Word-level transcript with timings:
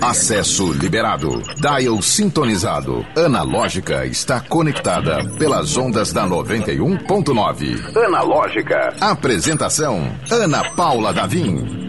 Acesso 0.00 0.72
liberado. 0.72 1.42
Dial 1.56 2.00
sintonizado. 2.02 3.04
Analógica 3.16 4.06
está 4.06 4.40
conectada 4.40 5.24
pelas 5.38 5.76
ondas 5.76 6.12
da 6.12 6.26
91.9. 6.26 7.96
Analógica. 7.96 8.94
Apresentação: 9.00 10.12
Ana 10.30 10.70
Paula 10.72 11.12
Davim. 11.12 11.82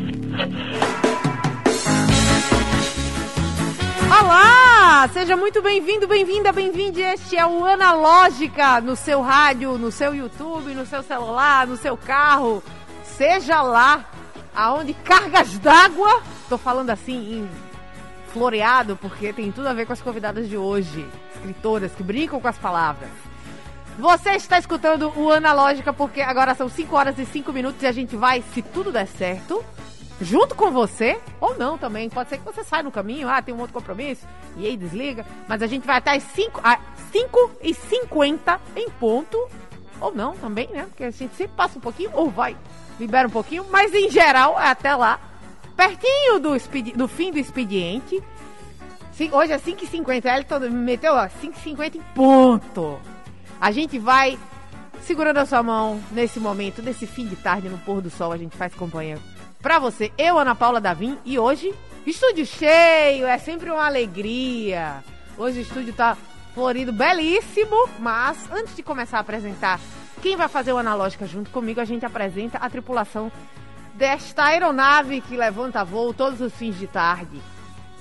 Olá! 4.10 5.10
Seja 5.12 5.36
muito 5.36 5.62
bem-vindo, 5.62 6.08
bem-vinda, 6.08 6.52
bem-vinde. 6.52 7.02
Este 7.02 7.36
é 7.36 7.46
o 7.46 7.66
Analógica 7.66 8.80
no 8.80 8.96
seu 8.96 9.22
rádio, 9.22 9.78
no 9.78 9.92
seu 9.92 10.16
YouTube, 10.16 10.74
no 10.74 10.86
seu 10.86 11.04
celular, 11.04 11.68
no 11.68 11.78
seu 11.78 11.98
carro. 11.98 12.64
Seja 13.04 13.62
lá 13.62 14.06
aonde 14.56 14.94
cargas 14.94 15.58
d'água, 15.60 16.22
tô 16.50 16.58
falando 16.58 16.90
assim 16.90 17.40
em 17.40 17.50
floreado 18.32 18.98
porque 18.98 19.32
tem 19.32 19.52
tudo 19.52 19.68
a 19.68 19.74
ver 19.74 19.86
com 19.86 19.94
as 19.94 20.02
convidadas 20.02 20.50
de 20.50 20.58
hoje, 20.58 21.08
escritoras 21.36 21.94
que 21.94 22.04
brincam 22.04 22.40
com 22.40 22.48
as 22.48 22.58
palavras. 22.58 23.10
Você 23.98 24.32
está 24.32 24.58
escutando 24.58 25.14
o 25.16 25.32
Analógica 25.32 25.94
porque 25.94 26.22
agora 26.22 26.56
são 26.56 26.68
5 26.68 26.96
horas 26.96 27.20
e 27.20 27.26
5 27.26 27.54
minutos 27.54 27.82
e 27.84 27.86
a 27.86 27.92
gente 27.92 28.16
vai, 28.16 28.44
se 28.54 28.64
tudo 28.64 28.92
der 28.92 29.08
certo, 29.08 29.64
junto 30.20 30.56
com 30.56 30.72
você, 30.72 31.20
ou 31.40 31.56
não 31.58 31.78
também. 31.78 32.10
Pode 32.10 32.30
ser 32.30 32.40
que 32.40 32.46
você 32.46 32.64
saia 32.64 32.82
no 32.82 32.92
caminho, 32.92 33.30
ah, 33.30 33.42
tem 33.42 33.54
um 33.54 33.60
outro 33.60 33.74
compromisso, 33.74 34.26
e 34.58 34.66
aí 34.66 34.76
desliga. 34.76 35.26
Mas 35.48 35.62
a 35.62 35.68
gente 35.68 35.86
vai 35.86 35.98
até 35.98 36.16
as 36.16 36.24
5, 36.24 36.60
5 37.12 37.52
e 37.62 37.74
50 37.74 38.60
em 38.76 38.90
ponto, 38.90 39.38
ou 40.02 40.14
não 40.14 40.34
também, 40.34 40.68
né? 40.70 40.86
Porque 40.86 41.04
a 41.04 41.12
gente 41.12 41.36
sempre 41.36 41.56
passa 41.56 41.78
um 41.78 41.82
pouquinho, 41.82 42.10
ou 42.14 42.32
vai, 42.32 42.58
libera 43.00 43.28
um 43.28 43.32
pouquinho, 43.32 43.66
mas 43.70 43.94
em 43.94 44.10
geral 44.10 44.60
é 44.60 44.68
até 44.68 44.96
lá, 44.96 45.20
pertinho 45.76 46.40
do, 46.40 46.52
do 46.96 47.08
fim 47.08 47.32
do 47.32 47.40
expediente. 47.40 48.22
Hoje 49.32 49.54
é 49.54 49.60
5h50, 49.60 50.26
Elton 50.26 50.60
me 50.60 50.70
meteu, 50.70 51.14
ó, 51.14 51.28
5h50 51.28 51.96
em 51.96 52.02
ponto. 52.16 53.00
A 53.62 53.72
gente 53.72 54.00
vai 54.00 54.38
segurando 55.02 55.38
a 55.38 55.46
sua 55.46 55.62
mão 55.62 56.02
nesse 56.12 56.40
momento, 56.40 56.82
nesse 56.82 57.06
fim 57.06 57.28
de 57.28 57.36
tarde, 57.36 57.70
no 57.70 57.78
pôr 57.80 58.02
do 58.02 58.10
sol, 58.10 58.32
a 58.32 58.38
gente 58.38 58.58
faz 58.58 58.74
companhia 58.74 59.18
pra 59.62 59.80
você. 59.80 60.12
Eu, 60.18 60.38
Ana 60.38 60.56
Paula 60.56 60.82
Davim, 60.82 61.18
e 61.24 61.38
hoje, 61.38 61.74
estúdio 62.06 62.46
cheio, 62.46 63.26
é 63.26 63.38
sempre 63.38 63.70
uma 63.70 63.86
alegria. 63.86 65.04
Hoje 65.38 65.60
o 65.60 65.62
estúdio 65.62 65.94
tá 65.94 66.18
florido, 66.54 66.92
belíssimo, 66.92 67.88
mas 68.00 68.38
antes 68.52 68.76
de 68.76 68.84
começar 68.84 69.18
a 69.18 69.22
apresentar 69.22 69.80
quem 70.24 70.36
vai 70.38 70.48
fazer 70.48 70.72
o 70.72 70.78
Analógica 70.78 71.28
junto 71.28 71.50
comigo, 71.50 71.82
a 71.82 71.86
gente 71.86 72.06
apresenta 72.06 72.58
a 72.58 72.70
tripulação 72.70 73.30
desta 73.94 74.46
aeronave 74.46 75.20
que 75.20 75.36
levanta 75.36 75.84
voo 75.84 76.14
todos 76.14 76.40
os 76.40 76.54
fins 76.54 76.80
de 76.80 76.88
tarde. 76.88 77.42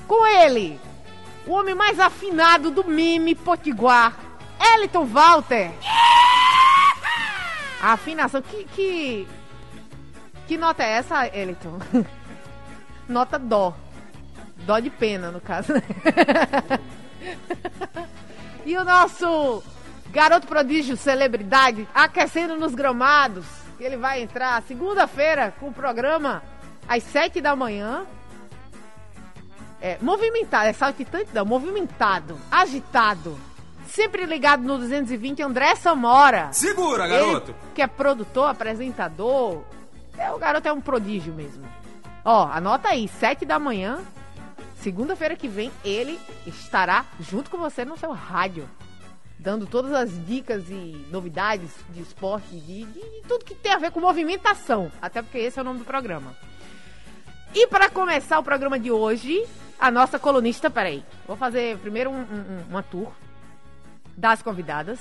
Com 0.06 0.25
ele, 0.25 0.81
o 1.45 1.51
homem 1.51 1.75
mais 1.75 1.98
afinado 1.98 2.70
do 2.70 2.84
mime 2.84 3.34
potiguar, 3.34 4.17
Eliton 4.73 5.05
Walter. 5.05 5.73
A 7.83 7.95
afinação 7.95 8.41
que, 8.41 8.62
que 8.67 9.27
que 10.47 10.57
nota 10.57 10.84
é 10.84 10.92
essa, 10.92 11.27
Eliton? 11.27 11.81
nota 13.09 13.36
dó. 13.36 13.75
Dó 14.59 14.79
de 14.79 14.91
pena, 14.91 15.33
no 15.33 15.41
caso. 15.41 15.73
e 18.64 18.77
o 18.77 18.84
nosso 18.84 19.61
garoto 20.12 20.46
prodígio, 20.46 20.96
celebridade, 20.96 21.88
aquecendo 21.94 22.55
nos 22.55 22.74
gramados. 22.74 23.46
Ele 23.80 23.96
vai 23.96 24.22
entrar 24.22 24.62
segunda-feira 24.62 25.52
com 25.58 25.68
o 25.68 25.72
programa 25.72 26.42
às 26.86 27.02
sete 27.02 27.41
da 27.41 27.56
manhã. 27.56 28.06
É, 29.80 29.98
movimentado, 30.00 30.68
é 30.68 30.72
saltitante 30.72 31.30
não, 31.34 31.44
movimentado, 31.44 32.38
agitado. 32.50 33.36
Sempre 33.88 34.24
ligado 34.27 34.62
no 34.62 34.78
220, 34.78 35.42
André 35.42 35.74
Samora. 35.74 36.52
Segura, 36.52 37.08
garoto! 37.08 37.51
Ele, 37.51 37.58
que 37.74 37.83
é 37.83 37.86
produtor, 37.86 38.48
apresentador, 38.48 39.64
é, 40.17 40.30
o 40.30 40.39
garoto 40.39 40.68
é 40.68 40.72
um 40.72 40.80
prodígio 40.80 41.33
mesmo. 41.34 41.67
Ó, 42.24 42.46
anota 42.46 42.90
aí, 42.90 43.08
sete 43.08 43.45
da 43.45 43.58
manhã, 43.58 43.98
segunda-feira 44.77 45.34
que 45.34 45.48
vem, 45.48 45.72
ele 45.84 46.20
estará 46.46 47.05
junto 47.18 47.51
com 47.51 47.58
você 47.58 47.84
no 47.84 47.98
seu 47.98 48.12
rádio. 48.12 48.68
Dando 49.42 49.67
todas 49.67 49.92
as 49.92 50.25
dicas 50.25 50.70
e 50.70 51.05
novidades 51.11 51.70
de 51.91 52.01
esporte, 52.01 52.55
de, 52.55 52.85
de, 52.85 53.01
de 53.01 53.23
tudo 53.27 53.45
que 53.45 53.57
tem 53.57 53.73
a 53.73 53.79
ver 53.79 53.91
com 53.91 53.98
movimentação. 53.98 54.91
Até 55.03 55.20
porque 55.20 55.39
esse 55.39 55.58
é 55.58 55.63
o 55.63 55.64
nome 55.64 55.80
do 55.80 55.85
programa. 55.85 56.33
E 57.52 57.67
para 57.67 57.91
começar 57.91 58.39
o 58.39 58.45
programa 58.45 58.79
de 58.79 58.92
hoje, 58.92 59.45
a 59.81 59.91
nossa 59.91 60.17
colunista, 60.17 60.70
peraí, 60.70 61.02
vou 61.27 61.36
fazer 61.36 61.77
primeiro 61.79 62.08
um, 62.08 62.20
um, 62.20 62.64
uma 62.70 62.85
tour 62.85 63.11
das 64.17 64.41
convidadas. 64.41 65.01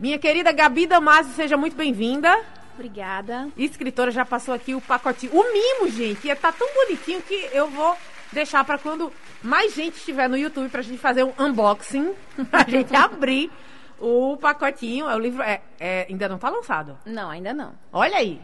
Minha 0.00 0.18
querida 0.18 0.50
Gabi 0.50 0.86
Damasio, 0.86 1.34
seja 1.34 1.54
muito 1.54 1.76
bem-vinda. 1.76 2.40
Obrigada. 2.72 3.50
Escritora 3.58 4.10
já 4.10 4.24
passou 4.24 4.54
aqui 4.54 4.74
o 4.74 4.80
pacotinho. 4.80 5.32
O 5.34 5.52
mimo, 5.52 5.90
gente, 5.90 6.26
ia 6.26 6.34
tá 6.34 6.50
tão 6.50 6.66
bonitinho 6.74 7.20
que 7.20 7.50
eu 7.52 7.68
vou 7.68 7.94
deixar 8.32 8.64
para 8.64 8.78
quando 8.78 9.12
mais 9.42 9.74
gente 9.74 9.96
estiver 9.96 10.28
no 10.28 10.36
YouTube 10.36 10.68
pra 10.68 10.82
gente 10.82 10.98
fazer 10.98 11.24
um 11.24 11.32
unboxing, 11.38 12.14
pra 12.50 12.64
gente 12.68 12.94
abrir 12.94 13.50
o 13.98 14.36
pacotinho. 14.36 15.08
É 15.08 15.14
o 15.14 15.18
livro 15.18 15.42
é, 15.42 15.60
é, 15.78 16.06
ainda 16.08 16.28
não 16.28 16.38
tá 16.38 16.48
lançado. 16.48 16.98
Não, 17.04 17.30
ainda 17.30 17.52
não. 17.52 17.74
Olha 17.92 18.16
aí. 18.16 18.40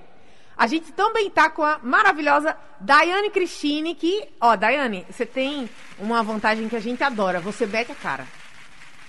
A 0.56 0.66
gente 0.66 0.92
também 0.92 1.30
tá 1.30 1.48
com 1.48 1.62
a 1.62 1.78
maravilhosa 1.82 2.56
Daiane 2.80 3.30
Cristine, 3.30 3.94
que, 3.94 4.28
ó, 4.40 4.56
Daiane, 4.56 5.06
você 5.08 5.24
tem 5.24 5.70
uma 6.00 6.20
vantagem 6.22 6.68
que 6.68 6.74
a 6.74 6.80
gente 6.80 7.02
adora, 7.02 7.38
você 7.38 7.64
mete 7.64 7.92
a 7.92 7.94
cara. 7.94 8.26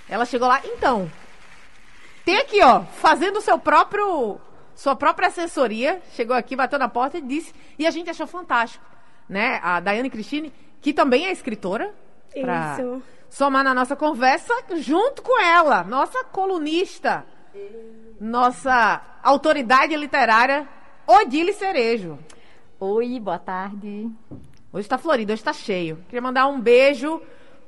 Ela 0.07 0.25
chegou 0.25 0.47
lá, 0.47 0.61
então, 0.63 1.11
tem 2.23 2.37
aqui, 2.37 2.61
ó, 2.61 2.83
fazendo 2.83 3.37
o 3.37 3.41
seu 3.41 3.57
próprio 3.57 4.39
sua 4.75 4.95
própria 4.95 5.27
assessoria 5.27 6.01
chegou 6.13 6.33
aqui, 6.35 6.55
bateu 6.55 6.79
na 6.79 6.87
porta 6.87 7.17
e 7.17 7.21
disse, 7.21 7.53
e 7.77 7.85
a 7.85 7.91
gente 7.91 8.09
achou 8.09 8.25
fantástico, 8.25 8.85
né? 9.27 9.59
A 9.61 9.79
Daiane 9.81 10.09
Cristine, 10.09 10.53
que 10.81 10.93
também 10.93 11.25
é 11.25 11.31
escritora, 11.31 11.93
para 12.41 12.77
somar 13.29 13.63
na 13.63 13.73
nossa 13.73 13.95
conversa, 13.95 14.53
junto 14.77 15.21
com 15.21 15.39
ela, 15.41 15.83
nossa 15.83 16.23
colunista, 16.25 17.25
nossa 18.19 19.01
autoridade 19.21 19.95
literária, 19.95 20.67
Odile 21.05 21.53
Cerejo. 21.53 22.17
Oi, 22.79 23.19
boa 23.19 23.39
tarde. 23.39 24.09
Hoje 24.71 24.85
está 24.85 24.97
florido, 24.97 25.33
hoje 25.33 25.41
está 25.41 25.51
cheio. 25.51 25.97
Queria 26.07 26.21
mandar 26.21 26.47
um 26.47 26.61
beijo 26.61 27.21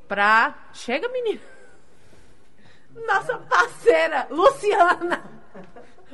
pra. 0.07 0.55
Chega, 0.71 1.09
menina! 1.09 1.41
Nossa 3.07 3.38
parceira, 3.38 4.27
Luciana! 4.29 5.23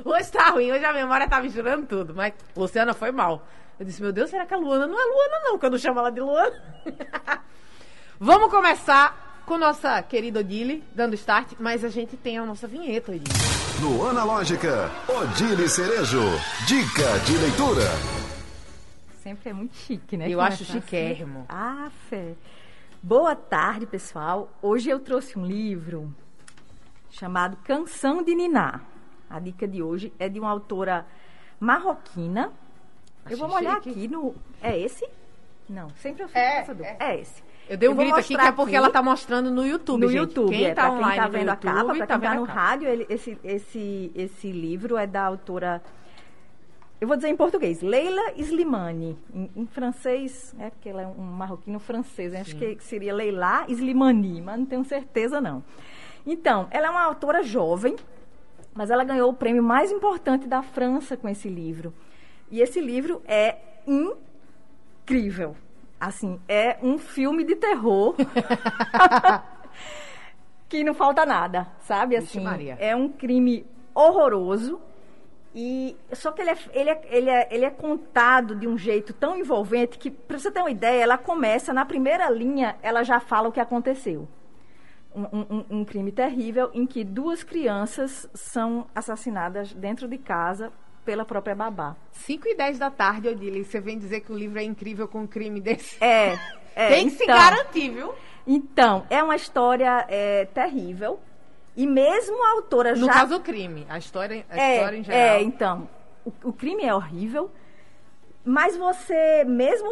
Hoje 0.04 0.30
tá 0.32 0.50
ruim, 0.50 0.72
hoje 0.72 0.84
a 0.84 0.92
memória 0.92 1.28
tá 1.28 1.40
misturando 1.40 1.86
tudo, 1.86 2.14
mas 2.14 2.32
Luciana 2.56 2.94
foi 2.94 3.10
mal. 3.10 3.46
Eu 3.78 3.86
disse, 3.86 4.02
meu 4.02 4.12
Deus, 4.12 4.28
será 4.30 4.44
que 4.44 4.52
a 4.52 4.56
Luana 4.56 4.86
não 4.86 5.00
é 5.00 5.04
Luana, 5.04 5.44
não, 5.44 5.58
quando 5.58 5.78
chama 5.78 6.00
ela 6.00 6.10
de 6.10 6.20
Luana? 6.20 6.62
Vamos 8.18 8.50
começar 8.50 9.42
com 9.46 9.56
nossa 9.56 10.02
querida 10.02 10.40
Odile, 10.40 10.82
dando 10.92 11.14
start, 11.14 11.52
mas 11.60 11.84
a 11.84 11.88
gente 11.88 12.16
tem 12.16 12.38
a 12.38 12.44
nossa 12.44 12.66
vinheta, 12.66 13.12
Odile. 13.12 13.24
No 13.80 14.08
Analógica, 14.08 14.90
Odile 15.08 15.68
Cerejo, 15.68 16.20
dica 16.66 17.18
de 17.24 17.38
leitura. 17.38 17.84
Sempre 19.22 19.50
é 19.50 19.52
muito 19.52 19.76
chique, 19.76 20.16
né? 20.16 20.28
Eu 20.28 20.40
acho 20.40 20.64
assim. 20.64 20.72
chiquérrimo. 20.72 21.46
Assim. 21.48 21.48
Ah, 21.48 21.90
fé. 22.10 22.34
Boa 23.00 23.36
tarde, 23.36 23.86
pessoal. 23.86 24.50
Hoje 24.60 24.90
eu 24.90 24.98
trouxe 24.98 25.38
um 25.38 25.46
livro 25.46 26.12
chamado 27.10 27.56
Canção 27.58 28.24
de 28.24 28.34
Niná. 28.34 28.80
A 29.30 29.38
dica 29.38 29.68
de 29.68 29.80
hoje 29.80 30.12
é 30.18 30.28
de 30.28 30.40
uma 30.40 30.50
autora 30.50 31.06
marroquina. 31.60 32.52
Eu 33.30 33.38
vou 33.38 33.50
olhar 33.50 33.76
aqui 33.76 34.08
no. 34.08 34.34
É 34.62 34.78
esse? 34.78 35.06
Não, 35.68 35.90
sempre 35.96 36.22
eu 36.22 36.28
fico 36.28 36.38
é, 36.38 36.58
essa 36.58 36.74
dúvida. 36.74 36.96
É. 36.98 37.10
é 37.12 37.20
esse. 37.20 37.42
Eu 37.68 37.76
dei 37.76 37.88
um 37.88 37.92
eu 37.92 37.96
grito 37.96 38.16
aqui 38.16 38.34
que 38.34 38.40
é 38.40 38.52
porque 38.52 38.74
ela 38.74 38.86
está 38.88 39.02
mostrando 39.02 39.50
no 39.50 39.66
YouTube, 39.66 40.00
No 40.00 40.08
gente. 40.08 40.20
YouTube, 40.20 40.56
quem 40.56 40.64
é, 40.64 40.74
tá 40.74 40.90
online 40.90 41.12
quem 41.12 41.20
tá 41.20 41.28
vendo 41.28 41.48
YouTube, 41.50 41.68
a 41.68 41.74
capa, 41.74 41.94
para 41.94 42.06
tá 42.06 42.18
quem 42.18 42.28
tá 42.28 42.34
no 42.34 42.44
rádio, 42.44 42.88
ele, 42.88 43.06
esse, 43.10 43.38
esse, 43.44 44.12
esse 44.14 44.50
livro 44.50 44.96
é 44.96 45.06
da 45.06 45.24
autora, 45.24 45.82
eu 46.98 47.06
vou 47.06 47.16
dizer 47.16 47.28
em 47.28 47.36
português, 47.36 47.82
Leila 47.82 48.32
Slimani. 48.36 49.18
Em, 49.34 49.50
em 49.54 49.66
francês, 49.66 50.54
é 50.58 50.70
porque 50.70 50.88
ela 50.88 51.02
é 51.02 51.06
um 51.06 51.22
marroquino 51.22 51.78
francês, 51.78 52.32
né? 52.32 52.40
acho 52.40 52.56
que 52.56 52.78
seria 52.80 53.14
Leila 53.14 53.66
Slimani, 53.68 54.40
mas 54.40 54.58
não 54.58 54.66
tenho 54.66 54.84
certeza 54.84 55.38
não. 55.38 55.62
Então, 56.26 56.68
ela 56.70 56.86
é 56.86 56.90
uma 56.90 57.02
autora 57.02 57.42
jovem, 57.42 57.96
mas 58.72 58.90
ela 58.90 59.04
ganhou 59.04 59.30
o 59.30 59.34
prêmio 59.34 59.62
mais 59.62 59.92
importante 59.92 60.46
da 60.46 60.62
França 60.62 61.18
com 61.18 61.28
esse 61.28 61.50
livro. 61.50 61.92
E 62.50 62.60
esse 62.60 62.80
livro 62.80 63.22
é 63.26 63.56
incrível. 63.86 65.56
Assim, 66.00 66.40
é 66.48 66.78
um 66.82 66.96
filme 66.96 67.44
de 67.44 67.56
terror 67.56 68.14
que 70.68 70.84
não 70.84 70.94
falta 70.94 71.26
nada, 71.26 71.66
sabe? 71.80 72.16
Assim, 72.16 72.44
é 72.78 72.94
um 72.94 73.08
crime 73.08 73.66
horroroso 73.94 74.80
E, 75.54 75.96
só 76.12 76.30
que 76.30 76.42
ele 76.42 76.50
é, 76.50 76.58
ele, 76.72 76.90
é, 76.90 77.02
ele, 77.10 77.30
é, 77.30 77.48
ele 77.50 77.64
é 77.64 77.70
contado 77.70 78.54
de 78.54 78.68
um 78.68 78.78
jeito 78.78 79.12
tão 79.12 79.36
envolvente 79.36 79.98
que, 79.98 80.10
para 80.10 80.38
você 80.38 80.50
ter 80.50 80.60
uma 80.60 80.70
ideia, 80.70 81.02
ela 81.02 81.18
começa, 81.18 81.72
na 81.72 81.84
primeira 81.84 82.30
linha, 82.30 82.76
ela 82.80 83.02
já 83.02 83.18
fala 83.18 83.48
o 83.48 83.52
que 83.52 83.58
aconteceu. 83.58 84.28
Um, 85.12 85.22
um, 85.22 85.64
um 85.80 85.84
crime 85.84 86.12
terrível 86.12 86.70
em 86.72 86.86
que 86.86 87.02
duas 87.02 87.42
crianças 87.42 88.28
são 88.34 88.86
assassinadas 88.94 89.72
dentro 89.72 90.06
de 90.06 90.18
casa 90.18 90.70
pela 91.08 91.24
própria 91.24 91.54
babá. 91.54 91.96
5 92.12 92.48
e 92.48 92.54
10 92.54 92.78
da 92.78 92.90
tarde, 92.90 93.28
Odile, 93.28 93.64
você 93.64 93.80
vem 93.80 93.98
dizer 93.98 94.20
que 94.20 94.30
o 94.30 94.36
livro 94.36 94.58
é 94.58 94.62
incrível 94.62 95.08
com 95.08 95.20
um 95.20 95.26
crime 95.26 95.58
desse. 95.58 95.96
É. 96.04 96.38
é 96.76 96.88
Tem 96.90 97.08
que 97.08 97.14
então, 97.14 97.34
se 97.34 97.48
garantir, 97.48 97.88
viu? 97.88 98.14
Então, 98.46 99.06
é 99.08 99.22
uma 99.22 99.34
história 99.34 100.04
é, 100.06 100.44
terrível. 100.44 101.18
E 101.74 101.86
mesmo 101.86 102.44
a 102.44 102.50
autora 102.50 102.94
No 102.94 103.06
já. 103.06 103.12
caso, 103.14 103.36
o 103.36 103.40
crime. 103.40 103.86
A 103.88 103.96
história, 103.96 104.44
a 104.50 104.60
é, 104.60 104.74
história 104.76 104.96
em 104.98 105.02
geral. 105.02 105.18
é, 105.18 105.42
então. 105.42 105.88
O, 106.26 106.32
o 106.50 106.52
crime 106.52 106.84
é 106.84 106.94
horrível. 106.94 107.50
Mas 108.44 108.76
você, 108.76 109.44
mesmo 109.44 109.90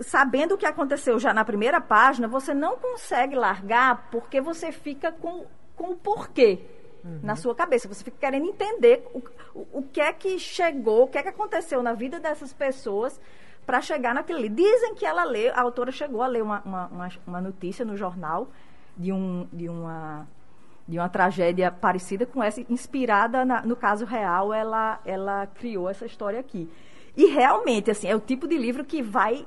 sabendo 0.00 0.54
o 0.54 0.58
que 0.58 0.64
aconteceu 0.64 1.18
já 1.18 1.34
na 1.34 1.44
primeira 1.44 1.82
página, 1.82 2.26
você 2.26 2.54
não 2.54 2.78
consegue 2.78 3.34
largar 3.34 4.08
porque 4.10 4.40
você 4.40 4.72
fica 4.72 5.12
com, 5.12 5.44
com 5.76 5.90
o 5.90 5.96
porquê 5.96 6.79
na 7.22 7.36
sua 7.36 7.54
cabeça. 7.54 7.88
Você 7.88 8.04
fica 8.04 8.16
querendo 8.18 8.46
entender 8.46 9.06
o, 9.14 9.22
o, 9.54 9.66
o 9.78 9.82
que 9.82 10.00
é 10.00 10.12
que 10.12 10.38
chegou, 10.38 11.04
o 11.04 11.08
que 11.08 11.18
é 11.18 11.22
que 11.22 11.28
aconteceu 11.28 11.82
na 11.82 11.92
vida 11.92 12.20
dessas 12.20 12.52
pessoas 12.52 13.20
para 13.66 13.80
chegar 13.80 14.14
naquilo 14.14 14.38
ali. 14.38 14.48
Dizem 14.48 14.94
que 14.94 15.06
ela 15.06 15.24
lê, 15.24 15.48
a 15.48 15.60
autora 15.60 15.92
chegou 15.92 16.22
a 16.22 16.26
ler 16.26 16.42
uma, 16.42 16.60
uma, 16.64 16.86
uma, 16.88 17.08
uma 17.26 17.40
notícia 17.40 17.84
no 17.84 17.96
jornal 17.96 18.48
de, 18.96 19.12
um, 19.12 19.48
de 19.52 19.68
uma 19.68 20.26
de 20.88 20.98
uma 20.98 21.08
tragédia 21.08 21.70
parecida 21.70 22.26
com 22.26 22.42
essa, 22.42 22.60
inspirada 22.68 23.44
na- 23.44 23.62
no 23.62 23.76
caso 23.76 24.04
real, 24.04 24.52
ela, 24.52 24.98
ela 25.04 25.46
criou 25.46 25.88
essa 25.88 26.04
história 26.04 26.40
aqui. 26.40 26.68
E 27.16 27.26
realmente, 27.26 27.92
assim, 27.92 28.08
é 28.08 28.16
o 28.16 28.18
tipo 28.18 28.48
de 28.48 28.58
livro 28.58 28.84
que 28.84 29.00
vai 29.00 29.46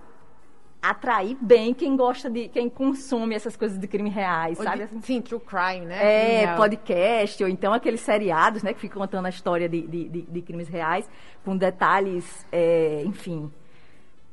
atrair 0.84 1.38
bem 1.40 1.74
quem 1.74 1.96
gosta 1.96 2.30
de, 2.30 2.50
quem 2.50 2.70
consome 2.70 3.34
essas 3.34 3.56
coisas 3.56 3.80
de 3.80 3.88
crime 3.88 4.10
reais, 4.10 4.60
Ou 4.60 4.66
sabe? 4.66 4.86
de- 4.86 5.06
Sim, 5.06 5.22
true 5.22 5.40
crime, 5.40 5.86
né? 5.86 5.96
É, 6.04 6.40
real. 6.42 6.58
podcast, 6.58 7.42
ou 7.42 7.50
então 7.50 7.72
aqueles 7.74 8.02
seriados, 8.02 8.62
né, 8.64 8.74
que 8.74 8.82
ficam 8.82 9.02
contando 9.02 9.26
a 9.26 9.30
história 9.30 9.70
de, 9.70 9.82
de, 9.88 10.10
de- 10.10 10.22
de 10.24 10.42
crimes 10.42 10.68
reais, 10.68 11.10
com 11.46 11.56
detalhes, 11.56 12.46
é, 12.52 13.02
enfim, 13.06 13.50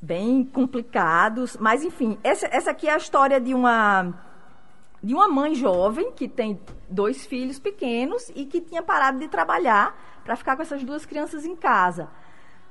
bem 0.03 0.43
complicados. 0.45 1.57
Mas, 1.61 1.85
enfim, 1.85 2.19
essa, 2.25 2.47
essa 2.51 2.73
aqui 2.73 2.89
é 2.89 2.95
a 2.95 2.97
história 2.97 3.41
de 3.41 3.55
uma, 3.55 4.13
de 5.01 5.15
uma 5.15 5.29
mãe 5.29 5.55
jovem 5.55 6.11
que 6.11 6.27
tem 6.27 6.59
dois 6.89 7.25
filhos 7.27 7.61
pequenos 7.61 8.29
e 8.35 8.45
que 8.45 8.61
tinha 8.61 8.83
parado 8.83 9.21
de 9.21 9.29
trabalhar 9.29 10.21
para 10.25 10.35
ficar 10.35 10.57
com 10.57 10.63
essas 10.63 10.83
duas 10.83 11.07
crianças 11.07 11.45
em 11.47 11.55
casa. 11.55 12.09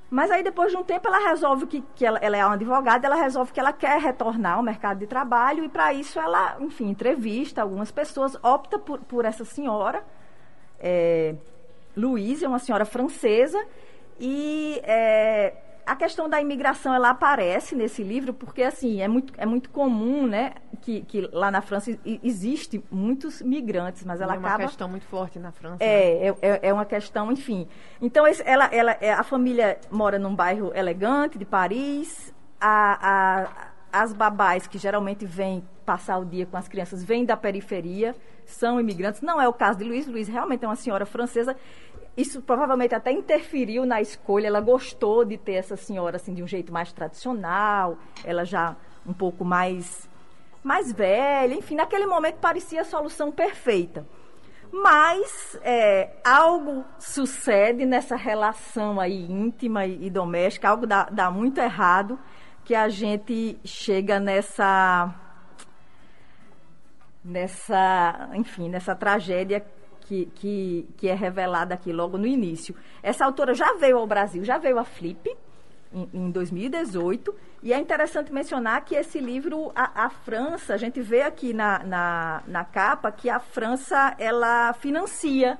Mas 0.09 0.31
aí, 0.31 0.43
depois 0.43 0.71
de 0.71 0.77
um 0.77 0.83
tempo, 0.83 1.07
ela 1.07 1.29
resolve 1.29 1.67
que, 1.67 1.81
que 1.95 2.05
ela, 2.05 2.17
ela 2.19 2.35
é 2.35 2.43
uma 2.43 2.55
advogada, 2.55 3.05
ela 3.05 3.15
resolve 3.15 3.51
que 3.51 3.59
ela 3.59 3.71
quer 3.71 3.99
retornar 3.99 4.57
ao 4.57 4.63
mercado 4.63 4.97
de 4.97 5.07
trabalho 5.07 5.63
e, 5.63 5.69
para 5.69 5.93
isso, 5.93 6.19
ela, 6.19 6.57
enfim, 6.59 6.89
entrevista 6.89 7.61
algumas 7.61 7.91
pessoas, 7.91 8.35
opta 8.43 8.79
por, 8.79 8.99
por 9.01 9.23
essa 9.23 9.45
senhora, 9.45 10.03
é, 10.79 11.35
Louise, 11.95 12.43
é 12.43 12.47
uma 12.47 12.57
senhora 12.57 12.85
francesa, 12.85 13.63
e 14.19 14.81
é, 14.83 15.53
a 15.91 15.95
questão 15.95 16.29
da 16.29 16.39
imigração, 16.41 16.93
ela 16.93 17.09
aparece 17.09 17.75
nesse 17.75 18.03
livro, 18.03 18.33
porque, 18.33 18.61
assim, 18.63 19.01
é 19.01 19.07
muito, 19.07 19.33
é 19.37 19.45
muito 19.45 19.69
comum, 19.69 20.27
né, 20.27 20.53
que, 20.81 21.01
que 21.01 21.21
lá 21.33 21.49
na 21.49 21.61
França 21.61 21.97
existe 22.23 22.83
muitos 22.91 23.41
migrantes, 23.41 24.03
mas 24.03 24.21
ela 24.21 24.35
é 24.35 24.37
uma 24.37 24.47
acaba... 24.47 24.63
questão 24.65 24.87
muito 24.87 25.05
forte 25.05 25.39
na 25.39 25.51
França. 25.51 25.77
né? 25.79 25.85
É, 25.85 26.27
é, 26.27 26.35
é- 26.41 26.59
é 26.69 26.73
uma 26.73 26.85
questão, 26.85 27.31
enfim. 27.31 27.67
Então, 28.01 28.27
esse- 28.27 28.43
ela, 28.45 28.65
ela, 28.65 28.91
é, 29.01 29.11
a 29.11 29.23
família 29.23 29.79
mora 29.89 30.19
num 30.19 30.35
bairro 30.35 30.71
elegante 30.75 31.37
de 31.37 31.45
Paris. 31.45 32.33
A, 32.61 32.99
a- 33.41 33.69
as 33.91 34.13
babás, 34.13 34.67
que 34.67 34.77
geralmente 34.77 35.25
vêm 35.25 35.63
passar 35.85 36.19
o 36.19 36.25
dia 36.25 36.45
com 36.45 36.55
as 36.57 36.67
crianças, 36.67 37.03
vêm 37.03 37.25
da 37.25 37.35
periferia, 37.35 38.15
são 38.45 38.79
imigrantes. 38.79 39.21
Não 39.21 39.41
é 39.41 39.47
o 39.47 39.53
caso 39.53 39.79
de 39.79 39.83
Luiz. 39.85 40.05
Luiz 40.05 40.27
realmente 40.27 40.63
é 40.63 40.67
uma 40.67 40.75
senhora 40.75 41.05
francesa. 41.05 41.55
Isso 42.19 42.41
provavelmente 42.41 42.93
até 42.93 43.13
interferiu 43.13 43.85
na 43.85 44.01
escolha. 44.01 44.47
Ela 44.47 44.59
gostou 44.59 45.23
de 45.23 45.37
ter 45.37 45.53
essa 45.53 45.77
senhora 45.77 46.17
assim 46.17 46.33
de 46.33 46.43
um 46.43 46.47
jeito 46.47 46.69
mais 46.69 46.91
tradicional. 46.91 47.97
Ela 48.25 48.43
já 48.43 48.75
um 49.07 49.13
pouco 49.13 49.45
mais 49.45 50.09
mais 50.61 50.91
velha. 50.91 51.53
Enfim, 51.53 51.75
naquele 51.75 52.05
momento 52.05 52.35
parecia 52.35 52.81
a 52.81 52.83
solução 52.83 53.31
perfeita. 53.31 54.05
Mas 54.69 55.57
é, 55.63 56.09
algo 56.21 56.83
sucede 56.99 57.85
nessa 57.85 58.17
relação 58.17 58.99
aí 58.99 59.25
íntima 59.31 59.85
e, 59.85 60.07
e 60.07 60.09
doméstica, 60.09 60.67
algo 60.67 60.85
dá, 60.85 61.05
dá 61.05 61.31
muito 61.31 61.61
errado, 61.61 62.19
que 62.65 62.75
a 62.75 62.89
gente 62.89 63.57
chega 63.63 64.19
nessa 64.19 65.15
nessa, 67.23 68.29
enfim, 68.33 68.67
nessa 68.67 68.93
tragédia 68.93 69.65
que, 70.09 70.25
que, 70.33 70.87
que 70.97 71.07
é 71.07 71.13
revelada 71.13 71.75
aqui 71.75 71.93
logo 71.93 72.17
no 72.17 72.25
início. 72.25 72.75
Essa 73.03 73.23
autora 73.25 73.53
já 73.53 73.73
veio 73.75 73.97
ao 73.99 74.07
Brasil, 74.07 74.43
já 74.43 74.57
veio 74.57 74.79
a 74.79 74.83
Flip 74.83 75.29
em, 75.93 76.09
em 76.11 76.31
2018, 76.31 77.33
e 77.61 77.71
é 77.71 77.77
interessante 77.79 78.33
mencionar 78.33 78.83
que 78.83 78.95
esse 78.95 79.19
livro, 79.19 79.71
a, 79.75 80.05
a 80.05 80.09
França, 80.09 80.73
a 80.73 80.77
gente 80.77 80.99
vê 80.99 81.21
aqui 81.21 81.53
na, 81.53 81.83
na, 81.83 82.43
na 82.47 82.65
capa 82.65 83.11
que 83.11 83.29
a 83.29 83.39
França, 83.39 84.15
ela 84.17 84.73
financia 84.73 85.59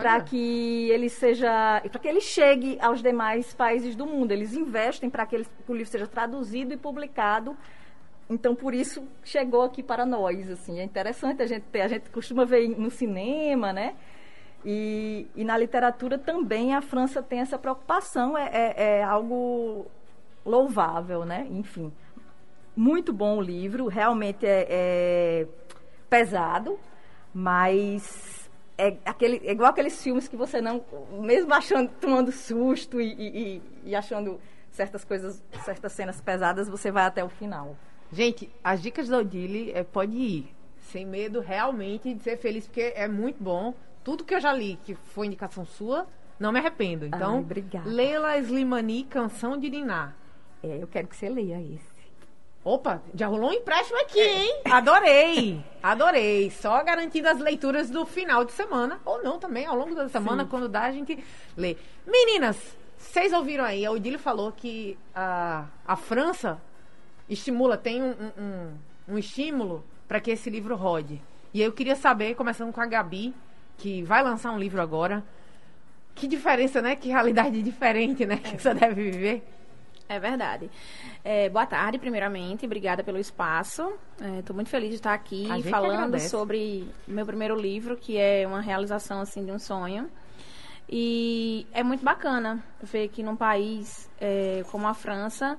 para 0.00 0.18
que 0.22 0.88
ele 0.90 1.10
seja, 1.10 1.82
para 1.90 2.00
que 2.00 2.08
ele 2.08 2.22
chegue 2.22 2.78
aos 2.80 3.02
demais 3.02 3.52
países 3.52 3.94
do 3.94 4.06
mundo. 4.06 4.32
Eles 4.32 4.54
investem 4.54 5.10
para 5.10 5.26
que, 5.26 5.34
ele- 5.36 5.44
que 5.66 5.70
o 5.70 5.74
livro 5.74 5.90
seja 5.90 6.06
traduzido 6.06 6.72
e 6.72 6.76
publicado. 6.78 7.54
Então, 8.28 8.54
por 8.54 8.72
isso, 8.74 9.02
chegou 9.22 9.62
aqui 9.62 9.82
para 9.82 10.06
nós. 10.06 10.50
Assim. 10.50 10.80
É 10.80 10.84
interessante 10.84 11.42
a 11.42 11.46
gente 11.46 11.64
ter. 11.64 11.82
A 11.82 11.88
gente 11.88 12.08
costuma 12.10 12.44
ver 12.44 12.68
no 12.68 12.90
cinema, 12.90 13.72
né? 13.72 13.94
E, 14.64 15.26
e 15.36 15.44
na 15.44 15.58
literatura 15.58 16.18
também 16.18 16.74
a 16.74 16.80
França 16.80 17.22
tem 17.22 17.40
essa 17.40 17.58
preocupação. 17.58 18.36
É, 18.36 18.48
é- 18.52 18.74
é 18.98 19.02
algo 19.04 19.86
louvável, 20.44 21.24
né? 21.24 21.46
Enfim. 21.50 21.92
Muito 22.76 23.12
bom 23.12 23.36
o 23.38 23.42
livro. 23.42 23.88
Realmente 23.88 24.46
é, 24.46 24.66
é 24.70 25.46
pesado, 26.08 26.78
mas 27.32 28.48
é, 28.78 28.96
aquele, 29.04 29.40
é 29.46 29.52
igual 29.52 29.70
aqueles 29.70 30.02
filmes 30.02 30.28
que 30.28 30.36
você 30.36 30.60
não, 30.60 30.82
mesmo 31.20 31.52
achando, 31.52 31.90
tomando 32.00 32.32
susto 32.32 33.00
e, 33.00 33.12
e- 33.12 33.62
e- 33.84 33.94
achando 33.94 34.40
certas 34.70 35.04
coisas, 35.04 35.42
certas 35.64 35.92
cenas 35.92 36.20
pesadas, 36.20 36.68
você 36.68 36.90
vai 36.90 37.04
até 37.04 37.22
o 37.22 37.28
final. 37.28 37.76
Gente, 38.12 38.50
as 38.62 38.82
dicas 38.82 39.08
da 39.08 39.18
Odile 39.18 39.72
é, 39.72 39.82
pode 39.82 40.16
ir. 40.16 40.54
Sem 40.90 41.06
medo 41.06 41.40
realmente 41.40 42.12
de 42.14 42.22
ser 42.22 42.36
feliz, 42.36 42.66
porque 42.66 42.92
é 42.94 43.08
muito 43.08 43.42
bom. 43.42 43.74
Tudo 44.04 44.24
que 44.24 44.34
eu 44.34 44.40
já 44.40 44.52
li, 44.52 44.78
que 44.84 44.94
foi 44.94 45.26
indicação 45.26 45.64
sua, 45.64 46.06
não 46.38 46.52
me 46.52 46.58
arrependo. 46.58 47.06
Então, 47.06 47.36
Ai, 47.36 47.40
obrigada. 47.40 47.88
Leila 47.88 48.38
Slimani, 48.38 49.04
Canção 49.04 49.56
de 49.56 49.70
Niná. 49.70 50.12
É, 50.62 50.82
eu 50.82 50.86
quero 50.86 51.08
que 51.08 51.16
você 51.16 51.28
leia 51.28 51.60
esse. 51.60 51.94
Opa, 52.64 53.02
já 53.14 53.26
rolou 53.26 53.50
um 53.50 53.52
empréstimo 53.52 54.00
aqui, 54.00 54.20
hein? 54.20 54.62
Adorei! 54.64 55.62
Adorei. 55.82 56.50
Só 56.50 56.82
garantindo 56.82 57.28
as 57.28 57.38
leituras 57.38 57.90
do 57.90 58.06
final 58.06 58.42
de 58.42 58.52
semana. 58.52 58.98
Ou 59.04 59.22
não 59.22 59.38
também, 59.38 59.66
ao 59.66 59.76
longo 59.76 59.94
da 59.94 60.08
semana, 60.08 60.46
quando 60.46 60.66
dá, 60.66 60.84
a 60.84 60.90
gente 60.90 61.22
lê. 61.54 61.76
Meninas, 62.06 62.56
vocês 62.96 63.34
ouviram 63.34 63.64
aí? 63.64 63.84
A 63.84 63.90
Odile 63.90 64.16
falou 64.16 64.50
que 64.50 64.96
a, 65.14 65.66
a 65.86 65.94
França 65.94 66.58
estimula, 67.28 67.76
tem 67.76 68.02
um, 68.02 68.14
um- 68.38 68.74
um, 69.08 69.18
estímulo 69.18 69.84
para 70.08 70.20
que 70.20 70.30
esse 70.30 70.50
livro 70.50 70.76
rode. 70.76 71.20
E 71.52 71.60
eu 71.62 71.72
queria 71.72 71.96
saber, 71.96 72.34
começando 72.34 72.72
com 72.72 72.80
a 72.80 72.86
Gabi, 72.86 73.34
que 73.78 74.02
vai 74.02 74.22
lançar 74.22 74.50
um 74.52 74.58
livro 74.58 74.80
agora. 74.80 75.22
Que 76.14 76.26
diferença, 76.28 76.80
né? 76.82 76.94
Que 76.96 77.08
realidade 77.08 77.60
diferente, 77.62 78.24
né? 78.26 78.36
Que 78.36 78.60
você 78.60 78.72
deve 78.74 79.10
viver. 79.10 79.42
É 80.08 80.18
verdade. 80.20 80.70
É, 81.24 81.48
boa 81.48 81.64
tarde, 81.64 81.98
primeiramente. 81.98 82.66
Obrigada 82.66 83.02
pelo 83.02 83.18
espaço. 83.18 83.92
Estou 84.38 84.54
muito 84.54 84.68
feliz 84.68 84.90
de 84.90 84.96
estar 84.96 85.14
aqui 85.14 85.48
falando 85.70 86.18
sobre 86.20 86.86
meu 87.08 87.24
primeiro 87.24 87.56
livro, 87.58 87.96
que 87.96 88.16
é 88.18 88.46
uma 88.46 88.60
realização 88.60 89.20
assim 89.20 89.44
de 89.44 89.50
um 89.50 89.58
sonho. 89.58 90.08
E 90.88 91.66
é 91.72 91.82
muito 91.82 92.04
bacana 92.04 92.62
ver 92.82 93.08
que 93.08 93.22
num 93.22 93.34
país 93.36 94.10
é, 94.20 94.62
como 94.70 94.86
a 94.86 94.92
França 94.94 95.56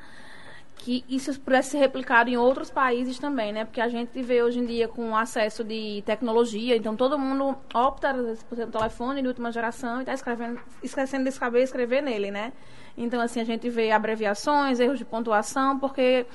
que 0.86 1.04
isso 1.10 1.42
pudesse 1.42 1.72
ser 1.72 1.80
replicado 1.80 2.30
em 2.30 2.38
outros 2.38 2.70
países 2.70 3.18
também, 3.18 3.52
né? 3.52 3.66
Porque 3.66 3.82
a 3.82 3.88
gente 3.88 4.22
vê 4.22 4.44
hoje 4.44 4.60
em 4.60 4.66
dia 4.68 4.88
com 4.88 5.18
acesso 5.18 5.64
de 5.64 6.04
tecnologia, 6.06 6.78
então 6.78 6.96
todo 6.96 7.18
mundo 7.18 7.58
opta 7.74 8.14
por 8.48 8.56
ter 8.56 8.68
um 8.68 8.70
telefone 8.70 9.20
de 9.20 9.28
última 9.28 9.52
geração 9.52 9.98
e 9.98 10.00
está 10.02 10.14
escrevendo, 10.14 10.60
esquecendo 10.84 11.24
de 11.24 11.30
escrever, 11.30 11.64
escrever 11.64 12.04
nele, 12.04 12.30
né? 12.30 12.54
Então 12.96 13.20
assim 13.20 13.40
a 13.42 13.44
gente 13.44 13.68
vê 13.68 13.90
abreviações, 13.90 14.80
erros 14.80 15.00
de 15.00 15.06
pontuação, 15.06 15.80
porque 15.80 16.28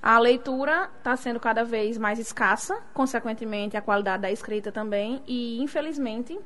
a 0.00 0.16
leitura 0.20 0.88
está 0.98 1.16
sendo 1.16 1.40
cada 1.40 1.64
vez 1.64 1.98
mais 1.98 2.20
escassa, 2.20 2.80
consequentemente 2.94 3.76
a 3.76 3.82
qualidade 3.82 4.22
da 4.22 4.30
escrita 4.30 4.70
também 4.70 5.20
e 5.26 5.60
infelizmente 5.60 6.38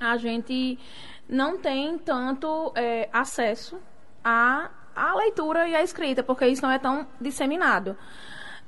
a 0.00 0.16
gente 0.16 0.76
não 1.28 1.58
tem 1.58 1.96
tanto 1.96 2.72
é, 2.74 3.08
acesso 3.12 3.78
à, 4.24 4.68
à 4.98 5.14
leitura 5.14 5.68
e 5.68 5.74
à 5.74 5.82
escrita, 5.82 6.22
porque 6.22 6.46
isso 6.46 6.62
não 6.62 6.70
é 6.70 6.78
tão 6.78 7.06
disseminado. 7.20 7.96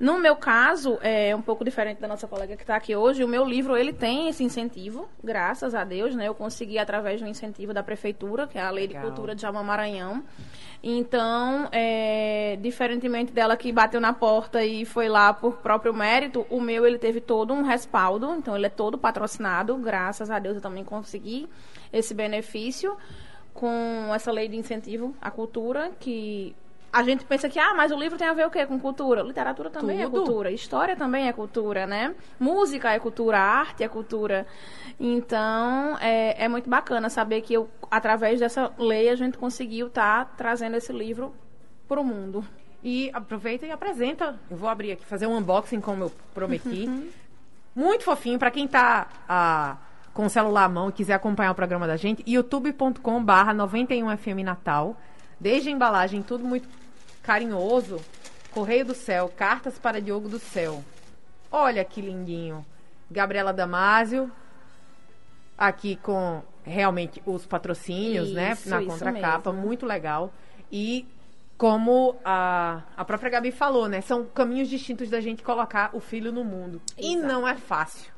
No 0.01 0.19
meu 0.19 0.35
caso, 0.35 0.99
é 1.03 1.37
um 1.37 1.43
pouco 1.43 1.63
diferente 1.63 2.01
da 2.01 2.09
nossa 2.09 2.27
colega 2.27 2.57
que 2.57 2.63
está 2.63 2.75
aqui 2.75 2.97
hoje. 2.97 3.23
O 3.23 3.29
meu 3.29 3.45
livro 3.45 3.77
ele 3.77 3.93
tem 3.93 4.31
esse 4.31 4.43
incentivo, 4.43 5.07
graças 5.23 5.75
a 5.75 5.85
Deus, 5.85 6.15
né? 6.15 6.27
Eu 6.27 6.35
consegui 6.35 6.79
através 6.79 7.21
do 7.21 7.27
incentivo 7.27 7.75
da 7.75 7.83
prefeitura, 7.83 8.47
que 8.47 8.57
é 8.57 8.63
a 8.63 8.71
Lei 8.71 8.87
Legal. 8.87 9.03
de 9.03 9.09
Cultura 9.09 9.35
de 9.35 9.45
Alma 9.45 9.63
Maranhão. 9.63 10.25
Então, 10.83 11.69
é, 11.71 12.57
diferentemente 12.63 13.31
dela 13.31 13.59
que 13.59 13.71
bateu 13.71 14.01
na 14.01 14.15
porta 14.15 14.65
e 14.65 14.87
foi 14.87 15.07
lá 15.07 15.35
por 15.35 15.59
próprio 15.59 15.93
mérito, 15.93 16.47
o 16.49 16.63
meu 16.63 16.87
ele 16.87 16.97
teve 16.97 17.21
todo 17.21 17.53
um 17.53 17.61
respaldo. 17.61 18.35
Então, 18.39 18.57
ele 18.57 18.65
é 18.65 18.71
todo 18.71 18.97
patrocinado. 18.97 19.77
Graças 19.77 20.31
a 20.31 20.39
Deus 20.39 20.57
eu 20.57 20.63
também 20.63 20.83
consegui 20.83 21.47
esse 21.93 22.15
benefício 22.15 22.97
com 23.55 24.13
essa 24.15 24.31
lei 24.31 24.49
de 24.49 24.57
incentivo 24.57 25.15
à 25.21 25.31
cultura 25.31 25.93
que 25.99 26.55
a 26.93 27.03
gente 27.03 27.25
pensa 27.25 27.49
que, 27.49 27.59
ah, 27.59 27.73
mas 27.75 27.93
o 27.93 27.97
livro 27.97 28.19
tem 28.19 28.27
a 28.27 28.33
ver 28.33 28.47
o 28.47 28.51
quê 28.51 28.67
com 28.67 28.79
cultura? 28.79 29.23
Literatura 29.23 29.71
também 29.71 30.03
é 30.03 30.05
Tudo. 30.05 30.25
cultura, 30.25 30.51
história 30.51 30.97
também 30.97 31.29
é 31.29 31.33
cultura, 31.33 31.87
né? 31.87 32.15
Música 32.39 32.91
é 32.91 32.99
cultura, 32.99 33.39
arte 33.39 33.85
é 33.85 33.89
cultura. 33.89 34.47
Então, 34.99 35.97
é, 36.01 36.45
é 36.45 36.49
muito 36.49 36.69
bacana 36.69 37.09
saber 37.09 37.43
que 37.43 37.55
eu, 37.55 37.69
através 37.91 38.41
dessa 38.41 38.73
lei 38.77 39.09
a 39.09 39.15
gente 39.15 39.39
conseguiu 39.39 39.87
estar 39.87 40.35
trazendo 40.37 40.77
esse 40.77 40.93
livro 40.93 41.33
para 41.87 42.01
o 42.01 42.05
mundo. 42.05 42.45
E 42.83 43.11
aproveita 43.13 43.67
e 43.67 43.71
apresenta. 43.71 44.39
Eu 44.51 44.57
vou 44.57 44.69
abrir 44.69 44.93
aqui, 44.93 45.05
fazer 45.05 45.27
um 45.27 45.37
unboxing 45.37 45.81
como 45.81 46.05
eu 46.05 46.13
prometi. 46.35 46.89
Muito 47.75 48.05
fofinho 48.05 48.39
para 48.39 48.51
quem 48.51 48.67
tá 48.67 49.09
ah, 49.29 49.77
com 50.13 50.27
o 50.27 50.31
celular 50.31 50.65
à 50.65 50.69
mão 50.69 50.89
e 50.89 50.93
quiser 50.93 51.15
acompanhar 51.15 51.53
o 51.53 51.55
programa 51.55 51.87
da 51.87 51.97
gente. 51.97 52.23
youtube.com 52.27 53.25
barra 53.25 53.55
91FM 53.55 54.43
Natal. 54.43 54.97
Desde 55.39 55.69
a 55.69 55.73
embalagem, 55.73 56.23
tudo 56.23 56.45
muito 56.45 56.69
carinhoso. 57.23 58.01
Correio 58.51 58.85
do 58.85 58.95
Céu, 58.95 59.33
cartas 59.35 59.79
para 59.79 60.01
Diogo 60.01 60.29
do 60.29 60.39
Céu. 60.39 60.83
Olha 61.51 61.85
que 61.85 62.01
lindinho. 62.01 62.65
Gabriela 63.11 63.53
Damásio. 63.53 64.31
Aqui 65.57 65.97
com 65.97 66.43
realmente 66.65 67.23
os 67.27 67.47
patrocínios, 67.47 68.33
né? 68.33 68.53
Isso, 68.53 68.69
Na 68.69 68.81
isso 68.83 68.91
contracapa. 68.91 69.53
Muito 69.53 69.87
legal. 69.87 70.33
E 70.71 71.07
como 71.57 72.17
a, 72.25 72.83
a 72.97 73.05
própria 73.05 73.31
Gabi 73.31 73.53
falou, 73.53 73.89
né? 73.89 74.01
São 74.01 74.25
caminhos 74.25 74.69
distintos 74.69 75.11
da 75.11 75.21
gente 75.21 75.43
colocar 75.43 75.91
o 75.93 76.01
filho 76.01 76.33
no 76.33 76.43
mundo. 76.43 76.81
E 76.97 77.15
Exato. 77.15 77.29
não 77.33 77.47
é 77.47 77.55
fácil. 77.57 78.11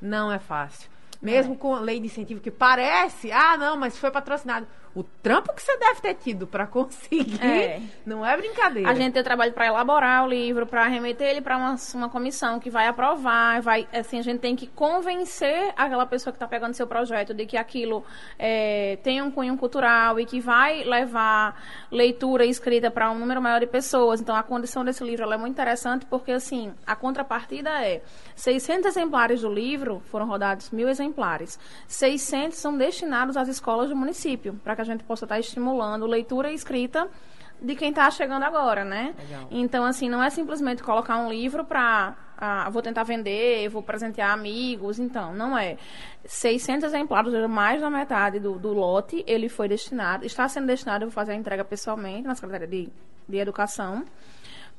Não, 0.00 0.32
é 0.32 0.38
fácil. 0.38 0.88
Mesmo 1.20 1.56
com 1.56 1.74
a 1.74 1.80
lei 1.80 1.98
de 1.98 2.06
incentivo 2.06 2.40
que 2.40 2.50
parece, 2.50 3.32
ah, 3.32 3.56
não, 3.56 3.76
mas 3.76 3.98
foi 3.98 4.10
patrocinado. 4.10 4.66
O 4.96 5.02
trampo 5.02 5.52
que 5.52 5.62
você 5.62 5.76
deve 5.76 6.00
ter 6.00 6.14
tido 6.14 6.46
para 6.46 6.66
conseguir 6.66 7.38
É. 7.44 7.82
não 8.06 8.24
é 8.24 8.34
brincadeira. 8.34 8.90
A 8.90 8.94
gente 8.94 9.12
tem 9.12 9.22
trabalho 9.22 9.52
para 9.52 9.66
elaborar 9.66 10.24
o 10.24 10.28
livro, 10.28 10.66
para 10.66 10.86
remeter 10.86 11.28
ele 11.28 11.42
para 11.42 11.58
uma, 11.58 11.76
uma 11.94 12.08
comissão 12.08 12.58
que 12.58 12.70
vai 12.70 12.86
aprovar, 12.86 13.60
vai, 13.60 13.86
assim, 13.92 14.18
a 14.18 14.22
gente 14.22 14.40
tem 14.40 14.56
que 14.56 14.66
convencer 14.66 15.74
aquela 15.76 16.06
pessoa 16.06 16.32
que 16.32 16.36
está 16.36 16.48
pegando 16.48 16.72
seu 16.72 16.86
projeto 16.86 17.34
de 17.34 17.44
que 17.44 17.58
aquilo 17.58 18.02
é, 18.38 18.98
tem 19.02 19.20
um 19.20 19.30
cunho 19.30 19.56
cultural 19.58 20.18
e 20.18 20.24
que 20.24 20.40
vai 20.40 20.82
levar 20.84 21.60
leitura 21.90 22.46
e 22.46 22.50
escrita 22.50 22.90
para 22.90 23.10
um 23.10 23.18
número 23.18 23.42
maior 23.42 23.60
de 23.60 23.66
pessoas. 23.66 24.20
Então, 24.20 24.34
a 24.34 24.42
condição 24.42 24.82
desse 24.82 25.04
livro 25.04 25.30
é 25.30 25.36
muito 25.36 25.52
interessante 25.52 26.06
porque, 26.06 26.32
assim, 26.32 26.72
a 26.86 26.96
contrapartida 26.96 27.68
é 27.84 28.00
600 28.34 28.86
exemplares 28.86 29.42
do 29.42 29.52
livro 29.52 30.02
foram 30.06 30.26
rodados 30.26 30.70
mil 30.70 30.88
exemplares. 30.88 31.58
600 31.86 32.56
são 32.56 32.76
destinados 32.76 33.36
às 33.36 33.48
escolas 33.48 33.90
do 33.90 33.96
município, 33.96 34.58
para 34.64 34.74
que 34.74 34.80
a 34.82 34.85
gente 34.86 35.04
possa 35.04 35.24
estar 35.24 35.38
estimulando 35.38 36.06
leitura 36.06 36.50
e 36.50 36.54
escrita 36.54 37.08
de 37.60 37.74
quem 37.74 37.90
está 37.90 38.10
chegando 38.10 38.42
agora, 38.42 38.84
né? 38.84 39.14
Legal. 39.18 39.48
Então, 39.50 39.84
assim, 39.84 40.08
não 40.08 40.22
é 40.22 40.30
simplesmente 40.30 40.82
colocar 40.82 41.18
um 41.18 41.30
livro 41.30 41.64
para. 41.64 42.14
Ah, 42.38 42.68
vou 42.68 42.82
tentar 42.82 43.02
vender, 43.02 43.68
vou 43.70 43.82
presentear 43.82 44.30
amigos. 44.30 44.98
Então, 44.98 45.32
não 45.34 45.56
é. 45.56 45.78
600 46.24 46.84
exemplares, 46.88 47.32
mais 47.48 47.80
da 47.80 47.88
metade 47.88 48.38
do, 48.38 48.58
do 48.58 48.72
lote, 48.72 49.24
ele 49.26 49.48
foi 49.48 49.68
destinado, 49.68 50.26
está 50.26 50.48
sendo 50.48 50.66
destinado, 50.66 51.04
eu 51.04 51.08
vou 51.08 51.14
fazer 51.14 51.32
a 51.32 51.34
entrega 51.36 51.64
pessoalmente 51.64 52.26
na 52.26 52.34
Secretaria 52.34 52.66
de, 52.66 52.88
de 53.28 53.36
Educação, 53.38 54.04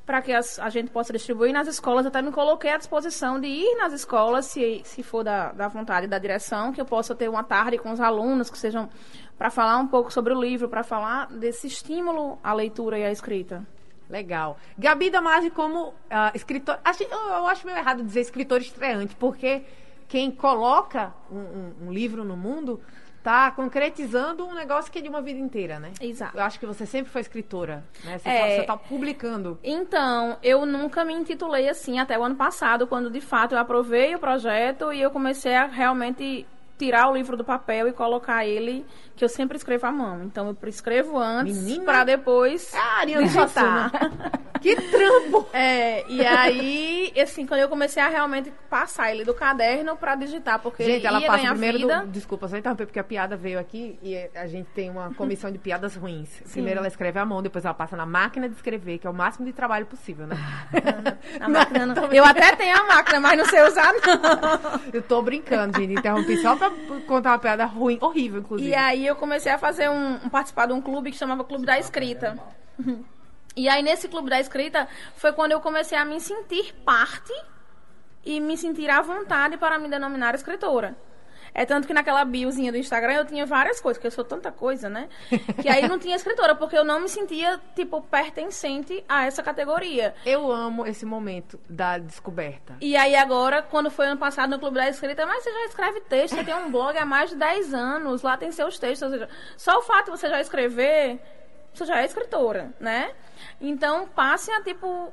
para 0.08 0.22
que 0.22 0.32
as- 0.32 0.58
a 0.58 0.70
gente 0.70 0.90
possa 0.90 1.12
distribuir 1.12 1.52
nas 1.52 1.68
escolas. 1.68 2.06
Até 2.06 2.22
me 2.22 2.32
coloquei 2.32 2.70
à 2.72 2.78
disposição 2.78 3.38
de 3.38 3.46
ir 3.46 3.76
nas 3.76 3.92
escolas, 3.92 4.46
se, 4.46 4.80
se 4.82 5.02
for 5.02 5.22
da, 5.22 5.52
da 5.52 5.68
vontade 5.68 6.06
da 6.06 6.18
direção, 6.18 6.72
que 6.72 6.80
eu 6.80 6.86
possa 6.86 7.14
ter 7.14 7.28
uma 7.28 7.44
tarde 7.44 7.76
com 7.76 7.92
os 7.92 8.00
alunos, 8.00 8.48
que 8.48 8.56
sejam 8.56 8.88
para 9.36 9.50
falar 9.50 9.76
um 9.76 9.86
pouco 9.86 10.10
sobre 10.10 10.32
o 10.32 10.40
livro, 10.40 10.66
para 10.66 10.82
falar 10.82 11.26
desse 11.26 11.66
estímulo 11.66 12.38
à 12.42 12.54
leitura 12.54 12.98
e 12.98 13.04
à 13.04 13.12
escrita. 13.12 13.62
Legal. 14.08 14.56
Gabi 14.78 15.10
Damasi 15.10 15.50
como 15.50 15.92
ah, 16.10 16.32
escritor... 16.34 16.78
acho- 16.82 17.02
eu, 17.02 17.10
eu 17.28 17.46
acho 17.46 17.66
meio 17.66 17.76
errado 17.76 18.02
dizer 18.02 18.20
escritor 18.22 18.62
estreante, 18.62 19.14
porque 19.16 19.62
quem 20.08 20.30
coloca 20.30 21.12
um, 21.30 21.36
um- 21.36 21.74
um 21.88 21.92
livro 21.92 22.24
no 22.24 22.34
mundo 22.34 22.80
tá 23.28 23.50
concretizando 23.50 24.46
um 24.46 24.54
negócio 24.54 24.90
que 24.90 25.00
é 25.00 25.02
de 25.02 25.08
uma 25.08 25.20
vida 25.20 25.38
inteira, 25.38 25.78
né? 25.78 25.92
Exato. 26.00 26.34
Eu 26.34 26.42
acho 26.42 26.58
que 26.58 26.64
você 26.64 26.86
sempre 26.86 27.12
foi 27.12 27.20
escritora, 27.20 27.84
né? 28.02 28.16
Você, 28.18 28.26
É. 28.28 28.40
tá, 28.40 28.46
você 28.48 28.62
tá 28.62 28.76
publicando. 28.78 29.58
Então, 29.62 30.38
eu 30.42 30.64
nunca 30.64 31.04
me 31.04 31.12
intitulei 31.12 31.68
assim 31.68 31.98
até 31.98 32.18
o 32.18 32.22
ano 32.24 32.36
passado, 32.36 32.86
quando 32.86 33.10
de 33.10 33.20
fato 33.20 33.54
eu 33.54 33.58
aprovei 33.58 34.14
o 34.14 34.18
projeto 34.18 34.90
e 34.94 35.02
eu 35.02 35.10
comecei 35.10 35.54
a 35.54 35.66
realmente 35.66 36.46
tirar 36.78 37.10
o 37.10 37.14
livro 37.14 37.36
do 37.36 37.44
papel 37.44 37.88
e 37.88 37.92
colocar 37.92 38.46
ele, 38.46 38.86
que 39.14 39.22
eu 39.24 39.28
sempre 39.28 39.56
escrevo 39.58 39.84
à 39.86 39.92
mão. 39.92 40.22
Então 40.22 40.48
eu 40.62 40.68
escrevo 40.68 41.18
antes 41.18 41.76
para 41.80 42.04
depois 42.04 42.72
Ah, 42.74 43.04
digitar. 43.04 43.30
Suassuna. 43.30 43.92
que 44.60 44.74
trampo! 44.76 45.46
É, 45.52 46.04
e 46.08 46.24
aí, 46.24 47.12
assim, 47.20 47.46
quando 47.46 47.60
eu 47.60 47.68
comecei 47.68 48.02
a 48.02 48.08
realmente 48.08 48.52
passar 48.70 49.10
ele 49.10 49.24
do 49.24 49.34
caderno 49.34 49.96
para 49.96 50.14
digitar, 50.14 50.58
porque 50.60 50.84
Gente, 50.84 50.96
ele 50.98 51.06
ela 51.06 51.20
passa 51.20 51.38
ganhar 51.38 51.50
primeiro 51.52 51.78
vida. 51.78 52.00
do. 52.00 52.06
Desculpa, 52.08 52.48
só 52.48 52.56
interromper, 52.56 52.86
porque 52.86 52.98
a 52.98 53.04
piada 53.04 53.36
veio 53.36 53.58
aqui 53.58 53.98
e 54.02 54.16
a 54.34 54.46
gente 54.46 54.68
tem 54.74 54.90
uma 54.90 55.12
comissão 55.14 55.50
de 55.50 55.58
piadas 55.58 55.96
ruins. 55.96 56.28
Primeiro 56.50 56.78
ela 56.78 56.88
escreve 56.88 57.18
à 57.18 57.24
mão, 57.24 57.42
depois 57.42 57.64
ela 57.64 57.74
passa 57.74 57.96
na 57.96 58.06
máquina 58.06 58.48
de 58.48 58.54
escrever, 58.54 58.98
que 58.98 59.06
é 59.06 59.10
o 59.10 59.14
máximo 59.14 59.46
de 59.46 59.52
trabalho 59.52 59.86
possível, 59.86 60.26
né? 60.26 60.36
A 61.40 61.48
máquina 61.48 61.86
não- 61.86 61.94
Eu 62.12 62.24
até 62.24 62.54
tenho 62.56 62.76
a 62.76 62.84
máquina, 62.84 63.20
mas 63.20 63.38
não 63.38 63.44
sei 63.46 63.62
usar, 63.62 63.92
não. 63.92 64.80
Eu 64.92 65.02
tô 65.02 65.20
brincando, 65.22 65.78
gente. 65.78 65.92
Interrompi 65.94 66.36
só 66.38 66.56
pra 66.56 66.70
contar 67.06 67.30
uma 67.32 67.38
piada 67.38 67.64
ruim, 67.64 67.98
horrível, 68.00 68.40
inclusive. 68.40 68.70
E 68.70 68.74
aí 68.74 69.06
eu 69.06 69.16
comecei 69.16 69.52
a 69.52 69.58
fazer 69.58 69.88
um, 69.88 70.14
um- 70.24 70.28
participar 70.28 70.66
de 70.66 70.72
um 70.72 70.80
clube 70.80 71.10
que 71.10 71.16
chamava 71.16 71.44
Clube 71.44 71.64
da 71.66 71.78
Escrita. 71.78 72.36
E 73.58 73.68
aí 73.68 73.82
nesse 73.82 74.06
Clube 74.06 74.30
da 74.30 74.38
Escrita 74.38 74.86
foi 75.16 75.32
quando 75.32 75.50
eu 75.50 75.60
comecei 75.60 75.98
a 75.98 76.04
me 76.04 76.20
sentir 76.20 76.72
parte 76.84 77.32
e 78.24 78.38
me 78.38 78.56
sentir 78.56 78.88
à 78.88 79.02
vontade 79.02 79.56
para 79.56 79.80
me 79.80 79.88
denominar 79.88 80.32
escritora. 80.36 80.96
É 81.52 81.64
tanto 81.64 81.88
que 81.88 81.92
naquela 81.92 82.24
biozinha 82.24 82.70
do 82.70 82.78
Instagram 82.78 83.14
eu 83.14 83.24
tinha 83.24 83.44
várias 83.44 83.80
coisas, 83.80 83.98
porque 83.98 84.06
eu 84.06 84.12
sou 84.12 84.22
tanta 84.22 84.52
coisa, 84.52 84.88
né? 84.88 85.08
Que 85.60 85.68
aí 85.68 85.88
não 85.88 85.98
tinha 85.98 86.14
escritora, 86.14 86.54
porque 86.54 86.78
eu 86.78 86.84
não 86.84 87.00
me 87.00 87.08
sentia, 87.08 87.60
tipo, 87.74 88.00
pertencente 88.02 89.02
a 89.08 89.24
essa 89.26 89.42
categoria. 89.42 90.14
Eu 90.24 90.52
amo 90.52 90.86
esse 90.86 91.04
momento 91.04 91.58
da 91.68 91.98
descoberta. 91.98 92.76
E 92.80 92.96
aí 92.96 93.16
agora, 93.16 93.60
quando 93.60 93.90
foi 93.90 94.06
ano 94.06 94.20
passado 94.20 94.50
no 94.50 94.60
Clube 94.60 94.76
da 94.76 94.88
Escrita, 94.88 95.26
mas 95.26 95.42
você 95.42 95.52
já 95.52 95.64
escreve 95.64 96.00
texto, 96.02 96.36
você 96.36 96.44
tem 96.44 96.54
um 96.54 96.70
blog 96.70 96.96
há 96.96 97.04
mais 97.04 97.30
de 97.30 97.36
10 97.36 97.74
anos, 97.74 98.22
lá 98.22 98.36
tem 98.36 98.52
seus 98.52 98.78
textos, 98.78 99.02
ou 99.02 99.10
seja, 99.10 99.28
só 99.56 99.78
o 99.78 99.82
fato 99.82 100.04
de 100.04 100.10
você 100.12 100.28
já 100.28 100.40
escrever, 100.40 101.20
você 101.78 101.86
já 101.86 102.00
é 102.00 102.04
escritora, 102.04 102.72
né? 102.80 103.12
Então, 103.60 104.06
passe 104.08 104.50
a, 104.50 104.62
tipo, 104.62 105.12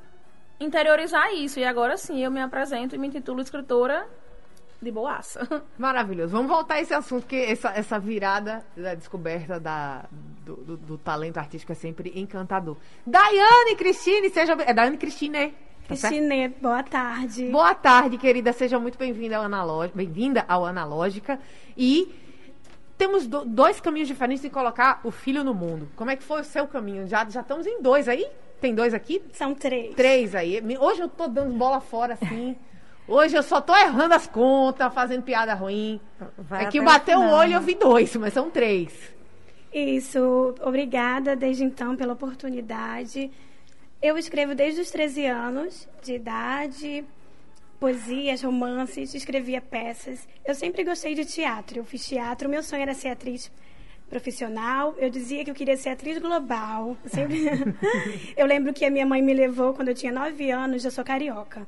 interiorizar 0.60 1.34
isso. 1.34 1.60
E 1.60 1.66
agora 1.66 1.98
sim, 1.98 2.20
eu 2.24 2.32
me 2.32 2.42
apresento 2.42 2.96
e 2.96 2.98
me 2.98 3.08
intitulo 3.08 3.42
escritora 3.42 4.08
de 4.82 4.92
boaça. 4.92 5.48
Maravilhoso. 5.78 6.32
Vamos 6.32 6.48
voltar 6.48 6.76
a 6.76 6.82
esse 6.82 6.94
assunto, 6.94 7.22
porque 7.24 7.36
essa, 7.38 7.70
essa 7.70 8.00
virada 8.00 8.64
da 8.76 8.94
descoberta 8.94 9.60
da, 9.60 10.06
do, 10.12 10.56
do- 10.58 10.78
do 10.78 10.98
talento 10.98 11.38
artístico 11.38 11.72
é 11.72 11.76
sempre 11.76 12.12
encantador. 12.16 12.78
Daiane 13.06 13.76
Cristine, 13.76 14.30
seja. 14.30 14.56
bem- 14.56 14.66
É 14.68 14.74
Daiane 14.74 14.98
Cristine, 14.98 15.30
né? 15.32 15.54
Tá 15.88 15.96
certo? 15.96 16.14
Cristina, 16.16 16.54
boa 16.62 16.82
tarde. 16.84 17.50
Boa 17.52 17.76
tarde, 17.76 18.18
querida. 18.18 18.52
Seja 18.52 18.80
muito 18.80 18.98
bem-vinda 18.98 19.38
ao 19.38 19.44
Analógica. 19.44 19.96
Bem-vinda 19.98 20.44
ao 20.48 20.66
Analógica. 20.66 21.40
E 21.78 22.14
temos 22.98 23.28
do- 23.28 23.46
dois 23.46 23.80
caminhos 23.82 24.08
diferentes 24.08 24.42
de 24.42 24.50
colocar 24.50 25.00
o 25.04 25.12
filho 25.12 25.44
no 25.44 25.54
mundo. 25.54 25.90
Como 25.96 26.10
é 26.12 26.16
que 26.16 26.24
foi 26.24 26.42
o 26.42 26.44
seu 26.46 26.68
caminho? 26.68 27.08
Já, 27.08 27.28
já 27.30 27.42
estamos 27.42 27.66
em 27.68 27.82
dois 27.82 28.08
aí? 28.08 28.26
Tem 28.62 28.74
dois 28.74 28.94
aqui? 28.94 29.22
São 29.34 29.54
três. 29.54 29.94
Três 29.96 30.34
aí. 30.34 30.62
Hoje 30.80 31.02
eu 31.02 31.10
tô 31.10 31.28
dando 31.28 31.54
bola 31.58 31.80
fora 31.82 32.14
assim. 32.14 32.56
Hoje 33.08 33.36
eu 33.38 33.44
só 33.44 33.62
tô 33.62 33.76
errando 33.76 34.14
as 34.16 34.26
contas, 34.26 34.92
fazendo 34.94 35.22
piada 35.24 35.54
ruim. 35.54 36.00
Vai 36.38 36.66
é 36.66 36.68
que 36.72 36.82
bateu 36.82 37.20
o 37.20 37.30
olho 37.32 37.52
e 37.52 37.54
eu 37.54 37.62
vi 37.62 37.76
dois, 37.76 38.16
mas 38.16 38.34
são 38.34 38.50
três. 38.50 39.14
Isso, 39.74 40.56
obrigada 40.62 41.36
desde 41.36 41.64
então 41.66 41.96
pela 41.96 42.14
oportunidade. 42.14 43.30
Eu 44.02 44.18
escrevo 44.18 44.56
desde 44.56 44.82
os 44.82 44.90
13 44.90 45.26
anos 45.26 45.88
de 46.02 46.14
idade, 46.16 47.06
poesias, 47.86 48.42
romances, 48.42 49.14
escrevia 49.14 49.62
peças. 49.62 50.28
Eu 50.44 50.56
sempre 50.56 50.84
gostei 50.84 51.14
de 51.14 51.24
teatro. 51.24 51.78
Eu 51.78 51.86
fiz 51.86 52.04
teatro, 52.08 52.50
meu 52.50 52.64
sonho 52.64 52.82
era 52.82 52.96
ser 52.96 53.10
atriz 53.10 53.52
profissional. 54.10 54.96
Eu 54.98 55.08
dizia 55.08 55.46
que 55.46 55.52
eu 55.52 55.54
queria 55.54 55.78
ser 55.78 55.90
atriz 55.90 56.18
global. 56.18 56.98
Eu, 57.06 57.10
sempre... 57.12 57.46
eu 58.36 58.46
lembro 58.48 58.74
que 58.74 58.84
a 58.86 58.90
minha 58.90 59.06
mãe 59.06 59.22
me 59.22 59.36
levou 59.36 59.72
quando 59.76 59.90
eu 59.90 59.94
tinha 59.94 60.12
nove 60.12 60.50
anos, 60.50 60.84
eu 60.84 60.90
sou 60.90 61.04
carioca, 61.04 61.68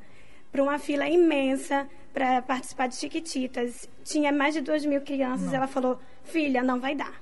para 0.51 0.63
uma 0.63 0.79
fila 0.79 1.07
imensa 1.07 1.87
para 2.11 2.41
participar 2.41 2.87
de 2.87 2.95
Chiquititas. 2.95 3.87
Tinha 4.03 4.31
mais 4.31 4.55
de 4.55 4.61
duas 4.61 4.83
mil 4.83 5.01
crianças. 5.01 5.53
Ela 5.53 5.67
falou: 5.67 5.99
Filha, 6.23 6.63
não 6.63 6.79
vai 6.79 6.95
dar. 6.95 7.13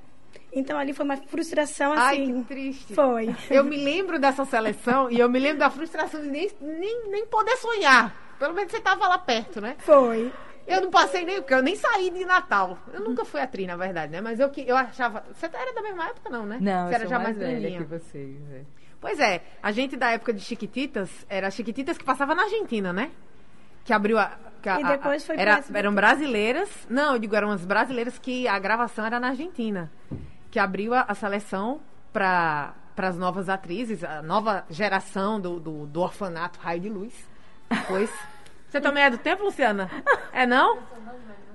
Então 0.53 0.79
ali 0.79 0.93
foi 0.93 1.03
uma 1.03 1.17
frustração 1.17 1.91
Ai, 1.97 2.21
assim. 2.21 2.43
que 2.43 2.47
triste. 2.47 2.93
Foi. 2.93 3.35
Eu 3.49 3.65
me 3.65 3.75
lembro 3.75 4.17
dessa 4.17 4.45
seleção 4.45 5.11
e 5.11 5.19
eu 5.19 5.29
me 5.29 5.37
lembro 5.37 5.59
da 5.59 5.69
frustração 5.69 6.21
de 6.21 6.29
nem, 6.29 6.49
nem, 6.61 7.09
nem 7.09 7.25
poder 7.25 7.57
sonhar. 7.57 8.24
Pelo 8.39 8.53
menos 8.53 8.71
você 8.71 8.77
estava 8.77 9.07
lá 9.07 9.17
perto, 9.17 9.61
né? 9.61 9.75
Foi. 9.79 10.31
Eu 10.67 10.81
não 10.81 10.89
passei 10.89 11.23
nem, 11.25 11.35
porque 11.41 11.53
eu 11.53 11.61
nem 11.61 11.75
saí 11.75 12.09
de 12.09 12.25
Natal. 12.25 12.77
Eu 12.91 13.01
nunca 13.01 13.23
fui 13.23 13.39
atriz, 13.39 13.67
na 13.67 13.75
verdade, 13.75 14.11
né? 14.11 14.19
Mas 14.19 14.39
eu, 14.39 14.49
que- 14.49 14.67
eu 14.67 14.75
achava. 14.75 15.23
Você 15.33 15.45
era 15.45 15.73
da 15.73 15.81
mesma 15.81 16.05
época, 16.07 16.29
não, 16.29 16.45
né? 16.45 16.57
Não, 16.59 16.87
você 16.87 16.91
eu 16.93 16.95
era 17.01 17.07
já 17.07 17.19
mais, 17.19 17.37
mais 17.37 17.49
velha 17.61 17.77
que 17.77 17.83
vocês. 17.83 18.51
é. 18.51 18.61
Pois 18.99 19.19
é, 19.19 19.43
a 19.61 19.71
gente 19.71 19.95
da 19.95 20.09
época 20.09 20.33
de 20.33 20.39
Chiquititas, 20.41 21.09
era 21.29 21.51
Chiquititas 21.51 21.97
que 21.97 22.03
passava 22.03 22.33
na 22.33 22.43
Argentina, 22.43 22.91
né? 22.91 23.11
Que 23.83 23.93
abriu 23.93 24.17
a. 24.17 24.31
que 24.63 24.67
a- 24.67 24.79
E 24.79 24.83
depois 24.83 25.23
foi 25.25 25.37
era. 25.37 25.63
Eram 25.73 25.93
brasileiras. 25.93 26.69
Não, 26.89 27.13
eu 27.13 27.19
digo, 27.19 27.35
eram 27.35 27.51
as 27.51 27.63
brasileiras 27.63 28.17
que 28.17 28.47
a 28.47 28.57
gravação 28.57 29.05
era 29.05 29.19
na 29.19 29.27
Argentina. 29.29 29.91
Que 30.49 30.57
abriu 30.57 30.95
a, 30.95 31.01
a 31.07 31.13
seleção 31.13 31.79
para 32.11 32.73
as 32.97 33.17
novas 33.17 33.49
atrizes, 33.49 34.03
a 34.03 34.23
nova 34.23 34.65
geração 34.69 35.39
do, 35.39 35.59
do, 35.59 35.85
do 35.85 36.01
orfanato 36.01 36.59
Raio 36.59 36.79
de 36.81 36.89
Luz. 36.89 37.13
Pois. 37.87 38.09
Você 38.69 38.81
também 38.81 39.03
é 39.03 39.09
do 39.09 39.17
tempo, 39.17 39.43
Luciana? 39.43 39.89
É 40.33 40.45
não? 40.45 40.77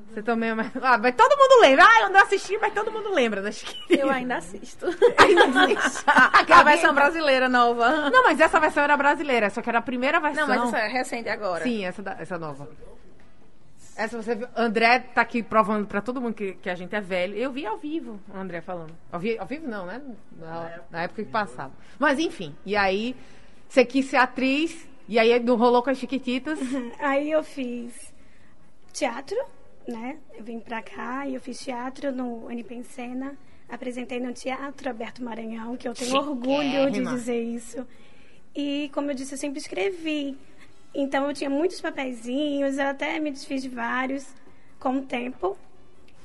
Você 0.08 0.22
também 0.22 0.50
é 0.50 0.54
mais. 0.54 0.70
Ah, 0.82 0.98
mas 0.98 1.14
todo 1.14 1.36
mundo 1.38 1.60
lembra. 1.60 1.84
Ah, 1.84 2.02
eu 2.02 2.10
não 2.10 2.20
assisti, 2.20 2.58
mas 2.58 2.74
todo 2.74 2.90
mundo 2.90 3.12
lembra 3.14 3.40
das 3.42 3.54
Chiquititas. 3.56 3.98
Eu 4.00 4.10
ainda 4.10 4.38
assisto. 4.38 4.86
Ainda 5.18 5.44
assiste. 5.62 6.04
A 6.52 6.62
versão 6.64 6.92
brasileira 6.92 7.48
nova. 7.48 8.10
Não, 8.10 8.24
mas 8.24 8.40
essa 8.40 8.58
versão 8.58 8.82
era 8.82 8.96
brasileira, 8.96 9.48
só 9.50 9.62
que 9.62 9.68
era 9.68 9.78
a 9.78 9.82
primeira 9.82 10.18
versão. 10.18 10.48
Não, 10.48 10.56
mas 10.56 10.68
essa 10.68 10.78
é 10.78 10.88
recente 10.88 11.28
agora. 11.28 11.62
Sim, 11.62 11.84
essa, 11.84 12.02
da- 12.02 12.16
essa 12.18 12.36
nova. 12.38 12.68
Essa 13.96 14.20
você 14.20 14.34
viu. 14.34 14.48
André 14.56 14.98
tá 14.98 15.20
aqui 15.20 15.42
provando 15.44 15.86
pra 15.86 16.00
todo 16.00 16.20
mundo 16.20 16.34
que, 16.34 16.54
que 16.54 16.70
a 16.70 16.74
gente 16.74 16.94
é 16.96 17.00
velho. 17.00 17.36
Eu 17.36 17.52
vi 17.52 17.64
ao 17.66 17.76
vivo 17.78 18.18
o 18.34 18.36
André 18.36 18.60
falando. 18.60 18.92
Ao, 19.12 19.20
vi- 19.20 19.38
ao 19.38 19.46
vivo 19.46 19.68
não, 19.68 19.86
né? 19.86 20.00
Na, 20.38 20.70
na 20.90 21.02
época 21.02 21.22
que 21.22 21.30
passava. 21.30 21.72
Mas 22.00 22.18
enfim, 22.18 22.52
e 22.66 22.74
aí 22.74 23.14
você 23.68 23.84
quis 23.84 24.06
ser 24.06 24.16
atriz, 24.16 24.88
e 25.10 25.18
aí 25.18 25.40
não 25.40 25.56
rolou 25.56 25.82
com 25.82 25.90
as 25.90 25.98
Chiquititas. 25.98 26.56
Aí 27.00 27.32
eu 27.32 27.42
fiz 27.42 28.14
teatro, 28.92 29.36
né? 29.86 30.18
Eu 30.32 30.44
vim 30.44 30.60
pra 30.60 30.80
cá 30.80 31.26
e 31.26 31.34
eu 31.34 31.40
fiz 31.40 31.58
teatro 31.58 32.12
no 32.12 32.48
NP 32.48 32.76
em 32.76 32.84
Cena. 32.84 33.36
Apresentei 33.68 34.20
no 34.20 34.32
Teatro 34.32 34.88
Aberto 34.88 35.20
Maranhão, 35.20 35.76
que 35.76 35.88
eu 35.88 35.94
tenho 35.94 36.14
orgulho 36.14 36.92
de 36.92 37.04
dizer 37.04 37.42
isso. 37.42 37.84
E, 38.54 38.88
como 38.94 39.10
eu 39.10 39.14
disse, 39.14 39.34
eu 39.34 39.38
sempre 39.38 39.58
escrevi. 39.58 40.38
Então, 40.94 41.26
eu 41.26 41.34
tinha 41.34 41.50
muitos 41.50 41.80
papeizinhos, 41.80 42.78
eu 42.78 42.86
até 42.86 43.18
me 43.18 43.32
desfiz 43.32 43.62
de 43.62 43.68
vários 43.68 44.26
com 44.78 44.98
o 44.98 45.02
tempo. 45.02 45.58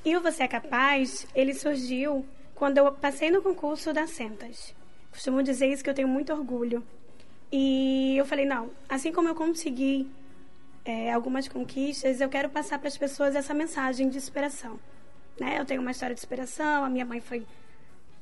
E 0.04 0.16
o 0.16 0.22
Você 0.22 0.44
é 0.44 0.48
Capaz, 0.48 1.26
ele 1.34 1.56
surgiu 1.56 2.24
quando 2.54 2.78
eu 2.78 2.92
passei 2.92 3.32
no 3.32 3.42
concurso 3.42 3.92
da 3.92 4.06
Sentas. 4.06 4.76
Costumo 5.12 5.42
dizer 5.42 5.72
isso 5.72 5.84
que 5.84 5.90
eu 5.90 5.96
tenho 5.96 6.08
muito 6.08 6.32
orgulho. 6.32 6.84
E 7.52 8.16
eu 8.18 8.26
falei, 8.26 8.46
não, 8.46 8.70
assim 8.90 9.12
como 9.12 9.28
eu 9.30 9.36
consegui 9.36 10.08
é, 10.84 11.12
algumas 11.14 11.48
conquistas, 11.48 12.20
eu 12.22 12.30
quero 12.30 12.50
passar 12.50 12.80
para 12.80 12.88
as 12.88 12.98
pessoas 12.98 13.36
essa 13.36 13.54
mensagem 13.54 14.10
de 14.10 14.18
inspiração. 14.18 14.80
Né? 15.40 15.60
Eu 15.60 15.66
tenho 15.66 15.82
uma 15.82 15.92
história 15.92 16.14
de 16.16 16.20
inspiração, 16.22 16.84
a 16.84 16.90
minha 16.90 17.06
mãe 17.06 17.20
foi 17.22 17.46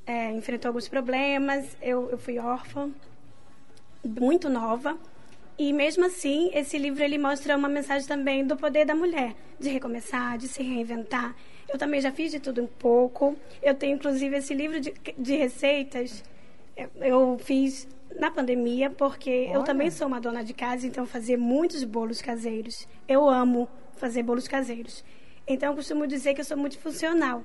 é, 0.06 0.32
enfrentou 0.32 0.70
alguns 0.70 0.88
problemas, 0.90 1.78
eu, 1.82 2.10
eu 2.10 2.18
fui 2.18 2.38
órfã, 2.38 2.92
muito 4.04 4.50
nova. 4.50 4.98
E 5.58 5.72
mesmo 5.72 6.06
assim, 6.06 6.50
esse 6.54 6.78
livro 6.78 7.04
ele 7.04 7.18
mostra 7.18 7.56
uma 7.56 7.70
mensagem 7.70 8.08
também 8.08 8.46
do 8.46 8.58
poder 8.58 8.86
da 8.86 8.96
mulher, 8.96 9.36
de 9.60 9.70
recomeçar, 9.70 10.38
de 10.38 10.48
se 10.48 10.64
reinventar. 10.64 11.36
Eu 11.72 11.78
também 11.78 12.02
já 12.02 12.12
fiz 12.12 12.32
de 12.32 12.40
tudo 12.40 12.62
um 12.64 12.68
pouco. 12.68 13.36
Eu 13.62 13.74
tenho 13.76 13.96
inclusive 13.96 14.36
esse 14.38 14.54
livro 14.54 14.80
de, 14.80 14.94
de 15.18 15.36
receitas. 15.36 16.24
eu- 16.76 16.90
Eu 16.96 17.40
fiz 17.44 17.88
na 18.20 18.32
pandemia, 18.32 18.90
porque 18.90 19.30
eu 19.30 19.60
Olha. 19.60 19.64
também 19.64 19.92
sou 19.92 20.08
uma 20.08 20.20
dona 20.20 20.44
de 20.44 20.54
casa, 20.54 20.86
então 20.88 21.06
fazia 21.06 21.38
muitos 21.38 21.84
bolos 21.84 22.22
caseiros. 22.22 22.88
Eu 23.08 23.30
amo 23.30 23.68
fazer 23.96 24.24
bolos 24.24 24.48
caseiros. 24.48 25.04
Então 25.48 25.70
eu 25.70 25.76
costumo 25.76 26.08
dizer 26.08 26.34
que 26.34 26.42
eu 26.42 26.46
sou 26.46 26.58
multifuncional. 26.58 27.44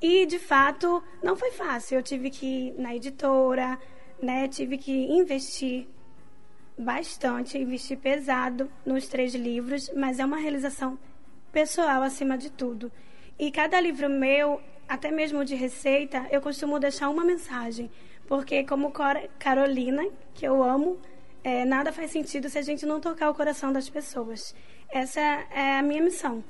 E, 0.00 0.26
de 0.26 0.38
fato, 0.38 1.02
não 1.22 1.36
foi 1.36 1.52
fácil. 1.52 1.98
Eu 1.98 2.02
tive 2.02 2.30
que 2.30 2.46
ir 2.46 2.74
na 2.78 2.94
editora, 2.94 3.78
né? 4.22 4.46
Tive 4.46 4.76
que 4.76 4.92
investir 4.92 5.86
bastante, 6.78 7.58
investir 7.58 7.98
pesado 7.98 8.70
nos 8.84 9.08
três 9.08 9.34
livros, 9.34 9.90
mas 9.96 10.18
é 10.18 10.24
uma 10.24 10.36
realização 10.36 10.98
pessoal 11.50 12.02
acima 12.02 12.36
de 12.36 12.50
tudo. 12.50 12.92
E 13.38 13.50
cada 13.50 13.80
livro 13.80 14.10
meu, 14.10 14.60
até 14.86 15.10
mesmo 15.10 15.44
de 15.44 15.54
receita, 15.54 16.26
eu 16.30 16.40
costumo 16.40 16.78
deixar 16.78 17.08
uma 17.08 17.24
mensagem. 17.24 17.90
Porque, 18.26 18.64
como 18.64 18.90
Cora- 18.92 19.28
Carolina, 19.38 20.04
que 20.34 20.46
eu 20.46 20.62
amo, 20.62 20.98
é, 21.44 21.64
nada 21.64 21.92
faz 21.92 22.10
sentido 22.10 22.48
se 22.48 22.58
a 22.58 22.62
gente 22.62 22.84
não 22.84 23.00
tocar 23.00 23.30
o 23.30 23.34
coração 23.34 23.72
das 23.72 23.88
pessoas. 23.88 24.54
Essa 24.90 25.20
é 25.20 25.78
a 25.78 25.82
minha 25.82 26.02
missão. 26.02 26.42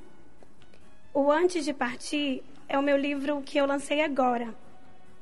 O 1.13 1.31
Antes 1.31 1.65
de 1.65 1.73
Partir 1.73 2.43
é 2.69 2.79
o 2.79 2.83
meu 2.83 2.97
livro 2.97 3.43
que 3.43 3.59
eu 3.59 3.67
lancei 3.67 4.03
agora. 4.03 4.55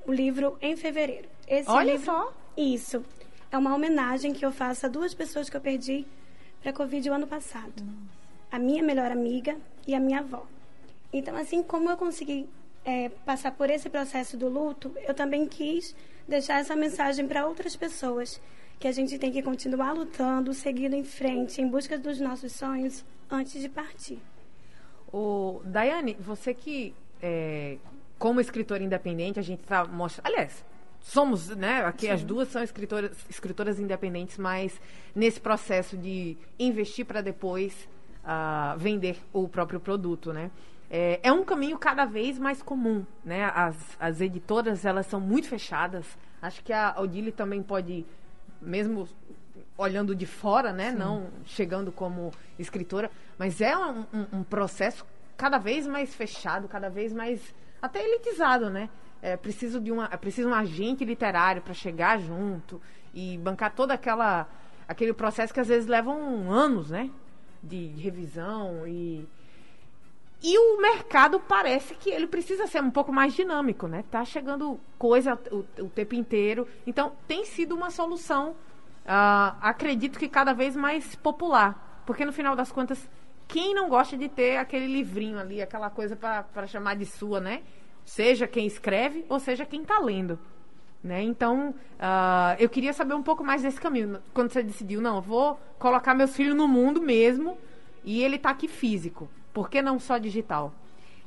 O 0.06 0.12
livro 0.12 0.56
em 0.60 0.76
fevereiro. 0.76 1.28
Esse 1.46 1.70
Olha 1.70 1.92
livro, 1.92 2.06
só. 2.06 2.32
Isso. 2.56 3.04
É 3.50 3.58
uma 3.58 3.74
homenagem 3.74 4.32
que 4.32 4.44
eu 4.44 4.52
faço 4.52 4.86
a 4.86 4.88
duas 4.88 5.14
pessoas 5.14 5.48
que 5.48 5.56
eu 5.56 5.60
perdi 5.60 6.04
para 6.60 6.70
a 6.70 6.74
Covid 6.74 7.08
o 7.10 7.14
ano 7.14 7.26
passado. 7.26 7.82
A 8.50 8.58
minha 8.58 8.82
melhor 8.82 9.10
amiga 9.10 9.56
e 9.86 9.94
a 9.94 10.00
minha 10.00 10.20
avó. 10.20 10.46
Então, 11.12 11.36
assim 11.36 11.62
como 11.62 11.90
eu 11.90 11.96
consegui 11.96 12.48
é, 12.84 13.08
passar 13.24 13.52
por 13.52 13.70
esse 13.70 13.88
processo 13.88 14.36
do 14.36 14.48
luto, 14.48 14.92
eu 15.06 15.14
também 15.14 15.46
quis 15.46 15.94
deixar 16.26 16.60
essa 16.60 16.74
mensagem 16.74 17.26
para 17.26 17.46
outras 17.46 17.76
pessoas. 17.76 18.40
Que 18.78 18.88
a 18.88 18.92
gente 18.92 19.18
tem 19.18 19.30
que 19.30 19.42
continuar 19.42 19.92
lutando, 19.92 20.52
seguindo 20.52 20.94
em 20.94 21.04
frente, 21.04 21.62
em 21.62 21.68
busca 21.68 21.96
dos 21.96 22.20
nossos 22.20 22.52
sonhos 22.52 23.04
antes 23.30 23.60
de 23.60 23.68
partir. 23.68 24.18
O 25.12 25.62
Daiane, 25.64 26.16
você 26.18 26.52
que, 26.52 26.94
é, 27.22 27.78
como 28.18 28.40
escritora 28.40 28.82
independente, 28.82 29.38
a 29.38 29.42
gente 29.42 29.60
está 29.60 29.84
mostrando. 29.84 30.26
Aliás, 30.26 30.64
somos, 31.00 31.48
né? 31.50 31.84
Aqui 31.84 32.08
as 32.08 32.24
duas 32.24 32.48
são 32.48 32.62
escritoras, 32.62 33.12
escritoras 33.30 33.78
independentes, 33.78 34.38
mas 34.38 34.80
nesse 35.14 35.40
processo 35.40 35.96
de 35.96 36.36
investir 36.58 37.04
para 37.06 37.20
depois 37.20 37.88
ah, 38.24 38.74
vender 38.78 39.16
o 39.32 39.46
próprio 39.46 39.78
produto, 39.78 40.32
né? 40.32 40.50
É, 40.96 41.18
é 41.24 41.32
um 41.32 41.42
caminho 41.42 41.76
cada 41.76 42.04
vez 42.04 42.38
mais 42.38 42.62
comum, 42.62 43.04
né? 43.24 43.50
As, 43.52 43.76
as 43.98 44.20
editoras, 44.20 44.84
elas 44.84 45.06
são 45.06 45.20
muito 45.20 45.48
fechadas. 45.48 46.06
Acho 46.40 46.62
que 46.62 46.72
a 46.72 46.94
Odile 47.00 47.32
também 47.32 47.60
pode, 47.64 48.06
mesmo 48.62 49.08
olhando 49.76 50.14
de 50.14 50.24
fora, 50.24 50.72
né? 50.72 50.92
Não 50.92 51.26
chegando 51.46 51.90
como 51.90 52.30
escritora, 52.60 53.10
mas 53.36 53.60
é 53.60 53.76
um, 53.76 54.04
um- 54.14 54.26
um 54.38 54.42
processo 54.44 55.04
cada 55.36 55.58
vez 55.58 55.84
mais 55.84 56.14
fechado, 56.14 56.68
cada 56.68 56.88
vez 56.88 57.12
mais 57.12 57.52
até 57.82 58.00
elitizado, 58.00 58.70
né? 58.70 58.88
É 59.20 59.36
preciso 59.36 59.80
de 59.80 59.90
uma, 59.90 60.08
é 60.12 60.16
preciso 60.16 60.48
um 60.48 60.54
agente 60.54 61.04
literário 61.04 61.60
para 61.60 61.74
chegar 61.74 62.20
junto 62.20 62.80
e 63.12 63.36
bancar 63.38 63.74
toda 63.74 63.94
aquela 63.94 64.46
aquele 64.86 65.12
processo 65.12 65.52
que 65.52 65.58
às 65.58 65.66
vezes 65.66 65.88
levam 65.88 66.52
anos, 66.52 66.90
né? 66.90 67.10
De, 67.60 67.88
de 67.88 68.00
revisão 68.00 68.86
e 68.86 69.26
e 70.46 70.58
o 70.58 70.78
mercado 70.78 71.40
parece 71.40 71.94
que 71.94 72.10
ele 72.10 72.26
precisa 72.26 72.66
ser 72.66 72.82
um 72.82 72.90
pouco 72.90 73.10
mais 73.10 73.32
dinâmico, 73.32 73.88
né? 73.88 74.04
Tá 74.10 74.26
chegando 74.26 74.78
coisa 74.98 75.40
o, 75.50 75.64
o 75.82 75.88
tempo 75.88 76.14
inteiro. 76.14 76.68
Então, 76.86 77.12
tem 77.26 77.46
sido 77.46 77.74
uma 77.74 77.90
solução, 77.90 78.54
ah, 79.06 79.56
acredito 79.62 80.18
que 80.18 80.28
cada 80.28 80.52
vez 80.52 80.76
mais 80.76 81.16
popular. 81.16 82.02
Porque, 82.04 82.26
no 82.26 82.32
final 82.32 82.54
das 82.54 82.70
contas, 82.70 83.08
quem 83.48 83.74
não 83.74 83.88
gosta 83.88 84.18
de 84.18 84.28
ter 84.28 84.58
aquele 84.58 84.86
livrinho 84.86 85.38
ali, 85.38 85.62
aquela 85.62 85.88
coisa 85.88 86.14
para 86.14 86.66
chamar 86.66 86.96
de 86.96 87.06
sua, 87.06 87.40
né? 87.40 87.62
Seja 88.04 88.46
quem 88.46 88.66
escreve 88.66 89.24
ou 89.30 89.40
seja 89.40 89.64
quem 89.64 89.80
está 89.80 89.98
lendo. 89.98 90.38
Né? 91.02 91.22
Então, 91.22 91.74
ah, 91.98 92.54
eu 92.58 92.68
queria 92.68 92.92
saber 92.92 93.14
um 93.14 93.22
pouco 93.22 93.42
mais 93.42 93.62
desse 93.62 93.80
caminho. 93.80 94.18
Quando 94.34 94.52
você 94.52 94.62
decidiu, 94.62 95.00
não, 95.00 95.22
vou 95.22 95.58
colocar 95.78 96.14
meus 96.14 96.36
filhos 96.36 96.54
no 96.54 96.68
mundo 96.68 97.00
mesmo 97.00 97.56
e 98.04 98.22
ele 98.22 98.36
está 98.36 98.50
aqui 98.50 98.68
físico. 98.68 99.26
Por 99.54 99.70
que 99.70 99.80
não 99.80 100.00
só 100.00 100.18
digital? 100.18 100.74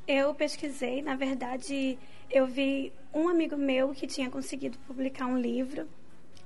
Eu 0.06 0.36
pesquisei, 0.36 1.02
na 1.02 1.16
verdade, 1.16 1.98
eu 2.30 2.46
vi 2.46 2.92
um 3.14 3.30
amigo 3.30 3.56
meu 3.56 3.94
que 3.94 4.06
tinha 4.06 4.30
conseguido 4.30 4.78
publicar 4.80 5.26
um 5.26 5.40
livro 5.40 5.88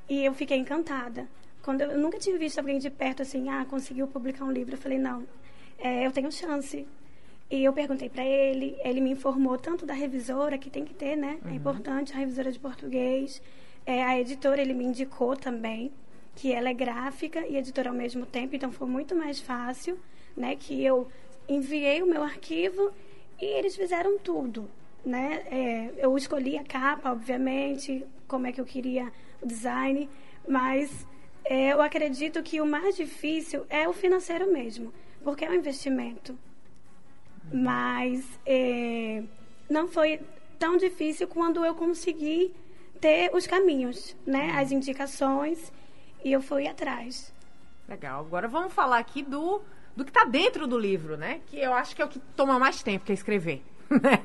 e 0.08 0.24
eu 0.24 0.34
fiquei 0.34 0.58
encantada. 0.58 1.28
quando 1.64 1.82
eu, 1.82 1.92
eu 1.92 2.00
nunca 2.00 2.20
tinha 2.20 2.38
visto 2.38 2.60
alguém 2.60 2.78
de 2.78 2.90
perto 2.90 3.24
assim, 3.24 3.50
ah, 3.50 3.66
conseguiu 3.66 4.08
publicar 4.08 4.46
um 4.46 4.52
livro. 4.52 4.76
Eu 4.76 4.78
falei, 4.78 5.00
não, 5.00 5.28
é, 5.80 6.06
eu 6.06 6.12
tenho 6.12 6.32
chance. 6.32 6.88
E 7.50 7.64
eu 7.64 7.74
perguntei 7.74 8.10
para 8.10 8.24
ele, 8.24 8.78
ele 8.84 9.02
me 9.02 9.10
informou 9.12 9.58
tanto 9.58 9.86
da 9.86 9.94
revisora, 9.94 10.58
que 10.60 10.70
tem 10.70 10.86
que 10.86 10.94
ter, 10.94 11.16
né? 11.16 11.40
É 11.46 11.54
importante, 11.54 12.14
a 12.14 12.18
revisora 12.18 12.52
de 12.52 12.60
português. 12.60 13.42
É, 13.86 14.04
a 14.04 14.20
editora, 14.20 14.62
ele 14.62 14.74
me 14.74 14.86
indicou 14.86 15.36
também, 15.36 15.92
que 16.36 16.54
ela 16.54 16.70
é 16.70 16.74
gráfica 16.74 17.46
e 17.46 17.58
editora 17.58 17.90
ao 17.90 17.96
mesmo 17.96 18.26
tempo, 18.26 18.56
então 18.56 18.72
foi 18.72 18.88
muito 18.88 19.16
mais 19.16 19.40
fácil, 19.40 20.00
né? 20.38 20.56
Que 20.56 20.82
eu 20.84 21.08
enviei 21.56 22.02
o 22.02 22.08
meu 22.08 22.24
arquivo 22.24 22.92
e 23.40 23.46
eles 23.46 23.76
fizeram 23.76 24.18
tudo, 24.20 24.70
né? 25.06 25.44
É, 25.52 25.94
eu 25.98 26.16
escolhi 26.18 26.58
a 26.58 26.64
capa, 26.64 27.12
obviamente, 27.12 28.06
como 28.28 28.48
é 28.48 28.52
que 28.52 28.62
eu 28.62 28.66
queria 28.66 29.12
o 29.42 29.48
design, 29.48 30.10
mas 30.48 31.06
é, 31.44 31.74
eu 31.74 31.82
acredito 31.82 32.42
que 32.42 32.62
o 32.62 32.66
mais 32.66 32.96
difícil 32.96 33.66
é 33.70 33.88
o 33.88 33.94
financeiro 33.94 34.52
mesmo, 34.52 34.94
porque 35.24 35.44
é 35.44 35.50
um 35.50 35.56
investimento. 35.56 36.38
Mas 37.52 38.26
é, 38.46 39.24
não 39.70 39.88
foi 39.88 40.22
tão 40.58 40.78
difícil 40.78 41.28
quando 41.28 41.66
eu 41.66 41.76
consegui 41.76 42.54
ter 43.02 43.32
os 43.34 43.48
caminhos, 43.48 44.16
né? 44.26 44.52
As 44.52 44.72
indicações 44.72 45.74
e 46.24 46.32
eu 46.32 46.42
fui 46.42 46.68
atrás. 46.68 47.34
Legal. 47.90 48.22
Agora 48.22 48.48
vamos 48.48 48.72
falar 48.72 49.00
aqui 49.00 49.24
do, 49.24 49.62
do 49.96 50.04
que 50.06 50.10
está 50.12 50.24
dentro 50.24 50.68
do 50.68 50.78
livro, 50.78 51.18
né? 51.18 51.42
Que 51.48 51.60
eu 51.60 51.74
acho 51.74 51.96
que 51.96 52.02
é 52.02 52.06
o 52.06 52.08
que 52.08 52.20
toma 52.36 52.58
mais 52.60 52.82
tempo, 52.82 53.06
que 53.06 53.12
é 53.12 53.16
escrever. 53.16 53.64
né? 53.90 54.24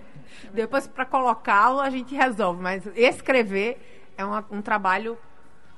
Depois, 0.53 0.87
para 0.87 1.05
colocá-lo, 1.05 1.81
a 1.81 1.91
gente 1.91 2.15
resolve. 2.15 2.63
Mas 2.63 2.87
escrever 2.95 3.79
é 4.17 4.25
uma- 4.25 4.45
um 4.51 4.63
trabalho 4.63 5.19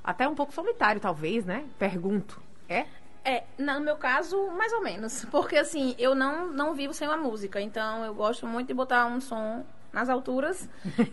até 0.02 0.28
um 0.28 0.34
pouco 0.34 0.52
solitário, 0.52 1.00
talvez, 1.00 1.44
né? 1.44 1.64
Pergunto. 1.78 2.40
É? 2.68 2.86
É, 3.24 3.44
no 3.58 3.80
meu 3.80 3.96
caso, 3.96 4.50
mais 4.52 4.72
ou 4.72 4.82
menos. 4.82 5.24
Porque 5.26 5.56
assim, 5.56 5.94
eu 5.98 6.14
não, 6.14 6.48
não 6.48 6.74
vivo 6.74 6.92
sem 6.94 7.06
uma 7.06 7.16
música. 7.16 7.60
Então 7.60 8.04
eu 8.04 8.14
gosto 8.14 8.46
muito 8.46 8.68
de 8.68 8.74
botar 8.74 9.06
um 9.06 9.20
som 9.20 9.64
nas 9.92 10.08
alturas. 10.08 10.68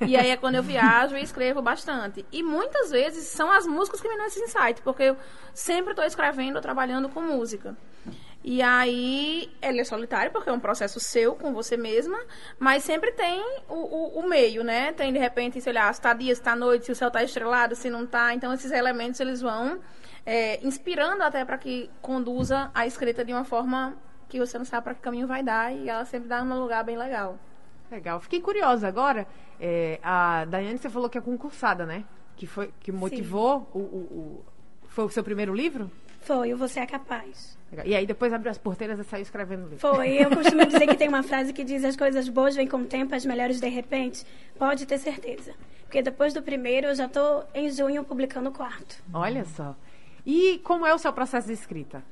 e 0.08 0.16
aí 0.16 0.30
é 0.30 0.38
quando 0.38 0.56
eu 0.56 0.64
viajo 0.64 1.16
e 1.18 1.22
escrevo 1.24 1.62
bastante. 1.62 2.26
E 2.32 2.42
muitas 2.44 2.92
vezes 2.92 3.26
são 3.28 3.52
as 3.52 3.66
músicas 3.68 4.00
que 4.02 4.08
me 4.08 4.16
dão 4.18 4.26
esse 4.28 4.40
insight, 4.42 4.82
porque 4.82 5.04
eu 5.04 5.18
sempre 5.54 5.92
estou 5.92 6.06
escrevendo, 6.06 6.62
trabalhando 6.62 7.10
com 7.10 7.22
música. 7.22 7.76
E 8.48 8.62
aí, 8.62 9.52
ele 9.60 9.82
é 9.82 9.84
solitário, 9.84 10.32
porque 10.32 10.48
é 10.48 10.54
um 10.54 10.60
processo 10.60 11.00
seu, 11.00 11.34
com 11.34 11.52
você 11.52 11.76
mesma, 11.76 12.16
mas 12.60 12.84
sempre 12.84 13.12
tem 13.12 13.42
o, 13.68 13.74
o, 13.74 14.20
o 14.20 14.30
meio, 14.30 14.64
né? 14.64 14.92
Tem, 14.92 15.12
de 15.12 15.18
repente, 15.18 15.60
sei 15.60 15.74
lá, 15.74 15.92
se 15.92 16.00
tá 16.00 16.14
dia, 16.14 16.36
se 16.36 16.44
tá 16.44 16.56
noite, 16.56 16.86
se 16.86 16.92
o 16.92 16.96
céu 16.96 17.10
tá 17.10 17.24
estrelado, 17.24 17.76
se 17.76 17.90
não 17.90 18.06
tá. 18.06 18.36
Então, 18.36 18.54
esses 18.54 18.72
elementos, 18.72 19.20
eles 19.20 19.42
vão 19.42 19.80
é, 20.24 20.64
inspirando 20.64 21.24
até 21.24 21.44
para 21.44 21.58
que 21.58 21.90
conduza 22.04 22.70
a 22.76 22.86
escrita 22.86 23.26
de 23.26 23.34
uma 23.34 23.46
forma 23.46 23.98
que 24.30 24.38
você 24.40 24.60
não 24.60 24.66
sabe 24.66 24.84
para 24.84 24.94
que 24.94 25.02
caminho 25.02 25.26
vai 25.26 25.42
dar, 25.42 25.74
e 25.76 25.90
ela 25.90 26.06
sempre 26.06 26.28
dá 26.30 26.44
num 26.44 26.60
lugar 26.62 26.84
bem 26.84 26.98
legal. 26.98 27.40
Legal. 27.90 28.20
Fiquei 28.20 28.42
curiosa 28.42 28.88
agora. 28.88 29.26
é, 29.60 30.00
a 30.04 30.46
Daiane, 30.46 30.78
você 30.78 30.90
falou 30.90 31.10
que 31.10 31.18
é 31.18 31.22
concursada, 31.22 31.84
né? 31.84 32.04
Que 32.36 32.46
foi 32.46 32.72
que 32.80 32.92
motivou 32.92 33.68
o, 33.74 33.80
o- 33.80 33.82
o- 33.82 34.46
Foi 34.88 35.04
o 35.06 35.10
seu 35.10 35.24
primeiro 35.24 35.54
livro? 35.54 35.90
Foi, 36.26 36.52
o 36.54 36.58
Você 36.58 36.80
é 36.80 36.86
Capaz. 36.88 37.56
E 37.84 37.94
aí 37.94 38.06
depois 38.06 38.34
abriu 38.34 38.50
as 38.50 38.58
porteiras 38.58 38.98
e 39.00 39.04
saiu 39.04 39.22
escrevendo 39.22 39.66
o 39.66 39.70
livro. 39.70 39.80
Foi. 39.80 40.14
Eu 40.14 40.30
costumo 40.36 40.66
dizer 40.66 40.88
que 40.88 40.98
tem 40.98 41.08
uma 41.08 41.22
frase 41.22 41.54
que 41.54 41.64
diz 41.64 41.84
as 41.86 41.96
coisas 41.96 42.28
boas 42.28 42.56
vêm 42.56 42.68
com 42.68 42.78
o 42.78 42.86
tempo, 42.86 43.14
as 43.14 43.24
melhores 43.26 43.60
de 43.60 43.70
repente. 43.70 44.26
Pode 44.58 44.88
ter 44.88 44.98
certeza. 44.98 45.54
Porque 45.84 46.02
depois 46.02 46.34
do 46.34 46.42
primeiro, 46.42 46.88
eu 46.88 46.96
já 46.96 47.08
tô 47.08 47.44
em 47.54 47.70
junho 47.70 48.04
publicando 48.04 48.50
o 48.50 48.52
quarto. 48.52 49.04
Olha 49.14 49.46
só. 49.46 49.76
E 50.26 50.60
como 50.64 50.86
é 50.86 50.96
o 50.96 50.98
seu 50.98 51.14
processo 51.14 51.48
de 51.48 51.54
escrita? 51.54 52.04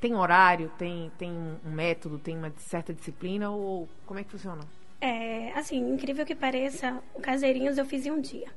Tem 0.00 0.14
horário, 0.14 0.70
tem, 0.78 1.10
tem 1.18 1.32
um 1.32 1.70
método, 1.72 2.18
tem 2.18 2.36
uma 2.36 2.52
certa 2.58 2.94
disciplina 2.94 3.50
ou 3.50 3.88
como 4.06 4.20
é 4.20 4.24
que 4.24 4.30
funciona? 4.30 4.62
É, 5.00 5.50
assim, 5.54 5.78
incrível 5.92 6.24
que 6.24 6.36
pareça, 6.36 7.02
o 7.14 7.20
Caseirinhos 7.20 7.78
eu 7.78 7.84
fiz 7.84 8.06
em 8.06 8.12
um 8.12 8.20
dia. 8.20 8.48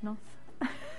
Nossa. 0.00 0.20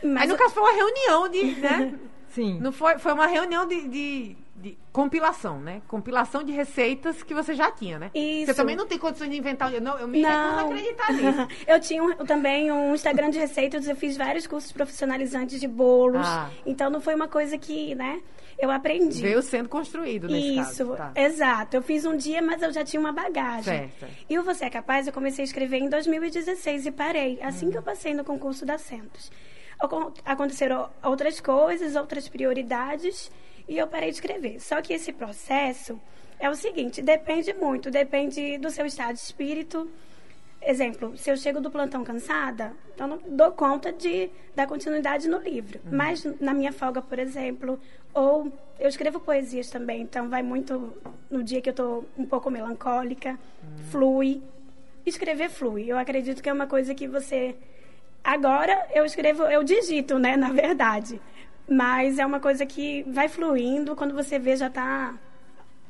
Mas 0.03 0.23
Aí 0.23 0.27
no 0.27 0.35
caso 0.37 0.53
foi 0.53 0.63
uma 0.63 0.73
reunião 0.73 1.29
de, 1.29 1.61
né? 1.61 1.99
Sim. 2.33 2.59
Não 2.59 2.71
foi, 2.71 2.97
foi 2.99 3.13
uma 3.13 3.27
reunião 3.27 3.67
de, 3.67 3.87
de, 3.87 4.35
de 4.55 4.77
compilação, 4.91 5.59
né? 5.59 5.81
Compilação 5.87 6.43
de 6.43 6.51
receitas 6.51 7.21
que 7.23 7.33
você 7.33 7.53
já 7.53 7.71
tinha, 7.71 7.99
né? 7.99 8.11
Isso. 8.13 8.47
Você 8.47 8.53
também 8.55 8.75
não 8.75 8.87
tem 8.87 8.97
condições 8.97 9.29
de 9.29 9.37
inventar. 9.37 9.71
Não, 9.79 9.97
eu 9.99 10.07
me 10.07 10.21
Não. 10.21 10.59
acreditar 10.67 11.13
nisso. 11.13 11.47
eu 11.67 11.79
tinha 11.79 12.03
um- 12.03 12.15
também 12.25 12.71
um 12.71 12.93
Instagram 12.95 13.29
de 13.29 13.37
receitas, 13.39 13.87
eu 13.87 13.95
fiz 13.95 14.17
vários 14.17 14.47
cursos 14.47 14.71
profissionalizantes 14.71 15.59
de 15.59 15.67
bolos. 15.67 16.25
Ah. 16.27 16.49
Então 16.65 16.89
não 16.89 16.99
foi 17.01 17.13
uma 17.15 17.27
coisa 17.27 17.57
que, 17.57 17.93
né, 17.95 18.19
eu 18.57 18.71
aprendi. 18.71 19.21
Veio 19.21 19.41
sendo 19.41 19.67
construído 19.69 20.27
nesse 20.27 20.55
Isso, 20.59 20.87
caso. 20.87 20.95
Tá. 20.95 21.11
exato. 21.15 21.75
Eu 21.77 21.81
fiz 21.81 22.05
um 22.05 22.15
dia, 22.17 22.41
mas 22.41 22.61
eu 22.61 22.71
já 22.71 22.83
tinha 22.83 22.99
uma 22.99 23.11
bagagem. 23.11 23.63
Certo, 23.63 23.99
certo. 23.99 24.13
E 24.29 24.39
o 24.39 24.43
Você 24.43 24.65
é 24.65 24.69
Capaz, 24.69 25.05
eu 25.07 25.13
comecei 25.13 25.43
a 25.43 25.45
escrever 25.45 25.77
em 25.77 25.89
2016 25.89 26.85
e 26.87 26.91
parei, 26.91 27.39
assim 27.41 27.67
Hum. 27.67 27.71
que 27.71 27.77
eu 27.77 27.83
passei 27.83 28.13
no 28.13 28.23
concurso 28.23 28.65
da 28.65 28.77
Centos. 28.77 29.31
Acon- 29.79 30.13
Aconteceram 30.25 30.89
outras 31.03 31.39
coisas, 31.39 31.95
outras 31.95 32.27
prioridades, 32.27 33.31
e 33.67 33.77
eu 33.77 33.87
parei 33.87 34.09
de 34.09 34.15
escrever. 34.15 34.59
Só 34.59 34.81
que 34.81 34.93
esse 34.93 35.11
processo 35.13 35.99
é 36.39 36.49
o 36.49 36.55
seguinte, 36.55 37.01
depende 37.01 37.53
muito, 37.53 37.89
depende 37.91 38.57
do 38.57 38.69
seu 38.69 38.85
estado 38.85 39.13
de 39.13 39.19
espírito. 39.21 39.89
Exemplo, 40.61 41.17
se 41.17 41.29
eu 41.29 41.35
chego 41.35 41.59
do 41.59 41.69
plantão 41.69 42.03
cansada, 42.03 42.71
eu 42.97 43.05
não 43.07 43.19
dou 43.27 43.51
conta 43.51 43.91
de 43.91 44.29
dar 44.55 44.65
continuidade 44.67 45.27
no 45.27 45.37
livro. 45.39 45.79
Mas 45.91 46.23
na 46.39 46.53
minha 46.53 46.71
folga, 46.71 47.01
por 47.01 47.19
exemplo, 47.19 47.77
ou 48.13 48.51
eu 48.79 48.87
escrevo 48.87 49.19
poesias 49.19 49.69
também, 49.69 50.01
então 50.01 50.29
vai 50.29 50.41
muito 50.41 50.93
no 51.29 51.43
dia 51.43 51.61
que 51.61 51.69
eu 51.69 51.71
estou 51.71 52.05
um 52.17 52.25
pouco 52.25 52.49
melancólica, 52.49 53.37
flui. 53.91 54.41
Escrever 55.05 55.49
flui. 55.49 55.83
Eu 55.85 55.97
acredito 55.97 56.41
que 56.41 56.47
é 56.47 56.53
uma 56.53 56.65
coisa 56.67 56.95
que 56.95 57.09
você 57.09 57.55
agora 58.23 58.87
eu 58.93 59.05
escrevo, 59.05 59.43
eu 59.43 59.63
digito, 59.63 60.17
né, 60.19 60.35
na 60.37 60.49
verdade. 60.51 61.19
Mas 61.69 62.19
é 62.19 62.25
uma 62.25 62.39
coisa 62.39 62.65
que 62.65 63.03
vai 63.03 63.27
fluindo, 63.29 63.95
quando 63.95 64.13
você 64.13 64.37
vê 64.37 64.55
já 64.55 64.69
tá 64.69 65.13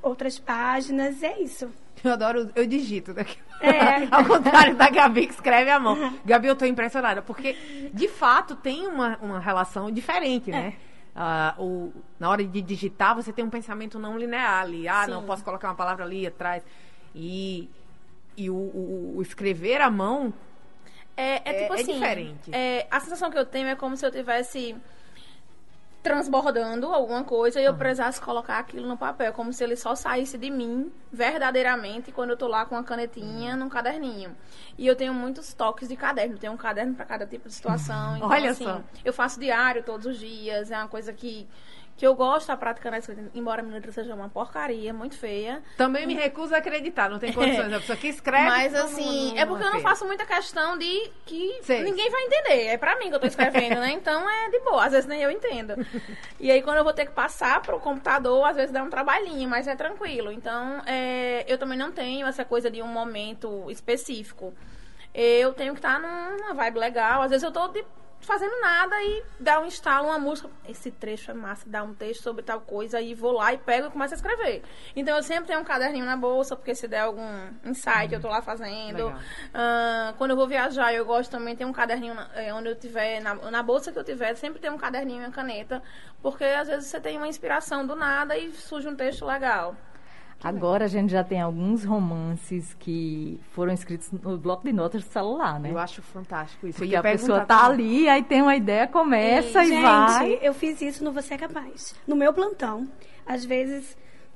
outras 0.01 0.37
páginas, 0.37 1.21
é 1.23 1.39
isso. 1.41 1.69
Eu 2.03 2.11
adoro, 2.13 2.49
eu 2.55 2.65
digito 2.67 3.13
daqui. 3.13 3.37
É. 3.61 4.05
Ao 4.13 4.25
contrário 4.25 4.75
da 4.75 4.89
Gabi 4.89 5.27
que 5.27 5.33
escreve 5.33 5.69
à 5.71 5.79
mão. 5.79 6.13
Gabi, 6.25 6.47
eu 6.47 6.55
tô 6.55 6.65
impressionada, 6.65 7.21
porque 7.21 7.53
de 7.93 8.07
fato 8.07 8.55
tem 8.55 8.85
uma, 8.87 9.17
uma 9.21 9.39
relação 9.39 9.89
diferente, 9.91 10.49
É. 10.51 10.53
né? 10.53 10.73
Ah, 11.15 11.53
o, 11.59 11.93
na 12.19 12.27
hora 12.29 12.43
de 12.43 12.59
digitar, 12.61 13.15
você 13.15 13.31
tem 13.31 13.45
um 13.45 13.49
pensamento 13.49 13.99
não 13.99 14.17
linear 14.17 14.61
ali. 14.63 14.87
Ah, 14.87 15.05
não 15.07 15.21
Sim. 15.21 15.27
posso 15.27 15.43
colocar 15.43 15.69
uma 15.69 15.75
palavra 15.75 16.03
ali 16.03 16.25
atrás. 16.25 16.63
E, 17.15 17.69
e 18.35 18.49
o, 18.49 18.55
o- 18.55 19.13
o 19.17 19.21
escrever 19.21 19.79
à 19.79 19.91
mão 19.91 20.33
É, 21.15 21.35
é 21.35 21.41
É- 21.45 21.61
tipo 21.63 21.73
é 21.75 21.81
assim. 21.81 21.93
diferente. 21.93 22.51
é, 22.53 22.87
a 22.89 22.99
sensação 22.99 23.29
que 23.29 23.37
eu 23.37 23.45
tenho 23.45 23.67
é 23.67 23.75
como 23.75 23.95
se 23.95 24.05
eu 24.05 24.11
tivesse 24.11 24.75
transbordando 26.01 26.87
alguma 26.87 27.23
coisa 27.23 27.61
e 27.61 27.63
eu 27.63 27.73
precisasse 27.75 28.19
colocar 28.19 28.57
aquilo 28.59 28.85
no 28.85 28.97
papel, 28.97 29.31
como 29.31 29.53
se 29.53 29.63
ele 29.63 29.77
só 29.77 29.95
saísse 29.95 30.37
de 30.37 30.49
mim 30.51 30.91
verdadeiramente 31.09 32.11
quando 32.11 32.31
eu 32.31 32.37
tô 32.37 32.45
lá 32.45 32.65
com 32.65 32.75
uma 32.75 32.83
canetinha 32.83 33.55
num 33.55 33.69
caderninho. 33.69 34.35
E 34.77 34.85
eu 34.85 34.97
tenho 34.97 35.13
muitos 35.13 35.53
toques 35.53 35.87
de 35.87 35.95
caderno, 35.95 36.37
tenho 36.37 36.51
um 36.51 36.57
caderno 36.57 36.93
para 36.93 37.05
cada 37.05 37.25
tipo 37.25 37.47
de 37.47 37.53
situação. 37.55 38.17
Então, 38.17 38.27
Olha 38.29 38.51
assim, 38.51 38.65
só. 38.65 38.81
eu 39.05 39.13
faço 39.13 39.39
diário 39.39 39.81
todos 39.81 40.05
os 40.05 40.19
dias, 40.19 40.71
é 40.71 40.77
uma 40.77 40.89
coisa 40.89 41.13
que 41.13 41.47
que 41.95 42.07
eu 42.07 42.15
gosto 42.15 42.47
da 42.47 42.57
prática 42.57 42.89
na 42.89 42.97
escrita, 42.97 43.29
embora 43.35 43.61
a 43.61 43.63
minha 43.63 43.75
letra 43.75 43.91
seja 43.91 44.15
uma 44.15 44.27
porcaria, 44.27 44.91
muito 44.93 45.15
feia. 45.15 45.61
também 45.77 46.07
me 46.07 46.15
recuso 46.15 46.53
a 46.55 46.57
acreditar, 46.57 47.07
não 47.09 47.19
tem 47.19 47.31
condições. 47.31 47.71
A 47.71 47.79
pessoa 47.79 47.95
que 47.97 48.07
escreve. 48.07 48.45
Mas 48.49 48.73
não- 48.73 48.85
assim, 48.85 49.31
não- 49.33 49.37
é 49.41 49.45
porque 49.45 49.63
eu 49.63 49.71
não 49.71 49.79
faço 49.79 50.03
muita 50.05 50.25
questão 50.25 50.75
de 50.77 51.11
que 51.25 51.59
Sei. 51.61 51.83
ninguém 51.83 52.09
vai 52.09 52.23
entender. 52.23 52.65
É 52.65 52.77
pra 52.77 52.97
mim 52.97 53.09
que 53.09 53.15
eu 53.15 53.19
tô 53.19 53.27
escrevendo, 53.27 53.79
né? 53.79 53.91
Então 53.91 54.27
é 54.29 54.49
de 54.49 54.59
boa, 54.61 54.85
às 54.85 54.91
vezes 54.91 55.05
nem 55.07 55.21
eu 55.21 55.29
entendo. 55.29 55.75
E 56.39 56.49
aí 56.51 56.61
quando 56.63 56.77
eu 56.77 56.83
vou 56.83 56.93
ter 56.93 57.05
que 57.05 57.11
passar 57.11 57.61
pro 57.61 57.79
computador, 57.79 58.43
às 58.45 58.55
vezes 58.55 58.71
dá 58.71 58.81
um 58.81 58.89
trabalhinho, 58.89 59.47
mas 59.47 59.67
é 59.67 59.75
tranquilo. 59.75 60.31
Então, 60.31 60.81
é, 60.87 61.45
eu 61.47 61.57
também 61.59 61.77
não 61.77 61.91
tenho 61.91 62.25
essa 62.25 62.43
coisa 62.43 62.71
de 62.71 62.81
um 62.81 62.87
momento 62.87 63.69
específico. 63.69 64.53
Eu 65.13 65.53
tenho 65.53 65.73
que 65.73 65.79
estar 65.79 65.99
numa 65.99 66.55
vibe 66.55 66.79
legal. 66.79 67.21
Às 67.21 67.29
vezes 67.29 67.43
eu 67.43 67.51
tô 67.51 67.67
de- 67.67 67.85
fazendo 68.25 68.59
nada 68.61 68.95
e 69.03 69.23
dá 69.39 69.59
um 69.59 69.65
instalo, 69.65 70.07
uma 70.07 70.19
música. 70.19 70.49
Esse 70.67 70.89
trecho 70.91 71.31
é 71.31 71.33
massa, 71.33 71.63
dá 71.67 71.83
um 71.83 71.93
texto 71.93 72.21
sobre 72.23 72.41
tal 72.43 72.61
coisa 72.61 72.99
e 73.01 73.13
vou 73.13 73.31
lá 73.31 73.53
e 73.53 73.57
pego 73.57 73.87
e 73.87 73.91
começo 73.91 74.13
a 74.13 74.17
escrever. 74.17 74.63
Então 74.95 75.15
eu 75.15 75.23
sempre 75.23 75.45
tenho 75.47 75.59
um 75.59 75.63
caderninho 75.63 76.05
na 76.05 76.15
bolsa, 76.17 76.55
porque 76.55 76.73
se 76.75 76.87
der 76.87 77.01
algum 77.01 77.49
insight 77.65 78.13
eu 78.13 78.21
tô 78.21 78.27
lá 78.29 78.41
fazendo. 78.41 79.09
Ah, 79.53 80.13
quando 80.17 80.31
eu 80.31 80.37
vou 80.37 80.47
viajar, 80.47 80.93
eu 80.93 81.05
gosto 81.05 81.31
também 81.31 81.53
de 81.53 81.59
ter 81.59 81.65
um 81.65 81.73
caderninho 81.73 82.13
na- 82.13 82.29
eh, 82.35 82.53
onde 82.53 82.69
eu 82.69 82.75
tiver, 82.75 83.19
na, 83.21 83.35
na 83.35 83.61
bolsa 83.63 83.91
que 83.91 83.99
eu 83.99 84.03
tiver, 84.03 84.35
sempre 84.35 84.59
tem 84.59 84.71
um 84.71 84.77
caderninho 84.77 85.21
e 85.21 85.25
uma 85.25 85.31
caneta, 85.31 85.81
porque 86.21 86.43
às 86.43 86.67
vezes 86.67 86.87
você 86.89 86.99
tem 86.99 87.17
uma 87.17 87.27
inspiração 87.27 87.85
do 87.85 87.95
nada 87.95 88.37
e 88.37 88.51
surge 88.51 88.87
um 88.87 88.95
texto 88.95 89.25
legal. 89.25 89.75
Agora 90.43 90.85
a 90.85 90.87
gente 90.87 91.11
já 91.11 91.23
tem 91.23 91.39
alguns 91.41 91.83
romances 91.85 92.73
que 92.79 93.39
foram 93.51 93.71
escritos 93.73 94.11
no 94.11 94.37
bloco 94.37 94.63
de 94.65 94.73
notas 94.73 95.03
do 95.03 95.09
celular, 95.09 95.59
né? 95.59 95.71
Eu 95.71 95.77
acho 95.79 96.01
fantástico 96.01 96.67
isso. 96.67 96.77
Porque 96.79 96.95
a 96.95 97.01
pessoa 97.01 97.45
tá 97.45 97.69
também. 97.69 97.85
ali, 97.87 98.09
aí 98.09 98.23
tem 98.23 98.41
uma 98.41 98.55
ideia, 98.55 98.87
começa 98.87 99.63
e 99.63 99.67
Gente, 99.67 99.81
vai. 99.81 100.39
eu 100.41 100.53
fiz 100.53 100.81
isso 100.81 101.03
no 101.03 101.11
Você 101.11 101.33
é 101.33 101.37
Capaz. 101.37 101.95
No 102.07 102.15
meu 102.15 102.33
plantão, 102.33 102.87
às 103.25 103.45
vezes 103.45 103.95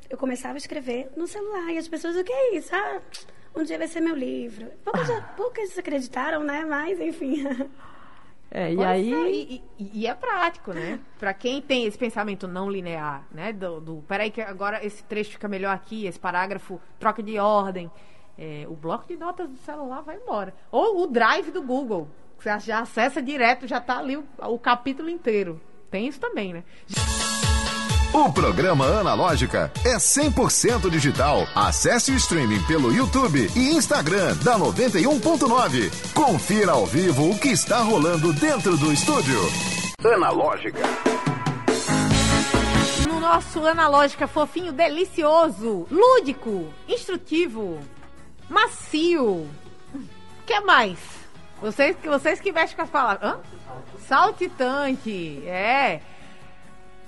eu 0.10 0.18
começava 0.18 0.54
a 0.54 0.58
escrever 0.58 1.10
no 1.18 1.28
celular 1.28 1.72
e 1.74 1.78
as 1.78 1.88
pessoas, 1.88 2.16
o 2.16 2.24
que 2.24 2.32
é 2.32 2.56
isso? 2.56 2.74
Ah, 2.74 3.02
um 3.56 3.64
dia 3.64 3.78
vai 3.78 3.88
ser 3.88 4.00
meu 4.00 4.16
livro. 4.16 4.68
Poucas, 4.86 5.08
já- 5.08 5.22
poucas 5.36 5.78
acreditaram, 5.78 6.44
né? 6.44 6.64
Mas, 6.66 7.00
enfim. 7.02 7.44
É, 8.50 8.74
e 8.74 8.84
aí. 8.84 9.14
é, 9.14 9.30
e, 9.32 9.64
e- 9.80 9.92
e 10.02 10.08
é 10.08 10.14
prático, 10.14 10.72
né? 10.74 11.00
Pra 11.20 11.34
quem 11.34 11.62
tem 11.62 11.86
esse 11.86 11.98
pensamento 11.98 12.48
não 12.48 12.70
linear, 12.70 13.26
né? 13.32 13.52
Do, 13.52 13.80
do 13.82 13.96
peraí, 14.08 14.32
que 14.32 14.42
agora 14.42 14.84
esse 14.86 15.04
trecho 15.04 15.32
fica 15.32 15.48
melhor 15.48 15.74
aqui, 15.74 16.06
esse 16.06 16.20
parágrafo 16.20 16.80
troca 17.00 17.22
de 17.22 17.38
ordem. 17.38 17.92
É, 18.38 18.66
o 18.70 18.76
bloco 18.76 19.08
de 19.08 19.18
notas 19.18 19.50
do 19.50 19.58
celular 19.58 20.02
vai 20.02 20.16
embora. 20.18 20.54
Ou 20.72 21.02
o 21.04 21.08
drive 21.08 21.52
do 21.52 21.62
Google. 21.64 22.08
Você 22.38 22.58
já 22.60 22.80
acessa 22.80 23.22
direto, 23.22 23.68
já 23.68 23.82
tá 23.82 23.98
ali 23.98 24.16
o, 24.16 24.24
o 24.44 24.60
capítulo 24.60 25.10
inteiro. 25.10 25.60
Tem 25.90 26.08
isso 26.08 26.20
também, 26.20 26.54
né? 26.54 26.64
O 28.14 28.32
programa 28.32 28.86
Analógica 29.00 29.72
é 29.86 29.96
100% 29.98 30.90
digital. 30.90 31.48
Acesse 31.54 32.12
o 32.12 32.16
streaming 32.16 32.62
pelo 32.64 32.92
YouTube 32.92 33.50
e 33.56 33.70
Instagram 33.76 34.36
da 34.38 34.58
91.9. 34.58 36.14
Confira 36.14 36.72
ao 36.72 36.86
vivo 36.86 37.30
o 37.32 37.38
que 37.38 37.50
está 37.50 37.80
rolando 37.80 38.34
dentro 38.34 38.78
do 38.78 38.92
estúdio. 38.92 39.40
Analógica. 40.04 40.80
No 43.08 43.20
nosso 43.20 43.66
Analógica 43.66 44.28
fofinho, 44.28 44.72
delicioso, 44.74 45.86
lúdico, 45.92 46.72
instrutivo, 46.88 47.80
macio. 48.50 49.48
que 50.46 50.60
mais? 50.62 50.98
Vocês, 51.62 51.96
que- 52.02 52.08
vocês 52.08 52.40
que 52.40 52.52
mexem 52.52 52.76
com 52.76 52.84
as 52.84 52.90
palavras. 52.90 53.32
Hã? 53.34 53.38
Saltitante, 54.08 55.42
é. 55.46 56.00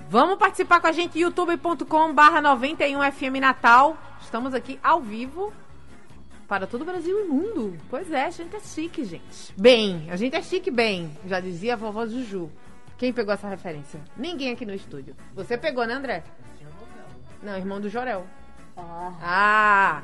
Vamos 0.09 0.39
participar 0.39 0.79
com 0.79 0.87
a 0.87 0.91
gente, 0.91 1.19
youtube.com 1.19 2.15
barra 2.15 2.41
91FM 2.41 3.39
Natal. 3.39 3.95
Estamos 4.19 4.55
aqui 4.55 4.79
ao 4.81 4.99
vivo 4.99 5.53
para 6.47 6.65
todo 6.65 6.81
o 6.81 6.85
Brasil 6.85 7.23
e 7.23 7.27
mundo. 7.27 7.77
Pois 7.91 8.11
é, 8.11 8.25
a 8.25 8.29
gente 8.31 8.55
é 8.55 8.59
chique, 8.59 9.05
gente. 9.05 9.53
Bem, 9.55 10.07
a 10.09 10.15
gente 10.15 10.35
é 10.35 10.41
chique 10.41 10.71
bem, 10.71 11.15
já 11.27 11.39
dizia 11.39 11.73
a 11.73 11.75
vovó 11.75 12.07
Juju. 12.07 12.49
Quem 12.97 13.13
pegou 13.13 13.35
essa 13.35 13.47
referência? 13.47 14.01
Ninguém 14.17 14.51
aqui 14.51 14.65
no 14.65 14.73
estúdio. 14.73 15.15
Você 15.35 15.55
pegou, 15.59 15.85
né, 15.85 15.93
André? 15.93 16.23
Não, 17.43 17.55
irmão 17.55 17.79
do 17.79 17.87
Jorel. 17.87 18.25
Ah, 18.75 20.01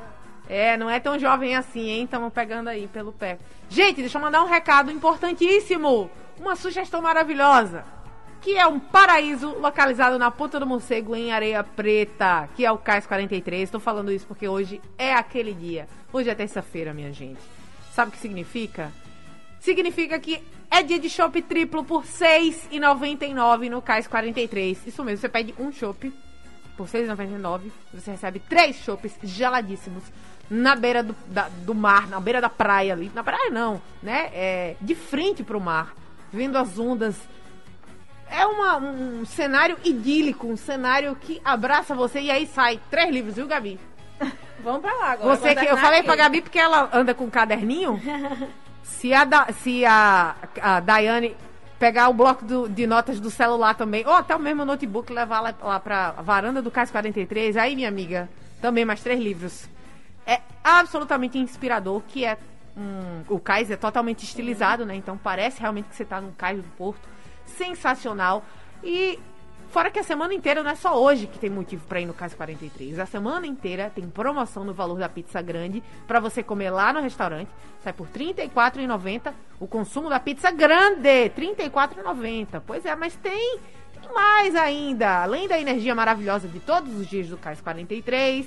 é, 0.48 0.76
não 0.76 0.88
é 0.88 1.00
tão 1.00 1.18
jovem 1.18 1.56
assim, 1.56 1.88
hein? 1.88 2.04
Estamos 2.04 2.32
pegando 2.32 2.68
aí 2.68 2.86
pelo 2.86 3.12
pé. 3.12 3.40
Gente, 3.68 4.02
deixa 4.02 4.18
eu 4.18 4.22
mandar 4.22 4.44
um 4.44 4.46
recado 4.46 4.88
importantíssimo. 4.92 6.08
Uma 6.38 6.54
sugestão 6.54 7.02
maravilhosa. 7.02 7.95
Que 8.40 8.56
é 8.56 8.66
um 8.66 8.78
paraíso 8.78 9.58
localizado 9.58 10.18
na 10.18 10.30
Ponta 10.30 10.60
do 10.60 10.66
Morcego, 10.66 11.16
em 11.16 11.32
Areia 11.32 11.64
Preta, 11.64 12.48
que 12.54 12.64
é 12.64 12.70
o 12.70 12.78
Cais 12.78 13.06
43. 13.06 13.62
Estou 13.64 13.80
falando 13.80 14.12
isso 14.12 14.26
porque 14.26 14.46
hoje 14.46 14.80
é 14.96 15.12
aquele 15.14 15.52
dia. 15.52 15.88
Hoje 16.12 16.30
é 16.30 16.34
terça-feira, 16.34 16.94
minha 16.94 17.12
gente. 17.12 17.40
Sabe 17.92 18.10
o 18.10 18.12
que 18.12 18.18
significa? 18.18 18.92
Significa 19.58 20.18
que 20.20 20.40
é 20.70 20.80
dia 20.82 20.98
de 20.98 21.10
chopp 21.10 21.42
triplo 21.42 21.82
por 21.82 22.02
R$ 22.02 22.08
6,99 22.08 23.68
no 23.68 23.82
Cais 23.82 24.06
43. 24.06 24.86
Isso 24.86 25.04
mesmo, 25.04 25.20
você 25.20 25.28
pede 25.28 25.52
um 25.58 25.72
chopp 25.72 26.12
por 26.76 26.86
R$ 26.86 27.00
6,99. 27.04 27.62
Você 27.94 28.12
recebe 28.12 28.38
três 28.38 28.76
chopps 28.76 29.12
geladíssimos 29.24 30.04
na 30.48 30.76
beira 30.76 31.02
do, 31.02 31.16
da- 31.26 31.48
do 31.48 31.74
mar, 31.74 32.06
na 32.06 32.20
beira 32.20 32.40
da 32.40 32.48
praia 32.48 32.92
ali. 32.92 33.10
Na 33.12 33.24
praia 33.24 33.50
não, 33.50 33.82
né? 34.00 34.30
É, 34.32 34.76
de 34.80 34.94
frente 34.94 35.42
pro 35.42 35.60
mar, 35.60 35.96
vendo 36.32 36.56
as 36.56 36.78
ondas. 36.78 37.16
É 38.30 38.44
uma- 38.44 38.76
um 38.76 39.24
cenário 39.24 39.76
idílico, 39.84 40.46
um 40.46 40.56
cenário 40.56 41.14
que 41.16 41.40
abraça 41.44 41.94
você 41.94 42.20
e 42.20 42.30
aí 42.30 42.46
sai 42.46 42.80
três 42.90 43.10
livros, 43.10 43.36
viu, 43.36 43.46
Gabi? 43.46 43.78
Vamos 44.60 44.80
pra 44.80 44.92
lá 44.94 45.10
agora. 45.12 45.36
Você 45.36 45.54
que 45.54 45.64
eu 45.66 45.76
falei 45.76 46.02
pra 46.02 46.16
Gabi 46.16 46.42
porque 46.42 46.58
ela 46.58 46.88
anda 46.92 47.14
com 47.14 47.24
um 47.24 47.30
caderninho. 47.30 48.00
Se 48.82 49.12
a, 49.12 49.24
Da- 49.24 49.48
se 49.52 49.84
a, 49.84 50.34
a 50.62 50.80
Daiane 50.80 51.36
pegar 51.78 52.08
o 52.08 52.14
bloco 52.14 52.44
do- 52.44 52.68
de 52.68 52.86
notas 52.86 53.18
do 53.20 53.30
celular 53.30 53.74
também, 53.74 54.06
ou 54.06 54.12
até 54.14 54.34
o 54.34 54.38
mesmo 54.38 54.64
notebook, 54.64 55.12
levar 55.12 55.40
lá, 55.40 55.54
lá 55.60 55.78
pra 55.80 56.12
varanda 56.12 56.62
do 56.62 56.70
Cais 56.70 56.90
43, 56.90 57.56
aí, 57.56 57.74
minha 57.76 57.88
amiga, 57.88 58.28
também 58.62 58.84
mais 58.84 59.02
três 59.02 59.20
livros. 59.20 59.68
É 60.24 60.40
absolutamente 60.64 61.36
inspirador, 61.36 62.00
que 62.08 62.24
é 62.24 62.38
um, 62.76 63.22
o 63.28 63.38
cais 63.40 63.70
é 63.70 63.76
totalmente 63.76 64.22
estilizado, 64.24 64.86
né? 64.86 64.94
Então 64.94 65.18
parece 65.18 65.60
realmente 65.60 65.86
que 65.88 65.96
você 65.96 66.04
tá 66.04 66.20
num 66.20 66.32
cais 66.32 66.56
do 66.62 66.68
porto. 66.78 67.06
Sensacional. 67.46 68.44
E 68.82 69.18
fora 69.68 69.90
que 69.90 69.98
a 69.98 70.02
semana 70.02 70.34
inteira 70.34 70.62
não 70.62 70.70
é 70.70 70.74
só 70.74 71.00
hoje 71.00 71.26
que 71.26 71.38
tem 71.38 71.50
motivo 71.50 71.86
para 71.86 72.00
ir 72.00 72.06
no 72.06 72.14
Cais 72.14 72.34
43. 72.34 72.98
A 72.98 73.06
semana 73.06 73.46
inteira 73.46 73.90
tem 73.94 74.08
promoção 74.08 74.64
no 74.64 74.72
valor 74.72 74.98
da 74.98 75.08
pizza 75.08 75.40
grande 75.40 75.82
para 76.06 76.20
você 76.20 76.42
comer 76.42 76.70
lá 76.70 76.92
no 76.92 77.00
restaurante. 77.00 77.50
Sai 77.82 77.92
por 77.92 78.06
R$ 78.06 78.34
34,90 78.34 79.32
o 79.60 79.66
consumo 79.66 80.08
da 80.08 80.20
pizza 80.20 80.50
grande. 80.50 81.08
R$ 81.08 81.30
34,90. 81.30 82.62
Pois 82.66 82.84
é, 82.84 82.94
mas 82.94 83.14
tem, 83.16 83.58
tem 84.00 84.12
mais 84.12 84.54
ainda. 84.54 85.22
Além 85.22 85.48
da 85.48 85.58
energia 85.58 85.94
maravilhosa 85.94 86.48
de 86.48 86.60
todos 86.60 86.94
os 86.94 87.06
dias 87.06 87.28
do 87.28 87.36
Cais 87.36 87.60
43, 87.60 88.46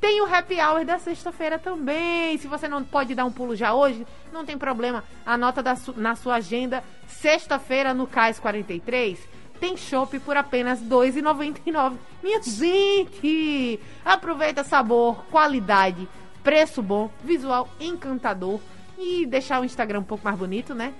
tem 0.00 0.20
o 0.22 0.26
happy 0.34 0.54
hour 0.60 0.84
da 0.84 0.98
sexta-feira 0.98 1.58
também. 1.58 2.36
Se 2.38 2.46
você 2.46 2.68
não 2.68 2.84
pode 2.84 3.14
dar 3.14 3.24
um 3.24 3.32
pulo 3.32 3.56
já 3.56 3.74
hoje, 3.74 4.06
não 4.32 4.44
tem 4.44 4.56
problema. 4.56 5.02
Anota 5.26 5.62
da 5.62 5.74
su- 5.76 5.94
na 5.96 6.14
sua 6.14 6.36
agenda. 6.36 6.84
Sexta-feira 7.06 7.92
no 7.92 8.06
Cais 8.06 8.38
43 8.38 9.18
tem 9.60 9.76
chopp 9.76 10.18
por 10.20 10.36
apenas 10.36 10.80
R$ 10.80 10.86
2,99. 10.88 11.96
Minha 12.22 12.40
gente! 12.42 13.80
Aproveita 14.04 14.62
sabor, 14.62 15.24
qualidade, 15.30 16.08
preço 16.44 16.80
bom, 16.82 17.10
visual 17.24 17.68
encantador 17.80 18.60
e 18.96 19.26
deixar 19.26 19.60
o 19.60 19.64
Instagram 19.64 20.00
um 20.00 20.04
pouco 20.04 20.24
mais 20.24 20.38
bonito, 20.38 20.74
né? 20.74 20.94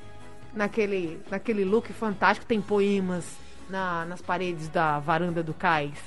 Naquele, 0.53 1.21
naquele 1.31 1.65
look 1.65 1.93
fantástico. 1.93 2.47
Tem 2.47 2.61
poemas 2.61 3.25
na- 3.71 4.05
nas 4.07 4.21
paredes 4.21 4.69
da 4.69 4.99
varanda 4.99 5.43
do 5.43 5.55
cais. 5.55 5.99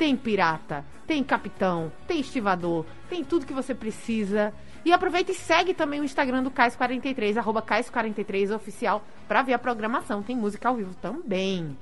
Tem 0.00 0.16
pirata, 0.16 0.82
tem 1.06 1.22
capitão, 1.22 1.92
tem 2.08 2.20
estivador, 2.20 2.86
tem 3.10 3.22
tudo 3.22 3.44
que 3.44 3.52
você 3.52 3.74
precisa. 3.74 4.50
E 4.82 4.94
aproveita 4.94 5.30
e 5.30 5.34
segue 5.34 5.74
também 5.74 6.00
o 6.00 6.04
Instagram 6.04 6.42
do 6.42 6.50
Cais 6.50 6.74
43, 6.74 7.36
arroba 7.36 7.60
Cais 7.60 7.90
43 7.90 8.50
oficial, 8.50 9.04
pra 9.28 9.42
ver 9.42 9.52
a 9.52 9.58
programação. 9.58 10.22
Tem 10.22 10.34
música 10.34 10.70
ao 10.70 10.76
vivo 10.76 10.94
também. 10.94 11.76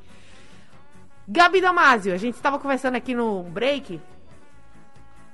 Gabi 1.28 1.60
Damasio, 1.60 2.12
a 2.12 2.16
gente 2.16 2.34
estava 2.34 2.58
conversando 2.58 2.96
aqui 2.96 3.14
no 3.14 3.44
break. 3.44 4.00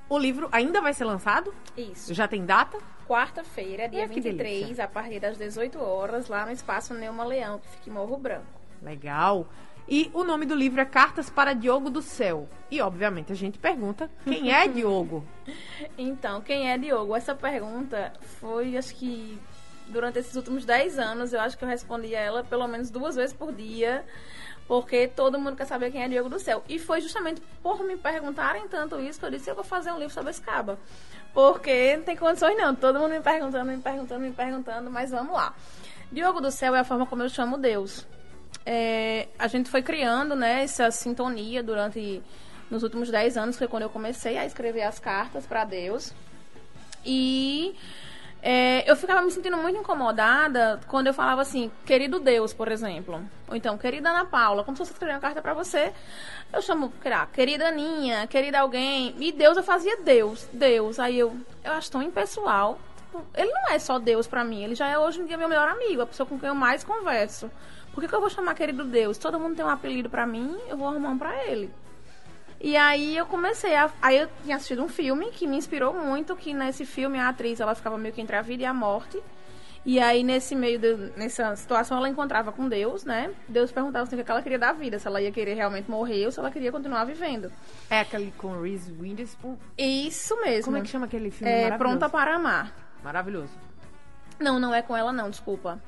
O 0.07 0.19
livro 0.19 0.47
ainda 0.51 0.79
vai 0.79 0.93
ser 0.93 1.05
lançado? 1.05 1.51
Isso. 1.75 2.13
Já 2.13 2.27
tem 2.27 2.45
data? 2.45 2.77
Quarta-feira, 3.07 3.89
dia 3.89 4.07
que 4.07 4.21
23, 4.21 4.61
delícia. 4.61 4.85
a 4.85 4.87
partir 4.87 5.19
das 5.19 5.39
18 5.39 5.79
horas, 5.79 6.27
lá 6.27 6.45
no 6.45 6.51
Espaço 6.51 6.93
Neuma 6.93 7.25
Leão, 7.25 7.57
que 7.57 7.67
fica 7.67 7.89
em 7.89 7.93
Morro 7.93 8.15
Branco. 8.15 8.45
Legal. 8.79 9.47
E 9.87 10.09
o 10.13 10.23
nome 10.23 10.45
do 10.45 10.55
livro 10.55 10.81
é 10.81 10.85
Cartas 10.85 11.29
para 11.29 11.53
Diogo 11.53 11.91
do 11.91 12.01
Céu. 12.01 12.49
E, 12.71 12.81
obviamente, 12.81 13.31
a 13.31 13.35
gente 13.35 13.59
pergunta 13.59 14.09
quem 14.23 14.51
é 14.51 14.65
Diogo? 14.67 15.23
Então, 15.95 16.41
quem 16.41 16.71
é 16.71 16.77
Diogo? 16.77 17.15
Essa 17.15 17.35
pergunta 17.35 18.11
foi, 18.39 18.75
acho 18.77 18.95
que, 18.95 19.39
durante 19.87 20.17
esses 20.17 20.35
últimos 20.35 20.65
10 20.65 20.97
anos, 20.97 21.33
eu 21.33 21.39
acho 21.39 21.55
que 21.55 21.63
eu 21.63 21.69
respondi 21.69 22.15
a 22.15 22.19
ela 22.19 22.43
pelo 22.43 22.67
menos 22.67 22.89
duas 22.89 23.15
vezes 23.15 23.35
por 23.35 23.53
dia, 23.53 24.03
porque 24.67 25.07
todo 25.07 25.37
mundo 25.37 25.55
quer 25.55 25.65
saber 25.65 25.91
quem 25.91 26.01
é 26.01 26.07
Diogo 26.07 26.29
do 26.29 26.39
Céu. 26.39 26.63
E 26.67 26.79
foi 26.79 26.99
justamente 26.99 27.39
por 27.61 27.83
me 27.83 27.95
perguntarem 27.95 28.67
tanto 28.67 28.99
isso 28.99 29.19
que 29.19 29.25
eu 29.27 29.31
disse, 29.31 29.51
eu 29.51 29.55
vou 29.55 29.63
fazer 29.63 29.91
um 29.91 29.99
livro 29.99 30.13
sobre 30.13 30.31
esse 30.31 30.41
caba. 30.41 30.79
Porque 31.31 31.95
não 31.97 32.03
tem 32.03 32.15
condições 32.15 32.57
não, 32.57 32.73
todo 32.73 32.97
mundo 32.97 33.11
me 33.11 33.21
perguntando, 33.21 33.65
me 33.65 33.77
perguntando, 33.77 34.21
me 34.21 34.31
perguntando, 34.31 34.89
mas 34.89 35.11
vamos 35.11 35.33
lá. 35.33 35.53
Diogo 36.11 36.41
do 36.41 36.49
Céu 36.49 36.73
é 36.73 36.79
a 36.79 36.83
forma 36.83 37.05
como 37.05 37.21
eu 37.21 37.29
chamo 37.29 37.55
Deus. 37.55 38.07
É, 38.65 39.27
a 39.37 39.47
gente 39.47 39.69
foi 39.69 39.81
criando 39.81 40.35
né, 40.35 40.63
essa 40.63 40.91
sintonia 40.91 41.63
durante 41.63 42.21
nos 42.69 42.83
últimos 42.83 43.09
10 43.09 43.37
anos, 43.37 43.57
foi 43.57 43.67
quando 43.67 43.83
eu 43.83 43.89
comecei 43.89 44.37
a 44.37 44.45
escrever 44.45 44.83
as 44.83 44.99
cartas 44.99 45.45
para 45.45 45.63
Deus. 45.65 46.13
E 47.05 47.75
é, 48.41 48.89
eu 48.89 48.95
ficava 48.95 49.21
me 49.21 49.31
sentindo 49.31 49.57
muito 49.57 49.79
incomodada 49.79 50.79
quando 50.87 51.07
eu 51.07 51.13
falava 51.13 51.41
assim, 51.41 51.71
querido 51.85 52.19
Deus, 52.19 52.53
por 52.53 52.71
exemplo. 52.71 53.23
Ou 53.47 53.55
então, 53.55 53.77
querida 53.77 54.09
Ana 54.09 54.25
Paula, 54.25 54.63
como 54.63 54.75
se 54.75 54.81
fosse 54.81 54.93
escrever 54.93 55.13
uma 55.13 55.19
carta 55.19 55.41
para 55.41 55.53
você. 55.53 55.93
Eu 56.51 56.61
chamo, 56.61 56.91
lá, 57.03 57.25
querida 57.27 57.67
Aninha, 57.67 58.27
querida 58.27 58.59
alguém. 58.59 59.15
E 59.19 59.31
Deus 59.31 59.57
eu 59.57 59.63
fazia 59.63 59.97
Deus, 59.97 60.47
Deus. 60.51 60.99
Aí 60.99 61.19
eu, 61.19 61.35
eu 61.63 61.73
acho 61.73 61.91
tão 61.91 62.01
impessoal. 62.01 62.79
Tipo, 63.15 63.25
Ele 63.33 63.51
não 63.51 63.71
é 63.71 63.79
só 63.79 63.97
Deus 63.99 64.27
pra 64.27 64.43
mim, 64.43 64.63
ele 64.63 64.75
já 64.75 64.87
é 64.87 64.97
hoje 64.97 65.21
em 65.21 65.25
dia 65.25 65.37
meu 65.37 65.47
melhor 65.47 65.67
amigo, 65.67 66.01
a 66.01 66.05
pessoa 66.05 66.27
com 66.27 66.37
quem 66.37 66.49
eu 66.49 66.55
mais 66.55 66.83
converso. 66.83 67.49
Por 67.95 68.01
que, 68.01 68.09
que 68.09 68.13
eu 68.13 68.19
vou 68.19 68.29
chamar 68.29 68.53
querido 68.55 68.83
Deus? 68.83 69.17
Todo 69.17 69.39
mundo 69.39 69.55
tem 69.55 69.63
um 69.63 69.69
apelido 69.69 70.09
pra 70.09 70.27
mim, 70.27 70.53
eu 70.67 70.75
vou 70.75 70.89
arrumar 70.89 71.11
um 71.11 71.17
pra 71.17 71.45
ele. 71.45 71.71
E 72.59 72.75
aí 72.75 73.15
eu 73.15 73.25
comecei 73.25 73.73
a. 73.73 73.89
Aí 74.01 74.17
eu 74.17 74.29
tinha 74.43 74.57
assistido 74.57 74.83
um 74.83 74.89
filme 74.89 75.31
que 75.31 75.47
me 75.47 75.55
inspirou 75.55 75.93
muito, 75.93 76.35
que 76.35 76.53
nesse 76.53 76.85
filme 76.85 77.17
a 77.17 77.29
atriz 77.29 77.61
ela 77.61 77.73
ficava 77.73 77.97
meio 77.97 78.13
que 78.13 78.21
entre 78.21 78.35
a 78.35 78.41
vida 78.41 78.63
e 78.63 78.65
a 78.65 78.73
morte. 78.73 79.17
E 79.85 79.99
aí, 79.99 80.23
nesse 80.23 80.55
meio, 80.55 80.79
de, 80.79 80.95
nessa 81.15 81.55
situação, 81.55 81.97
ela 81.97 82.09
encontrava 82.09 82.51
com 82.51 82.67
Deus, 82.67 83.05
né? 83.05 83.31
Deus 83.47 83.71
perguntava 83.71 84.03
assim, 84.03 84.19
o 84.19 84.25
que 84.25 84.31
ela 84.31 84.41
queria 84.41 84.57
da 84.57 84.73
vida, 84.73 84.97
se 84.97 85.07
ela 85.07 85.21
ia 85.21 85.31
querer 85.31 85.53
realmente 85.53 85.89
morrer 85.89 86.25
ou 86.25 86.31
se 86.31 86.39
ela 86.39 86.49
queria 86.49 86.71
continuar 86.71 87.05
vivendo. 87.05 87.51
É 87.87 87.99
aquele 87.99 88.33
com 88.35 88.59
Reese 88.59 88.91
Witherspoon. 88.91 89.55
Isso 89.77 90.35
mesmo. 90.41 90.65
Como 90.65 90.77
é 90.77 90.81
que 90.81 90.87
chama 90.87 91.05
aquele 91.05 91.29
filme 91.29 91.53
É? 91.53 91.77
Pronta 91.77 92.09
para 92.09 92.35
Amar. 92.35 92.73
Maravilhoso. 93.03 93.53
Não, 94.39 94.59
não 94.59 94.73
é 94.73 94.81
com 94.81 94.97
ela 94.97 95.13
não, 95.13 95.29
desculpa. 95.29 95.79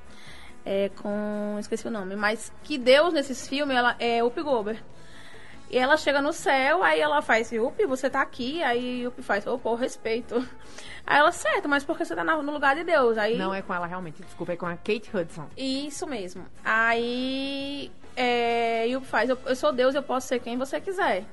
É 0.70 0.92
com... 0.98 1.56
esqueci 1.60 1.88
o 1.88 1.92
nome. 1.92 2.18
Mas 2.18 2.52
que 2.62 2.78
Deus, 2.78 3.14
nesses 3.14 3.48
filmes, 3.48 3.78
ela 3.78 3.96
é 4.00 4.22
Up 4.22 4.42
Gober. 4.42 4.84
E 5.70 5.78
ela 5.78 5.96
chega 5.96 6.22
no 6.22 6.34
céu, 6.34 6.84
aí 6.84 7.00
ela 7.00 7.22
faz, 7.22 7.52
Yupi, 7.54 7.86
você 7.86 8.10
tá 8.10 8.22
aqui, 8.22 8.62
aí 8.62 9.04
Yupi 9.04 9.22
faz, 9.22 9.48
ô, 9.48 9.58
pô, 9.58 9.76
respeito. 9.76 10.36
Aí 11.06 11.20
ela, 11.20 11.32
certo, 11.32 11.70
mas 11.70 11.86
porque 11.86 12.04
você 12.04 12.14
tá 12.14 12.22
no 12.22 12.52
lugar 12.52 12.76
de 12.76 12.84
Deus? 12.84 13.18
Aí 13.18 13.38
Não 13.38 13.54
é 13.54 13.62
com 13.62 13.74
ela 13.74 13.88
realmente, 13.88 14.22
desculpa, 14.22 14.52
é 14.52 14.58
com 14.58 14.66
a 14.66 14.76
Kate 14.76 15.10
Hudson. 15.14 15.48
Isso 15.56 16.06
mesmo. 16.06 16.46
Aí 16.66 17.90
é, 18.14 18.88
Yup 18.88 19.06
faz, 19.06 19.30
eu, 19.30 19.38
eu 19.46 19.56
sou 19.56 19.72
Deus, 19.72 19.96
eu 19.96 20.04
posso 20.04 20.28
ser 20.28 20.40
quem 20.40 20.58
você 20.58 20.82
quiser. 20.82 21.24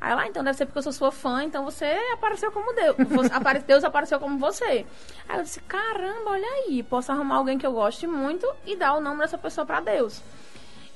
Aí 0.00 0.12
ela, 0.12 0.22
ah, 0.22 0.26
então 0.28 0.42
deve 0.42 0.56
ser 0.56 0.64
porque 0.64 0.78
eu 0.78 0.82
sou 0.82 0.92
sua 0.92 1.12
fã, 1.12 1.42
então 1.44 1.62
você 1.64 1.84
apareceu 2.14 2.50
como 2.50 2.72
Deus. 2.72 2.96
Você- 3.10 3.34
apare- 3.34 3.58
Deus 3.60 3.84
apareceu 3.84 4.18
como 4.18 4.38
você. 4.38 4.86
Aí 5.28 5.38
eu 5.38 5.42
disse, 5.42 5.60
caramba, 5.60 6.30
olha 6.30 6.46
aí, 6.46 6.82
posso 6.82 7.12
arrumar 7.12 7.36
alguém 7.36 7.58
que 7.58 7.66
eu 7.66 7.72
goste 7.72 8.06
muito 8.06 8.50
e 8.64 8.74
dar 8.76 8.94
o 8.94 9.00
nome 9.00 9.20
dessa 9.20 9.36
pessoa 9.36 9.66
pra 9.66 9.80
Deus. 9.80 10.22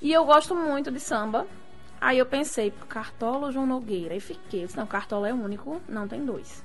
E 0.01 0.11
eu 0.13 0.25
gosto 0.25 0.55
muito 0.55 0.91
de 0.91 0.99
samba. 1.01 1.47
Aí 2.01 2.19
eu 2.19 2.25
pensei, 2.27 2.73
Cartola 2.89 3.47
ou 3.47 3.53
João 3.53 3.67
Nogueira? 3.67 4.15
Aí 4.15 4.21
fiquei, 4.21 4.63
eu 4.63 4.67
disse, 4.67 4.77
não, 4.79 4.87
Cartola 4.87 5.29
é 5.29 5.33
único, 5.35 5.81
não 5.89 6.09
tem 6.09 6.25
dois. 6.25 6.63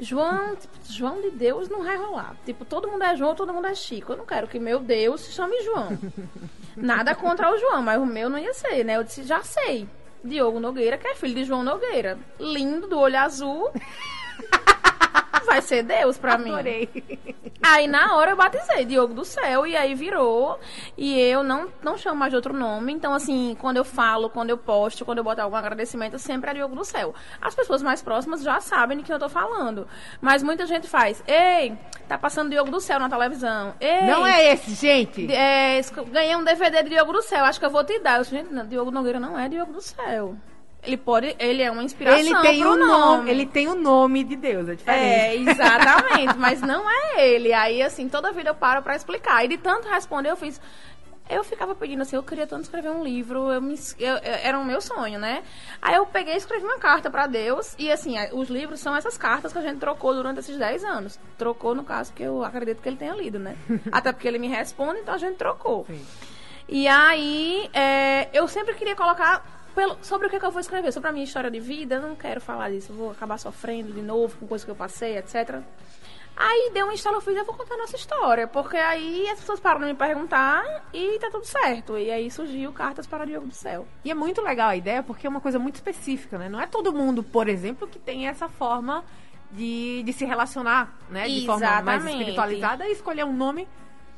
João, 0.00 0.56
tipo, 0.56 0.74
João 0.88 1.20
de 1.20 1.30
Deus 1.32 1.68
não 1.68 1.84
vai 1.84 1.96
rolar. 1.98 2.34
Tipo, 2.46 2.64
todo 2.64 2.88
mundo 2.88 3.02
é 3.04 3.14
João, 3.14 3.34
todo 3.34 3.52
mundo 3.52 3.66
é 3.66 3.74
Chico. 3.74 4.12
Eu 4.12 4.16
não 4.16 4.26
quero 4.26 4.48
que 4.48 4.58
meu 4.58 4.80
Deus 4.80 5.20
se 5.20 5.32
chame 5.32 5.62
João. 5.62 5.88
Nada 6.76 7.14
contra 7.14 7.52
o 7.52 7.58
João, 7.58 7.82
mas 7.82 8.00
o 8.00 8.06
meu 8.06 8.28
não 8.30 8.38
ia 8.38 8.54
ser, 8.54 8.84
né? 8.84 8.96
Eu 8.96 9.04
disse, 9.04 9.22
já 9.22 9.42
sei. 9.42 9.86
Diogo 10.24 10.60
Nogueira, 10.60 10.96
que 10.96 11.08
é 11.08 11.14
filho 11.14 11.34
de 11.34 11.44
João 11.44 11.62
Nogueira. 11.62 12.18
Lindo, 12.38 12.86
do 12.86 12.98
olho 12.98 13.18
azul. 13.18 13.70
Vai 15.52 15.60
ser 15.60 15.82
Deus 15.82 16.16
pra 16.16 16.38
mim. 16.38 16.50
Adorei. 16.50 16.88
Aí 17.62 17.86
na 17.86 18.16
hora 18.16 18.30
eu 18.30 18.36
batizei 18.36 18.86
Diogo 18.86 19.12
do 19.12 19.22
Céu 19.22 19.66
e 19.66 19.76
aí 19.76 19.94
virou. 19.94 20.58
E 20.96 21.20
eu 21.20 21.44
não, 21.44 21.68
não 21.82 21.98
chamo 21.98 22.16
mais 22.16 22.30
de 22.32 22.36
outro 22.36 22.54
nome. 22.54 22.90
Então, 22.90 23.12
assim, 23.12 23.54
quando 23.60 23.76
eu 23.76 23.84
falo, 23.84 24.30
quando 24.30 24.48
eu 24.48 24.56
posto, 24.56 25.04
quando 25.04 25.18
eu 25.18 25.24
boto 25.24 25.42
algum 25.42 25.54
agradecimento, 25.54 26.18
sempre 26.18 26.50
é 26.50 26.54
Diogo 26.54 26.74
do 26.74 26.86
Céu. 26.86 27.14
As 27.38 27.54
pessoas 27.54 27.82
mais 27.82 28.00
próximas 28.00 28.42
já 28.42 28.60
sabem 28.62 28.96
de 28.96 29.04
quem 29.04 29.12
eu 29.12 29.20
tô 29.20 29.28
falando. 29.28 29.86
Mas 30.22 30.42
muita 30.42 30.64
gente 30.64 30.88
faz. 30.88 31.22
Ei, 31.26 31.76
tá 32.08 32.16
passando 32.16 32.48
Diogo 32.48 32.70
do 32.70 32.80
Céu 32.80 32.98
na 32.98 33.10
televisão. 33.10 33.74
Ei, 33.78 34.06
Não 34.06 34.26
é 34.26 34.54
esse, 34.54 34.74
gente. 34.74 35.30
é, 35.30 35.82
ganhei 36.10 36.34
um 36.34 36.42
DVD 36.44 36.82
de 36.82 36.88
Diogo 36.88 37.12
do 37.12 37.20
Céu, 37.20 37.44
acho 37.44 37.60
que 37.60 37.66
eu 37.66 37.70
vou 37.70 37.84
te 37.84 37.98
dar. 37.98 38.18
Eu 38.18 38.24
gente, 38.24 38.50
não, 38.50 38.66
Diogo 38.66 38.90
Nogueira 38.90 39.20
não 39.20 39.38
é 39.38 39.50
Diogo 39.50 39.74
do 39.74 39.82
Céu. 39.82 40.34
Ele 40.82 40.96
pode, 40.96 41.36
ele 41.38 41.62
é 41.62 41.70
uma 41.70 41.82
inspiração 41.84 42.18
Ele 42.18 42.34
tem 42.42 42.64
o 42.66 42.76
nome, 42.76 43.30
ele 43.30 43.46
tem 43.46 43.68
o 43.68 43.74
nome 43.76 44.24
de 44.24 44.34
Deus, 44.34 44.68
é 44.68 44.74
diferente. 44.74 45.04
é, 45.04 45.36
exatamente, 45.36 46.36
mas 46.36 46.60
não 46.60 46.84
é 46.90 47.24
ele. 47.28 47.52
Aí, 47.52 47.80
assim, 47.82 48.08
toda 48.08 48.32
vida 48.32 48.50
eu 48.50 48.54
paro 48.54 48.82
pra 48.82 48.96
explicar. 48.96 49.44
E 49.44 49.48
de 49.48 49.58
tanto 49.58 49.88
responder, 49.88 50.30
eu 50.30 50.36
fiz. 50.36 50.60
Eu 51.30 51.44
ficava 51.44 51.72
pedindo 51.74 52.02
assim, 52.02 52.16
eu 52.16 52.22
queria 52.22 52.46
tanto 52.48 52.64
escrever 52.64 52.90
um 52.90 53.02
livro, 53.02 53.50
eu 53.52 53.62
me, 53.62 53.74
eu- 53.98 54.16
eu- 54.16 54.20
era 54.42 54.58
o 54.58 54.64
meu 54.64 54.80
sonho, 54.80 55.20
né? 55.20 55.44
Aí 55.80 55.94
eu 55.94 56.04
peguei 56.04 56.34
e 56.34 56.36
escrevi 56.36 56.64
uma 56.64 56.78
carta 56.78 57.08
pra 57.08 57.28
Deus, 57.28 57.74
e 57.78 57.90
assim, 57.90 58.16
os 58.32 58.50
livros 58.50 58.80
são 58.80 58.94
essas 58.94 59.16
cartas 59.16 59.52
que 59.52 59.58
a 59.58 59.62
gente 59.62 59.78
trocou 59.78 60.12
durante 60.12 60.40
esses 60.40 60.58
10 60.58 60.82
anos. 60.84 61.18
Trocou, 61.38 61.76
no 61.76 61.84
caso, 61.84 62.12
que 62.12 62.24
eu 62.24 62.44
acredito 62.44 62.82
que 62.82 62.88
ele 62.88 62.96
tenha 62.96 63.14
lido, 63.14 63.38
né? 63.38 63.56
Até 63.92 64.12
porque 64.12 64.26
ele 64.26 64.38
me 64.38 64.48
responde, 64.48 64.98
então 64.98 65.14
a 65.14 65.18
gente 65.18 65.36
trocou. 65.36 65.86
Sim. 65.86 66.04
E 66.68 66.88
aí, 66.88 67.70
é, 67.72 68.28
eu 68.32 68.46
sempre 68.48 68.74
queria 68.74 68.96
colocar 68.96 69.61
pelo- 69.74 69.96
sobre 70.02 70.26
o 70.26 70.30
que, 70.30 70.38
que 70.38 70.44
eu 70.46 70.50
vou 70.50 70.60
escrever, 70.60 70.92
sobre 70.92 71.08
a 71.08 71.12
minha 71.12 71.24
história 71.24 71.50
de 71.50 71.60
vida. 71.60 71.96
Eu 71.96 72.02
não 72.02 72.14
quero 72.16 72.40
falar 72.40 72.70
disso, 72.70 72.92
vou 72.92 73.10
acabar 73.10 73.38
sofrendo 73.38 73.92
de 73.92 74.02
novo 74.02 74.36
com 74.38 74.46
coisas 74.46 74.64
que 74.64 74.70
eu 74.70 74.74
passei, 74.76 75.16
etc. 75.18 75.60
Aí 76.34 76.70
deu 76.72 76.86
um 76.86 76.92
instalo, 76.92 77.16
eu 77.16 77.20
fiz, 77.20 77.36
eu 77.36 77.44
vou 77.44 77.54
contar 77.54 77.74
a 77.74 77.78
nossa 77.78 77.94
história. 77.94 78.46
Porque 78.46 78.76
aí 78.76 79.28
as 79.28 79.38
pessoas 79.40 79.60
param 79.60 79.80
de 79.80 79.86
me 79.86 79.94
perguntar 79.94 80.64
e 80.92 81.18
tá 81.18 81.30
tudo 81.30 81.44
certo. 81.44 81.98
E 81.98 82.10
aí 82.10 82.30
surgiu 82.30 82.72
Cartas 82.72 83.06
para 83.06 83.26
Diogo 83.26 83.46
do 83.48 83.54
Céu. 83.54 83.86
E 84.04 84.10
é 84.10 84.14
muito 84.14 84.40
legal 84.40 84.70
a 84.70 84.76
ideia 84.76 85.02
porque 85.02 85.26
é 85.26 85.30
uma 85.30 85.40
coisa 85.42 85.58
muito 85.58 85.74
específica, 85.74 86.38
né? 86.38 86.48
Não 86.48 86.60
é 86.60 86.66
todo 86.66 86.92
mundo, 86.92 87.22
por 87.22 87.48
exemplo, 87.48 87.86
que 87.86 87.98
tem 87.98 88.28
essa 88.28 88.48
forma 88.48 89.04
de, 89.50 90.02
de 90.04 90.12
se 90.14 90.24
relacionar, 90.24 90.96
né? 91.10 91.28
De 91.28 91.44
forma 91.44 91.60
mais 91.82 92.00
Exatamente. 92.02 92.18
espiritualizada 92.20 92.88
e 92.88 92.92
escolher 92.92 93.24
um 93.26 93.32
nome. 93.34 93.68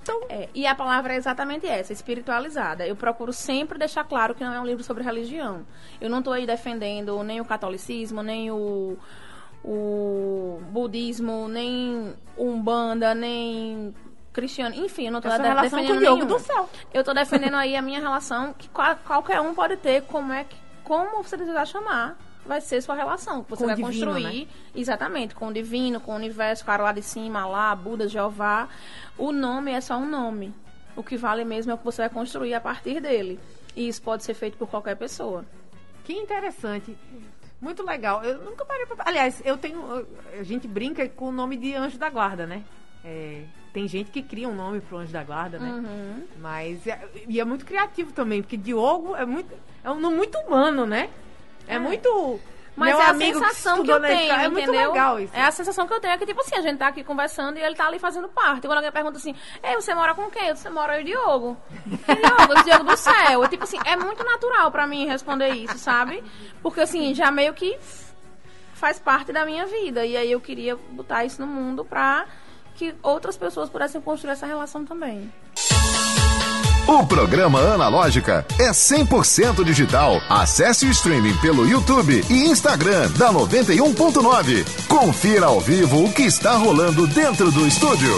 Então, 0.05 0.21
É, 0.29 0.49
e 0.55 0.67
a 0.67 0.75
palavra 0.75 1.15
é 1.15 1.17
exatamente 1.17 1.67
essa, 1.67 1.93
espiritualizada. 1.93 2.87
Eu 2.87 2.95
procuro 2.95 3.33
sempre 3.33 3.79
deixar 3.79 4.05
claro 4.05 4.35
que 4.35 4.45
não 4.45 4.53
é 4.53 4.61
um 4.61 4.67
livro 4.67 4.85
sobre 4.85 5.03
religião. 5.03 5.67
Eu 6.01 6.11
não 6.11 6.19
estou 6.19 6.33
aí 6.35 6.47
defendendo 6.47 7.23
nem 7.23 7.41
o 7.41 7.45
catolicismo, 7.45 8.23
nem 8.23 8.51
o, 8.51 8.99
o 9.65 10.61
budismo, 10.71 11.49
nem 11.49 12.15
umbanda, 12.37 13.15
nem 13.15 13.95
cristiano. 14.33 14.75
Enfim, 14.75 15.07
eu 15.07 15.13
não 15.13 15.21
estou 15.21 15.33
com 15.33 15.39
defendendo 15.63 16.01
nenhum. 16.17 16.27
do 16.27 16.39
céu. 16.39 16.69
Eu 16.93 17.01
estou 17.01 17.15
defendendo 17.15 17.55
aí 17.57 17.75
a 17.75 17.81
minha 17.83 18.01
relação, 18.01 18.53
que 18.53 18.69
qual- 18.69 18.97
qualquer 18.97 19.41
um 19.41 19.55
pode 19.55 19.77
ter, 19.79 20.03
como 20.03 20.33
é 20.33 20.45
que, 20.45 20.57
como 20.83 21.23
você 21.23 21.37
desejar 21.37 21.67
chamar, 21.67 22.19
vai 22.47 22.61
ser 22.61 22.81
sua 22.83 22.95
relação. 22.95 23.45
Você 23.49 23.63
Com 23.63 23.67
vai 23.67 23.77
divino, 23.77 24.13
construir, 24.13 24.49
exatamente, 24.75 25.35
com 25.35 25.49
o 25.49 25.53
divino, 25.53 26.01
com 26.01 26.13
o 26.13 26.17
universo, 26.17 26.65
com 26.65 26.71
o 26.71 26.73
cara 26.73 26.83
lá 26.83 26.93
de 26.93 27.03
cima, 27.03 27.47
lá, 27.47 27.75
Buda, 27.75 28.09
Jeová. 28.09 28.69
O 29.17 29.33
nome 29.33 29.73
é 29.73 29.81
só 29.81 29.97
um 29.97 30.09
nome. 30.09 30.55
O 30.97 31.03
que 31.03 31.17
vale 31.17 31.45
mesmo 31.45 31.73
é 31.73 31.75
o 31.75 31.79
que 31.79 31.85
você 31.85 32.03
vai 32.03 32.11
construir 32.11 32.55
a 32.55 32.61
partir 32.61 33.01
dele. 33.01 33.41
E 33.75 33.89
isso 33.89 34.01
pode 34.03 34.23
ser 34.23 34.35
feito 34.35 34.57
por 34.57 34.69
qualquer 34.69 34.97
pessoa. 34.97 35.45
Que 36.05 36.13
interessante. 36.13 36.97
Muito 37.61 37.83
legal. 37.83 38.23
Eu 38.23 38.43
nunca 38.43 38.65
parei 38.65 38.87
pra... 38.87 38.97
Aliás, 39.07 39.43
eu 39.45 39.57
tenho. 39.57 40.07
A 40.39 40.43
gente 40.43 40.69
brinca 40.69 41.09
com 41.09 41.29
o 41.29 41.33
nome 41.33 41.57
de 41.57 41.75
anjo 41.75 41.99
da 41.99 42.11
guarda, 42.11 42.47
né? 42.47 42.63
É, 43.05 43.45
tem 43.73 43.89
gente 43.89 44.11
que 44.11 44.23
cria 44.23 44.49
um 44.49 44.55
nome 44.55 44.81
pro 44.81 44.99
anjo 44.99 45.13
da 45.13 45.25
guarda, 45.25 45.59
né? 45.59 45.71
Uhum. 45.71 46.25
Mas. 46.39 46.87
É, 46.87 47.09
e 47.27 47.41
é 47.41 47.45
muito 47.45 47.65
criativo 47.65 48.13
também, 48.13 48.41
porque 48.43 48.57
Diogo 48.57 49.17
é 49.17 49.25
muito. 49.25 49.53
É 49.83 49.91
um 49.91 49.99
nome 49.99 50.17
muito 50.17 50.39
humano, 50.39 50.87
né? 50.87 51.11
É, 51.67 51.79
muito. 51.79 52.41
Mas 52.77 52.89
Meu 52.89 53.01
é 53.01 53.05
a 53.11 53.15
sensação 53.15 53.85
que, 53.85 53.91
eu 53.91 54.01
tenho, 54.01 54.21
escola, 54.23 54.43
É 54.43 54.47
entendeu? 54.47 54.51
muito 54.51 54.71
legal 54.73 55.21
isso. 55.21 55.33
É 55.37 55.43
a 55.43 55.51
sensação 55.53 55.87
que 55.87 55.95
eu 55.95 56.01
tenho, 56.01 56.13
é 56.13 56.19
que, 56.19 56.27
tipo 56.27 56.41
assim, 56.41 56.57
a 56.57 56.61
gente 56.61 56.77
tá 56.77 56.89
aqui 56.89 57.05
conversando 57.05 57.57
e 57.57 57.63
ele 57.63 57.77
tá 57.77 57.87
ali 57.87 58.01
fazendo 58.01 58.29
parte. 58.29 58.67
Quando 58.67 58.79
alguém 58.79 58.91
pergunta 58.91 59.17
assim, 59.17 59.35
Ei, 59.63 59.77
você 59.77 59.95
mora 59.95 60.13
com 60.13 60.29
quem? 60.29 60.49
Eu 60.49 60.55
disse, 60.55 60.65
Você 60.65 60.71
mora 60.71 60.95
eu 60.97 61.01
e 61.01 61.03
o 61.03 61.07
Diogo. 61.07 61.57
Diogo, 61.87 62.63
Diogo 62.65 62.85
do 62.85 62.97
céu. 62.97 63.45
É, 63.45 63.49
tipo 63.49 63.63
assim, 63.63 63.79
é 63.85 63.95
muito 63.95 64.25
natural 64.25 64.73
pra 64.73 64.89
mim 64.89 65.07
responder 65.07 65.51
isso, 65.51 65.79
sabe? 65.79 66.25
Porque, 66.63 66.81
assim, 66.81 67.15
já 67.15 67.31
meio 67.31 67.55
que 67.55 67.79
faz 68.75 68.99
parte 68.99 69.33
da 69.33 69.47
minha 69.47 69.67
vida. 69.67 70.05
E 70.05 70.17
aí 70.17 70.33
eu 70.33 70.41
queria 70.41 70.75
botar 70.75 71.25
isso 71.25 71.41
no 71.41 71.47
mundo 71.47 71.85
pra 71.85 72.27
que 72.75 72.93
outras 73.03 73.37
pessoas 73.37 73.71
pudessem 73.71 74.01
construir 74.01 74.33
essa 74.33 74.47
relação 74.47 74.85
também. 74.85 75.33
O 76.87 77.07
programa 77.07 77.61
Analógica 77.61 78.45
é 78.61 78.71
100% 78.71 79.65
digital. 79.65 80.21
Acesse 80.29 80.85
o 80.85 80.91
streaming 80.91 81.35
pelo 81.39 81.67
YouTube 81.67 82.23
e 82.29 82.45
Instagram 82.45 83.11
da 83.13 83.33
91.9. 83.33 84.87
Confira 84.87 85.47
ao 85.47 85.59
vivo 85.61 86.05
o 86.05 86.13
que 86.13 86.25
está 86.25 86.59
rolando 86.59 87.07
dentro 87.07 87.51
do 87.51 87.67
estúdio. 87.67 88.13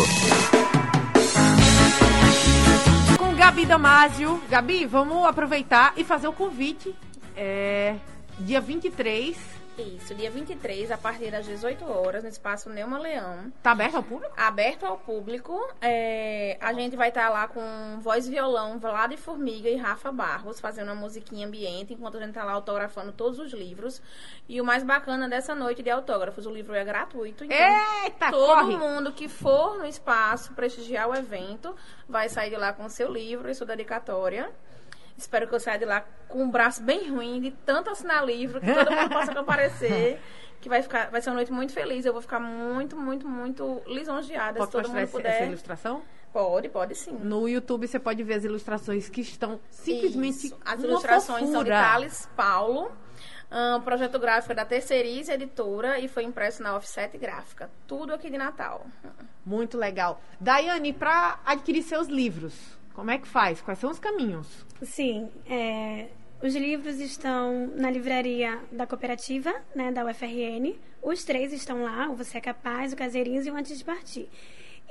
Com 3.16 3.36
Gabi 3.36 3.64
Damasio. 3.66 4.42
Gabi, 4.50 4.84
vamos 4.84 5.24
aproveitar 5.24 5.92
e 5.96 6.02
fazer 6.02 6.26
o 6.26 6.32
convite. 6.32 6.92
É, 7.36 7.94
dia 8.40 8.60
23. 8.60 9.55
Isso, 9.78 10.14
dia 10.14 10.30
23, 10.30 10.90
a 10.90 10.96
partir 10.96 11.30
das 11.30 11.44
18 11.44 11.84
horas, 11.84 12.22
no 12.22 12.28
espaço 12.30 12.70
Neuma 12.70 12.98
Leão. 12.98 13.52
Tá 13.62 13.72
aberto 13.72 13.96
ao 13.96 14.02
público? 14.02 14.32
aberto 14.36 14.86
ao 14.86 14.96
público. 14.96 15.68
É, 15.82 16.56
a 16.60 16.72
gente 16.72 16.96
vai 16.96 17.10
estar 17.10 17.28
lá 17.28 17.46
com 17.46 17.60
voz 18.00 18.26
e 18.26 18.30
violão, 18.30 18.78
Vlad 18.78 19.12
e 19.12 19.16
Formiga 19.18 19.68
e 19.68 19.76
Rafa 19.76 20.10
Barros, 20.10 20.60
fazendo 20.60 20.88
uma 20.88 20.94
musiquinha 20.94 21.46
ambiente, 21.46 21.92
enquanto 21.92 22.16
a 22.16 22.20
gente 22.20 22.32
tá 22.32 22.42
lá 22.42 22.52
autografando 22.52 23.12
todos 23.12 23.38
os 23.38 23.52
livros. 23.52 24.00
E 24.48 24.60
o 24.60 24.64
mais 24.64 24.82
bacana 24.82 25.28
dessa 25.28 25.54
noite 25.54 25.82
de 25.82 25.90
autógrafos, 25.90 26.46
o 26.46 26.50
livro 26.50 26.74
é 26.74 26.84
gratuito. 26.84 27.44
Então 27.44 27.56
Eita, 28.04 28.30
todo 28.30 28.46
corre! 28.46 28.76
mundo 28.76 29.12
que 29.12 29.28
for 29.28 29.76
no 29.76 29.86
espaço 29.86 30.54
prestigiar 30.54 31.08
o 31.08 31.14
evento 31.14 31.74
vai 32.08 32.28
sair 32.30 32.48
de 32.48 32.56
lá 32.56 32.72
com 32.72 32.88
seu 32.88 33.12
livro 33.12 33.50
e 33.50 33.54
sua 33.54 33.66
dedicatória. 33.66 34.50
Espero 35.16 35.48
que 35.48 35.54
eu 35.54 35.60
saia 35.60 35.78
de 35.78 35.84
lá 35.84 36.04
com 36.28 36.42
um 36.42 36.50
braço 36.50 36.82
bem 36.82 37.08
ruim, 37.10 37.40
de 37.40 37.50
tanto 37.50 37.90
assinar 37.90 38.24
livro, 38.24 38.60
que 38.60 38.72
todo 38.72 38.90
mundo 38.90 39.08
possa 39.10 39.34
comparecer. 39.34 40.20
Que 40.58 40.70
vai, 40.70 40.80
ficar, 40.82 41.10
vai 41.10 41.20
ser 41.20 41.28
uma 41.28 41.36
noite 41.36 41.52
muito 41.52 41.72
feliz. 41.72 42.04
Eu 42.06 42.14
vou 42.14 42.22
ficar 42.22 42.40
muito, 42.40 42.96
muito, 42.96 43.28
muito 43.28 43.82
lisonjeada 43.86 44.58
Pode 44.58 44.70
se 44.70 44.72
todo 44.72 44.88
mundo 44.88 44.98
esse- 45.00 45.12
puder. 45.12 45.34
essa 45.34 45.44
ilustração? 45.44 46.02
Pode, 46.32 46.68
pode 46.70 46.94
sim. 46.94 47.12
No 47.12 47.46
YouTube 47.46 47.86
você 47.86 47.98
pode 48.00 48.22
ver 48.24 48.34
as 48.34 48.44
ilustrações 48.44 49.08
que 49.08 49.20
estão 49.20 49.60
simplesmente 49.70 50.46
Isso. 50.46 50.58
As 50.64 50.82
ilustrações 50.82 51.50
são 51.50 51.62
de 51.62 51.70
fofura. 51.70 51.76
Thales 51.80 52.28
Paulo. 52.34 52.90
Um 53.52 53.80
projeto 53.82 54.18
gráfico 54.18 54.54
da 54.54 54.64
Terceiriza 54.64 55.34
Editora 55.34 56.00
e 56.00 56.08
foi 56.08 56.24
impresso 56.24 56.62
na 56.62 56.74
Offset 56.74 57.16
Gráfica. 57.18 57.70
Tudo 57.86 58.12
aqui 58.14 58.28
de 58.30 58.38
Natal. 58.38 58.84
Muito 59.44 59.76
legal. 59.78 60.20
Daiane, 60.40 60.92
para 60.92 61.38
adquirir 61.46 61.82
seus 61.82 62.08
livros, 62.08 62.75
como 62.96 63.10
é 63.10 63.18
que 63.18 63.28
faz? 63.28 63.60
Quais 63.60 63.78
são 63.78 63.90
os 63.90 63.98
caminhos? 63.98 64.64
Sim, 64.82 65.28
é, 65.48 66.08
os 66.42 66.56
livros 66.56 66.98
estão 66.98 67.70
na 67.76 67.90
livraria 67.90 68.58
da 68.72 68.86
cooperativa, 68.86 69.54
né, 69.74 69.92
da 69.92 70.02
UFRN. 70.06 70.74
Os 71.02 71.22
três 71.22 71.52
estão 71.52 71.84
lá, 71.84 72.08
o 72.08 72.16
Você 72.16 72.38
é 72.38 72.40
Capaz, 72.40 72.94
o 72.94 72.96
Caseirinhos 72.96 73.46
e 73.46 73.50
o 73.50 73.54
Antes 73.54 73.76
de 73.76 73.84
Partir. 73.84 74.28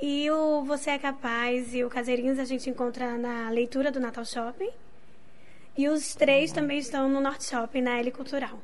E 0.00 0.30
o 0.30 0.62
Você 0.62 0.90
é 0.90 0.98
Capaz 0.98 1.74
e 1.74 1.82
o 1.82 1.90
Caseirinhos 1.90 2.38
a 2.38 2.44
gente 2.44 2.70
encontra 2.70 3.18
na 3.18 3.50
leitura 3.50 3.90
do 3.90 3.98
Natal 3.98 4.24
Shopping. 4.24 4.70
E 5.76 5.88
os 5.88 6.14
três 6.14 6.52
também 6.52 6.78
estão 6.78 7.08
no 7.08 7.20
Norte 7.20 7.44
Shopping, 7.44 7.82
na 7.82 7.98
L 7.98 8.12
Cultural. 8.12 8.58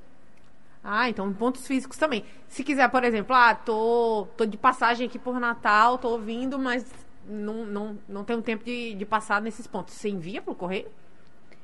Ah, 0.84 1.09
então 1.09 1.32
pontos 1.32 1.66
físicos 1.66 1.97
também. 1.97 2.24
Se 2.49 2.62
quiser, 2.62 2.88
por 2.88 3.03
exemplo, 3.03 3.34
ah, 3.34 3.55
tô, 3.55 4.26
tô 4.36 4.47
de 4.47 4.57
passagem 4.57 5.07
aqui 5.09 5.18
por 5.18 5.38
Natal, 5.38 5.99
tô 5.99 6.11
ouvindo, 6.11 6.59
mas 6.59 6.84
não, 7.27 7.64
não, 7.64 7.99
não 8.09 8.25
tenho 8.25 8.43
tempo 8.43 8.64
de, 8.64 8.95
de 8.95 9.05
passar 9.07 9.41
nesses 9.41 9.66
pontos. 9.66 9.95
Você 9.95 10.09
envia 10.09 10.41
pro 10.43 10.55
correio? 10.55 10.89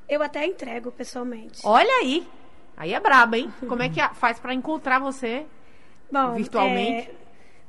Eu 0.07 0.21
até 0.23 0.45
entrego 0.45 0.91
pessoalmente. 0.91 1.61
Olha 1.63 1.91
aí! 2.01 2.27
Aí 2.75 2.93
é 2.93 2.99
braba, 2.99 3.37
hein? 3.37 3.53
Como 3.67 3.83
é 3.83 3.89
que 3.89 4.01
faz 4.15 4.39
para 4.39 4.53
encontrar 4.53 4.99
você 4.99 5.45
Bom, 6.11 6.33
virtualmente? 6.35 7.09
é, 7.09 7.13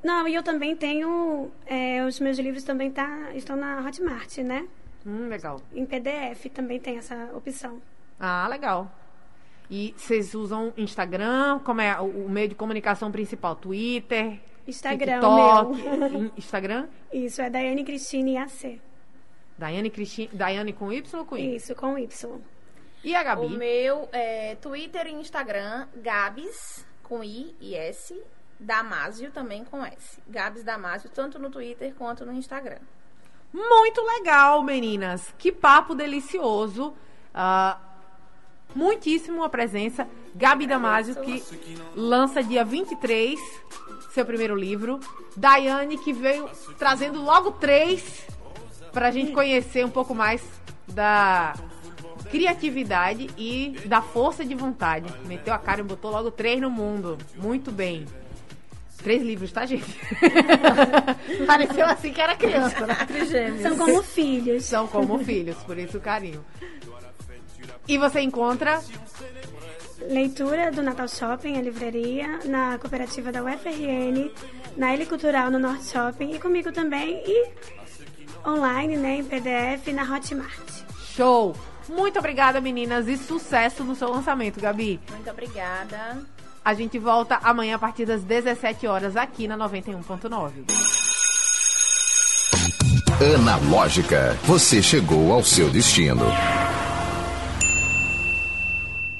Não, 0.02 0.26
e 0.28 0.34
eu 0.34 0.42
também 0.42 0.74
tenho. 0.76 1.50
é, 1.66 2.04
os 2.04 2.20
meus 2.20 2.38
livros 2.38 2.62
também 2.62 2.90
tá, 2.90 3.30
estão 3.34 3.56
na 3.56 3.80
Hotmart, 3.80 4.38
né? 4.38 4.66
Hum, 5.04 5.28
legal. 5.28 5.60
Em 5.74 5.84
PDF 5.84 6.46
também 6.54 6.78
tem 6.78 6.96
essa 6.98 7.30
opção. 7.34 7.82
Ah, 8.18 8.46
legal. 8.48 8.90
E 9.70 9.94
vocês 9.96 10.34
usam 10.34 10.72
Instagram? 10.76 11.58
Como 11.60 11.80
é 11.80 11.98
o 12.00 12.28
meio 12.28 12.48
de 12.48 12.54
comunicação 12.54 13.10
principal? 13.10 13.54
Twitter? 13.56 14.40
Instagram, 14.70 15.20
TikTok? 15.20 15.82
meu. 15.82 16.22
In- 16.22 16.32
Instagram? 16.36 16.88
Isso, 17.12 17.42
é 17.42 17.50
Daiane 17.50 17.84
Cristine 17.84 18.38
AC. 18.38 18.80
Daiane 19.58 19.90
Cristina, 19.90 20.30
Daiane 20.32 20.72
com 20.72 20.90
Y 20.92 21.18
ou 21.18 21.24
com 21.26 21.36
I? 21.36 21.56
Isso, 21.56 21.74
com 21.74 21.98
Y. 21.98 22.40
E 23.04 23.14
a 23.14 23.22
Gabi? 23.22 23.46
O 23.46 23.50
meu 23.50 24.08
é 24.12 24.54
Twitter 24.56 25.06
e 25.06 25.12
Instagram, 25.12 25.86
Gabs, 25.96 26.84
com 27.02 27.22
I 27.22 27.54
e 27.60 27.74
S, 27.74 28.18
Damásio 28.58 29.30
também 29.30 29.64
com 29.64 29.84
S. 29.84 30.18
Gabs 30.28 30.62
Damásio, 30.62 31.10
tanto 31.10 31.38
no 31.38 31.50
Twitter 31.50 31.94
quanto 31.94 32.24
no 32.26 32.32
Instagram. 32.32 32.78
Muito 33.52 34.00
legal, 34.02 34.62
meninas. 34.62 35.34
Que 35.38 35.50
papo 35.50 35.94
delicioso. 35.94 36.94
Ah, 37.34 37.78
muitíssimo 38.74 39.42
a 39.42 39.48
presença. 39.48 40.06
Gabi 40.34 40.66
Damasio, 40.66 41.16
que 41.16 41.42
lança 41.96 42.42
dia 42.42 42.64
23 42.64 43.40
seu 44.12 44.24
primeiro 44.24 44.54
livro. 44.54 45.00
Daiane, 45.36 45.98
que 45.98 46.12
veio 46.12 46.48
trazendo 46.78 47.22
logo 47.22 47.52
três 47.52 48.26
para 48.92 49.08
a 49.08 49.10
gente 49.10 49.32
conhecer 49.32 49.84
um 49.84 49.90
pouco 49.90 50.14
mais 50.14 50.42
da 50.88 51.54
criatividade 52.30 53.28
e 53.36 53.76
da 53.86 54.02
força 54.02 54.44
de 54.44 54.54
vontade. 54.54 55.12
Meteu 55.26 55.54
a 55.54 55.58
cara 55.58 55.80
e 55.80 55.84
botou 55.84 56.10
logo 56.10 56.30
três 56.30 56.60
no 56.60 56.70
mundo. 56.70 57.18
Muito 57.36 57.70
bem. 57.70 58.06
Três 59.02 59.22
livros, 59.22 59.50
tá, 59.50 59.64
gente? 59.64 59.98
Pareceu 61.46 61.86
assim 61.86 62.12
que 62.12 62.20
era 62.20 62.36
criança, 62.36 62.86
né? 62.86 62.96
São 63.62 63.76
como 63.76 64.02
filhos. 64.02 64.64
São 64.64 64.86
como 64.86 65.18
filhos, 65.20 65.56
por 65.58 65.78
isso 65.78 65.96
o 65.96 66.00
carinho. 66.00 66.44
E 67.88 67.96
você 67.96 68.20
encontra 68.20 68.80
Leitura 70.10 70.72
do 70.72 70.82
Natal 70.82 71.06
Shopping, 71.06 71.56
a 71.56 71.62
livraria, 71.62 72.40
na 72.44 72.76
cooperativa 72.78 73.30
da 73.30 73.44
UFRN, 73.44 74.28
na 74.76 74.92
L 74.92 75.06
Cultural 75.06 75.52
no 75.52 75.58
Norte 75.60 75.84
Shopping 75.84 76.32
e 76.32 76.38
comigo 76.40 76.72
também 76.72 77.22
e 77.24 77.48
online, 78.44 78.96
né, 78.96 79.18
em 79.18 79.24
PDF 79.24 79.86
na 79.94 80.02
Hotmart. 80.02 80.68
show. 81.14 81.54
Muito 81.88 82.18
obrigada, 82.18 82.60
meninas, 82.60 83.06
e 83.06 83.16
sucesso 83.16 83.84
no 83.84 83.94
seu 83.94 84.10
lançamento, 84.10 84.60
Gabi. 84.60 85.00
Muito 85.10 85.30
obrigada. 85.30 86.18
A 86.64 86.74
gente 86.74 86.98
volta 86.98 87.38
amanhã 87.42 87.76
a 87.76 87.78
partir 87.78 88.04
das 88.04 88.22
17 88.24 88.88
horas 88.88 89.16
aqui 89.16 89.46
na 89.46 89.56
91.9. 89.56 90.50
Analógica, 93.36 94.36
você 94.42 94.82
chegou 94.82 95.32
ao 95.32 95.44
seu 95.44 95.70
destino. 95.70 96.26